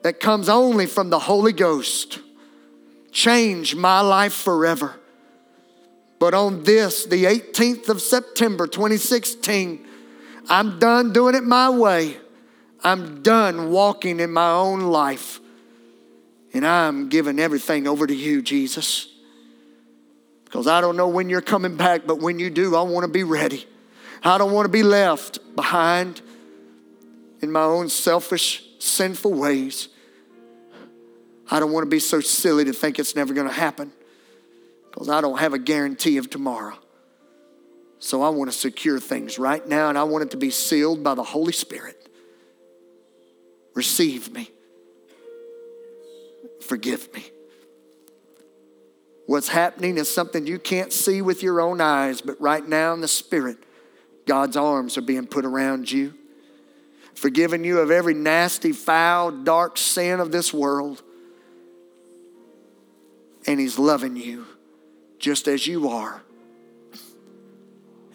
that 0.01 0.19
comes 0.19 0.49
only 0.49 0.87
from 0.87 1.11
the 1.11 1.19
Holy 1.19 1.53
Ghost. 1.53 2.19
Change 3.11 3.75
my 3.75 4.01
life 4.01 4.33
forever. 4.33 4.95
But 6.23 6.33
on 6.33 6.63
this, 6.63 7.03
the 7.03 7.25
18th 7.25 7.89
of 7.89 8.01
September 8.01 8.65
2016, 8.65 9.85
I'm 10.47 10.79
done 10.79 11.11
doing 11.11 11.35
it 11.35 11.43
my 11.43 11.69
way. 11.69 12.15
I'm 12.81 13.21
done 13.21 13.71
walking 13.71 14.21
in 14.21 14.31
my 14.31 14.51
own 14.51 14.83
life. 14.83 15.41
And 16.53 16.65
I'm 16.65 17.09
giving 17.09 17.39
everything 17.39 17.89
over 17.89 18.07
to 18.07 18.15
you, 18.15 18.41
Jesus. 18.41 19.09
Because 20.45 20.65
I 20.65 20.79
don't 20.79 20.95
know 20.95 21.09
when 21.09 21.29
you're 21.29 21.41
coming 21.41 21.75
back, 21.75 22.07
but 22.07 22.21
when 22.21 22.39
you 22.39 22.49
do, 22.49 22.77
I 22.77 22.83
want 22.83 23.03
to 23.03 23.11
be 23.11 23.25
ready. 23.25 23.67
I 24.23 24.37
don't 24.37 24.53
want 24.53 24.63
to 24.63 24.71
be 24.71 24.81
left 24.81 25.39
behind 25.57 26.21
in 27.41 27.51
my 27.51 27.63
own 27.63 27.89
selfish, 27.89 28.63
sinful 28.79 29.33
ways. 29.33 29.89
I 31.51 31.59
don't 31.59 31.73
want 31.73 31.83
to 31.83 31.89
be 31.89 31.99
so 31.99 32.21
silly 32.21 32.63
to 32.63 32.71
think 32.71 32.97
it's 32.97 33.13
never 33.13 33.33
going 33.33 33.49
to 33.49 33.53
happen 33.53 33.91
because 34.93 35.09
I 35.09 35.21
don't 35.21 35.39
have 35.39 35.53
a 35.53 35.59
guarantee 35.59 36.17
of 36.17 36.29
tomorrow. 36.29 36.77
So 37.97 38.21
I 38.21 38.29
want 38.29 38.51
to 38.51 38.57
secure 38.57 38.99
things 38.99 39.39
right 39.39 39.67
now 39.67 39.89
and 39.89 39.97
I 39.97 40.03
want 40.03 40.25
it 40.25 40.31
to 40.31 40.37
be 40.37 40.51
sealed 40.51 41.03
by 41.03 41.15
the 41.15 41.23
Holy 41.23 41.51
Spirit. 41.51 41.97
Receive 43.73 44.31
me. 44.31 44.51
Forgive 46.61 47.11
me. 47.11 47.25
What's 49.25 49.47
happening 49.47 49.97
is 49.97 50.13
something 50.13 50.45
you 50.45 50.59
can't 50.59 50.93
see 50.93 51.23
with 51.23 51.41
your 51.41 51.59
own 51.59 51.81
eyes, 51.81 52.21
but 52.21 52.39
right 52.39 52.67
now 52.67 52.93
in 52.93 53.01
the 53.01 53.07
Spirit, 53.07 53.57
God's 54.27 54.55
arms 54.55 54.95
are 54.97 55.01
being 55.01 55.25
put 55.25 55.43
around 55.43 55.89
you, 55.89 56.13
forgiving 57.15 57.63
you 57.63 57.79
of 57.79 57.89
every 57.89 58.13
nasty, 58.13 58.73
foul, 58.73 59.31
dark 59.31 59.77
sin 59.77 60.19
of 60.19 60.31
this 60.31 60.53
world. 60.53 61.01
And 63.47 63.59
He's 63.59 63.79
loving 63.79 64.17
you 64.17 64.45
just 65.23 65.47
as 65.47 65.65
you 65.65 65.87
are. 65.87 66.21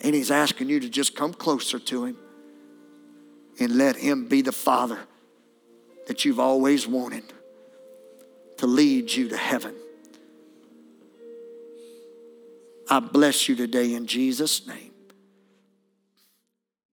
And 0.02 0.14
He's 0.14 0.30
asking 0.30 0.68
you 0.68 0.78
to 0.80 0.90
just 0.90 1.16
come 1.16 1.32
closer 1.32 1.78
to 1.78 2.04
Him 2.04 2.18
and 3.58 3.78
let 3.78 3.96
Him 3.96 4.28
be 4.28 4.42
the 4.42 4.52
Father 4.52 5.00
that 6.06 6.26
you've 6.26 6.38
always 6.38 6.86
wanted 6.86 7.24
to 8.58 8.66
lead 8.66 9.10
you 9.10 9.30
to 9.30 9.38
heaven. 9.38 9.74
I 12.90 13.00
bless 13.00 13.48
you 13.48 13.56
today 13.56 13.94
in 13.94 14.06
Jesus' 14.06 14.66
name. 14.66 14.87